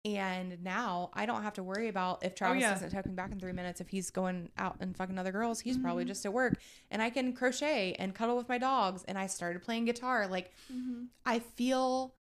[0.03, 2.73] And now I don't have to worry about if Travis Oh, yeah.
[2.73, 3.81] doesn't text me back in three minutes.
[3.81, 5.83] If he's going out and fucking other girls, he's Mm-hmm.
[5.83, 6.59] probably just at work.
[6.89, 9.03] And I can crochet and cuddle with my dogs.
[9.07, 10.27] And I started playing guitar.
[10.27, 11.03] Like Mm-hmm.
[11.23, 12.15] I feel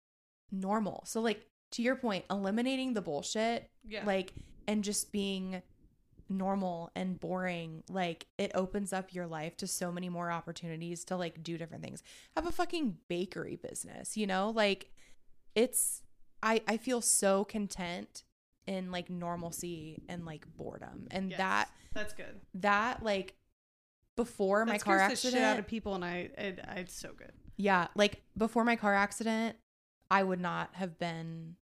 [0.51, 1.03] normal.
[1.07, 4.33] So like to your point, eliminating the bullshit, yeah, like
[4.67, 5.63] and just being
[6.31, 11.15] normal and boring like it opens up your life to so many more opportunities to
[11.15, 12.01] like do different things
[12.35, 14.91] have a fucking bakery business you know like
[15.55, 16.01] it's
[16.41, 18.23] i i feel so content
[18.67, 22.39] in like normalcy and like boredom and Yes, that that's good.
[22.55, 23.35] that like
[24.15, 27.31] before my car the accident shit out of people, and I, it, it's so good.
[27.57, 29.55] yeah like before my car accident
[30.09, 31.55] i would not have been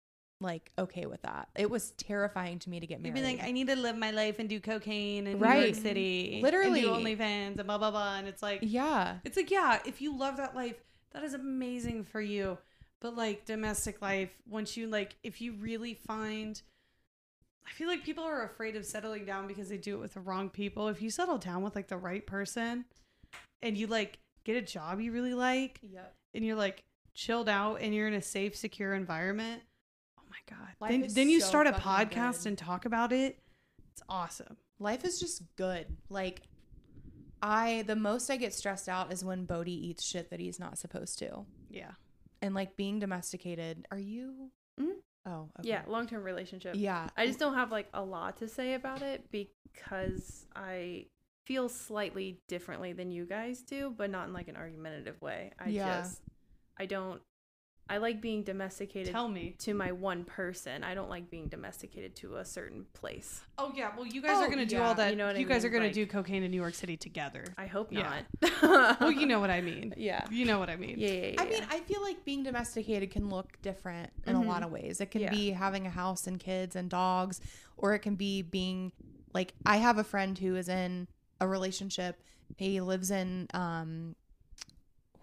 [0.40, 3.48] like okay with that it was terrifying to me to get You'd married be like,
[3.48, 6.84] I need to live my life and do cocaine in New York City, Literally.
[6.84, 8.16] and do OnlyFans and blah blah blah.
[8.16, 10.76] And it's like, yeah it's like, yeah, if you love that life,
[11.12, 12.58] that is amazing for you.
[13.00, 16.60] But like domestic life, once you like, if you really find,
[17.66, 20.20] I feel like people are afraid of settling down because they do it with the
[20.20, 20.88] wrong people.
[20.88, 22.84] If you settle down with like the right person,
[23.62, 26.84] and you like get a job you really like, yep and you're like
[27.14, 29.62] chilled out, and you're in a safe, secure environment.
[30.50, 30.68] My god!
[30.80, 32.48] Life then then you so start a podcast good.
[32.48, 33.38] and talk about it.
[33.92, 34.56] It's awesome.
[34.78, 35.86] life is just good.
[36.10, 36.42] Like
[37.42, 40.78] I the most I get stressed out is when Bodhi eats shit that he's not
[40.78, 41.44] supposed to.
[41.70, 41.92] Yeah.
[42.42, 43.86] And like being domesticated.
[43.90, 44.50] Are you
[44.80, 44.96] Mhm.
[45.24, 45.68] Oh, okay.
[45.70, 46.74] Yeah, long term relationship.
[46.76, 47.08] Yeah.
[47.16, 51.06] I just don't have like a lot to say about it because I
[51.46, 55.52] feel slightly differently than you guys do, but not in like an argumentative way.
[55.58, 56.00] I Yeah.
[56.02, 56.20] just
[56.78, 57.22] I don't
[57.88, 59.54] I like being domesticated Tell me.
[59.60, 60.82] to my one person.
[60.82, 63.42] I don't like being domesticated to a certain place.
[63.58, 63.90] Oh yeah.
[63.96, 64.88] Well, you guys Oh, are gonna do yeah.
[64.88, 65.06] all that.
[65.06, 65.70] You You, know what I guys mean?
[65.70, 67.44] are gonna Like- do cocaine in New York City together.
[67.56, 68.22] I hope Yeah.
[68.42, 69.00] not.
[69.00, 69.94] well, you know what I mean.
[69.96, 70.24] Yeah.
[70.30, 70.98] You know what I mean.
[70.98, 71.42] Yeah, yeah, yeah.
[71.42, 74.44] I mean, I feel like being domesticated can look different in Mhm.
[74.44, 75.00] a lot of ways.
[75.00, 75.30] It can Yeah.
[75.30, 77.40] be having a house and kids and dogs,
[77.76, 78.90] or it can be being
[79.32, 81.06] like I have a friend who is in
[81.40, 82.20] a relationship.
[82.56, 84.16] He lives in um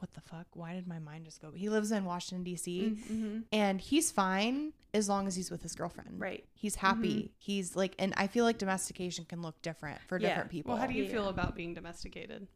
[0.04, 0.48] what the fuck?
[0.54, 1.52] Why did my mind just go?
[1.52, 2.98] He lives in Washington D.C.
[3.10, 3.40] mm-hmm.
[3.54, 6.20] and he's fine as long as he's with his girlfriend.
[6.20, 6.44] Right.
[6.54, 7.32] He's happy.
[7.38, 10.28] He's like, and I feel like domestication can look different for Yeah.
[10.28, 10.74] different people.
[10.74, 11.12] Well, how do you Yeah.
[11.12, 12.48] feel about being domesticated?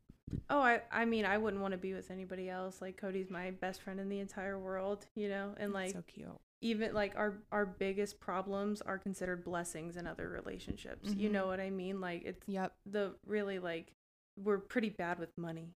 [0.49, 2.81] Oh, I I mean, I wouldn't want to be with anybody else.
[2.81, 6.27] Like Cody's my best friend in the entire world, you know, and like so cute.
[6.59, 11.13] even like our our biggest problems are considered blessings in other relationships.
[11.15, 11.31] You Mhm.
[11.31, 12.01] know what I mean?
[12.01, 12.73] Like it's Yep.
[12.85, 13.93] the really like
[14.35, 15.73] we're pretty bad with money.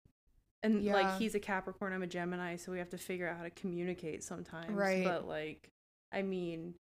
[0.63, 0.93] And Yeah.
[0.95, 3.51] like he's a Capricorn, I'm a Gemini, so we have to figure out how to
[3.51, 4.71] communicate sometimes.
[4.71, 5.05] Right.
[5.05, 5.71] But like
[6.13, 6.75] I mean,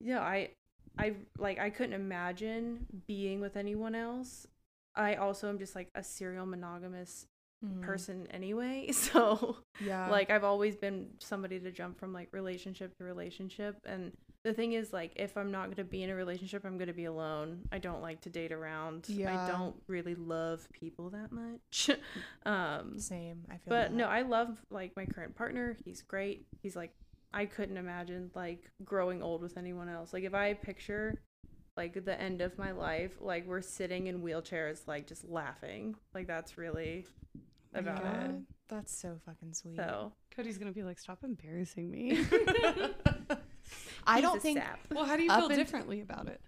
[0.00, 0.50] yeah, I
[0.98, 4.46] I like I couldn't imagine being with anyone else.
[4.94, 7.26] I also am just like a serial monogamous
[7.64, 7.80] Mhm.
[7.82, 8.88] person anyway.
[8.92, 10.10] So Yeah.
[10.10, 14.12] like I've always been somebody to jump from like relationship to relationship and
[14.44, 16.88] the thing is like if I'm not going to be in a relationship, I'm going
[16.88, 17.60] to be alone.
[17.70, 19.06] I don't like to date around.
[19.08, 19.44] Yeah.
[19.44, 21.90] I don't really love people that much.
[22.46, 23.44] um same.
[23.48, 23.60] I feel.
[23.66, 23.92] but that.
[23.94, 25.76] no, I love like my current partner.
[25.84, 26.46] He's great.
[26.62, 26.92] He's like
[27.32, 30.12] I couldn't imagine like growing old with anyone else.
[30.12, 31.22] Like if I picture
[31.76, 35.94] like the end of my life, like we're sitting in wheelchairs like just laughing.
[36.14, 37.06] Like that's really
[37.74, 38.24] about Yeah.
[38.24, 38.34] it.
[38.68, 39.76] That's so fucking sweet.
[39.76, 42.24] So Cody's gonna be like, "Stop embarrassing me."
[44.06, 44.58] I don't think.
[44.58, 44.78] sap.
[44.90, 46.40] well, how do you feel and- differently about it?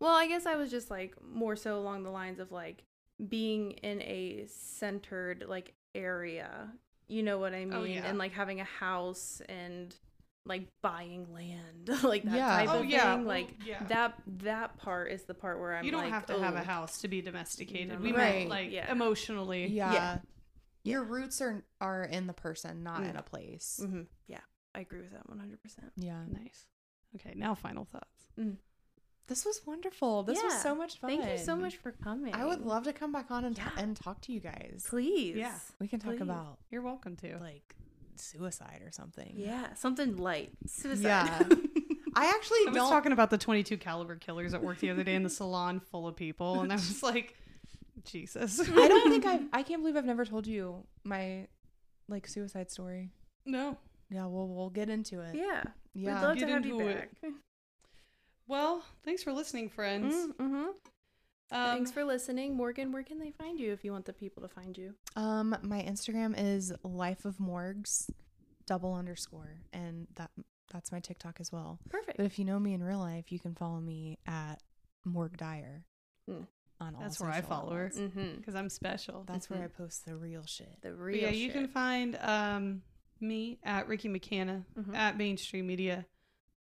[0.00, 2.84] Well, I guess I was just like more so along the lines of like
[3.28, 6.72] being in a centered like area.
[7.08, 7.72] You know what I mean?
[7.74, 8.04] Oh, yeah.
[8.04, 9.94] And like having a house and
[10.44, 12.48] like buying land, like that Yeah.
[12.56, 13.14] type Oh, of yeah.
[13.14, 13.24] thing.
[13.24, 13.82] Well, Like yeah.
[13.84, 16.60] that that part is the part where I'm you don't like, have to have a
[16.60, 18.00] "Oh." house to be domesticated.
[18.00, 18.34] We no, Right.
[18.38, 18.90] meant like Yeah.
[18.90, 19.66] emotionally.
[19.68, 19.92] Yeah.
[19.92, 20.18] Yeah.
[20.84, 23.18] Your roots are are in the person, not in Mm.
[23.18, 23.80] a place.
[23.82, 24.06] Mhm.
[24.26, 24.40] Yeah,
[24.74, 25.92] I agree with that 100%.
[25.96, 26.24] Yeah.
[26.28, 26.66] Nice.
[27.16, 28.26] Okay, now final thoughts.
[28.38, 28.56] Mm.
[29.26, 30.22] This was wonderful.
[30.22, 30.58] This was Yeah.
[30.60, 31.10] so much fun.
[31.10, 32.34] Thank you so much for coming.
[32.34, 33.70] I would love to come back on and, Yeah.
[33.76, 34.86] and talk to you guys.
[34.88, 35.36] Please.
[35.36, 35.58] Yeah.
[35.78, 36.22] We can talk Please.
[36.22, 37.38] about You're welcome to.
[37.38, 37.76] like
[38.16, 39.34] suicide or something.
[39.36, 39.74] Yeah.
[39.74, 40.50] Something light.
[40.66, 41.02] Suicide.
[41.04, 41.38] Yeah.
[42.14, 42.88] I actually I was don't.
[42.90, 46.08] talking about the 22 caliber killers at work the other day in the salon full
[46.08, 47.36] of people, and I was like,
[48.04, 48.58] Jesus.
[48.60, 49.42] I don't think I've.
[49.52, 51.46] I can't believe I've never told you my
[52.08, 53.10] like suicide story.
[53.44, 53.76] No.
[54.10, 55.34] Yeah, well, we'll get into it.
[55.34, 55.62] yeah.
[55.94, 56.14] Yeah.
[56.14, 57.10] We'd love Get to have you back.
[57.22, 57.32] it.
[58.46, 60.14] Well, thanks for listening, friends.
[60.14, 60.54] Mm-hmm.
[61.50, 62.54] Um, Thanks for listening.
[62.56, 64.94] Morgan, where can they find you if you want the people to find you?
[65.16, 68.10] Um, my Instagram is life of morgues,
[68.66, 70.30] double underscore, and that
[70.70, 71.78] that's my TikTok as well.
[71.88, 72.18] Perfect.
[72.18, 74.56] But if you know me in real life, you can follow me at
[75.06, 75.84] Morgue Dyer
[76.26, 76.42] Hmm.
[76.80, 77.00] on all.
[77.00, 77.86] That's where I social follow her.
[77.86, 77.98] outlets.
[77.98, 78.36] Mm-hmm.
[78.36, 79.24] because I'm special.
[79.26, 79.64] That's where Mhm.
[79.64, 80.76] I post the real shit.
[80.82, 82.82] The But real yeah, you can find um,
[83.20, 84.94] me at Ricky McCanna, Mhm.
[84.94, 86.06] at Mainstream Media,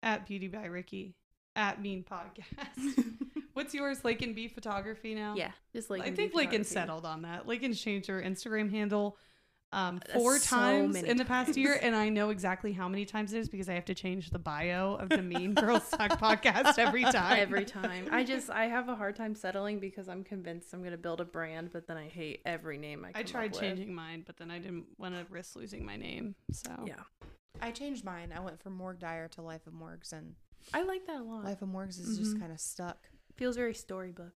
[0.02, 1.14] at Beauty by Ricky,
[1.54, 3.14] at Mean Podcast.
[3.54, 4.00] What's yours?
[4.04, 5.34] And B Photography now?
[5.36, 7.46] yeah, just like I think Lincoln settled on that.
[7.46, 9.16] Lincoln's changed her Instagram handle
[9.72, 13.04] um, four So times many in the past year, and I know exactly how many
[13.04, 16.10] times it is because I have to change the bio of the Mean Girls Talk
[16.20, 17.38] podcast every time.
[17.38, 18.08] Every time.
[18.10, 21.24] I just I have a hard time settling because I'm convinced I'm gonna build a
[21.24, 23.18] brand, but then I hate every name I.
[23.18, 23.60] I tried up with.
[23.60, 26.34] changing mine, but then I didn't want to risk losing my name.
[26.52, 26.94] So Yeah,
[27.60, 28.32] I changed mine.
[28.34, 30.34] I went from Morgue Dyer to Life of Morgues, and
[30.72, 31.44] I like that a lot.
[31.44, 32.40] Life of Morgues is just Mhm.
[32.40, 33.08] kind of stuck.
[33.36, 34.32] Feels very storybook.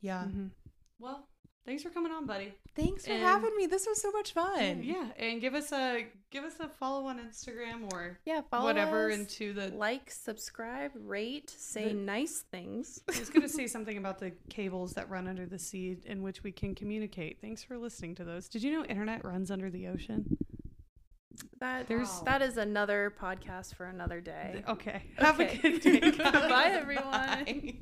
[0.00, 0.24] Yeah.
[0.24, 0.46] Mm-hmm.
[0.98, 1.27] well,
[1.68, 2.52] thanks for coming on, buddy.
[2.74, 3.66] Thanks for And- having me.
[3.66, 4.82] This was so much fun.
[4.82, 9.10] Yeah, and give us a give us a follow on Instagram or Yeah, follow whatever
[9.10, 9.68] us, into the.
[9.68, 13.00] like, subscribe, rate, say The- nice things.
[13.14, 16.22] I was going to say something about the cables that run under the sea in
[16.22, 17.40] which we can communicate.
[17.40, 18.48] Thanks for listening to those.
[18.48, 20.36] Did you know internet runs under the ocean?
[21.60, 24.64] That There's- that is another podcast for another day.
[24.68, 25.02] Okay.
[25.18, 26.00] Have a good day.
[26.18, 27.04] Bye, everyone.
[27.10, 27.74] Bye.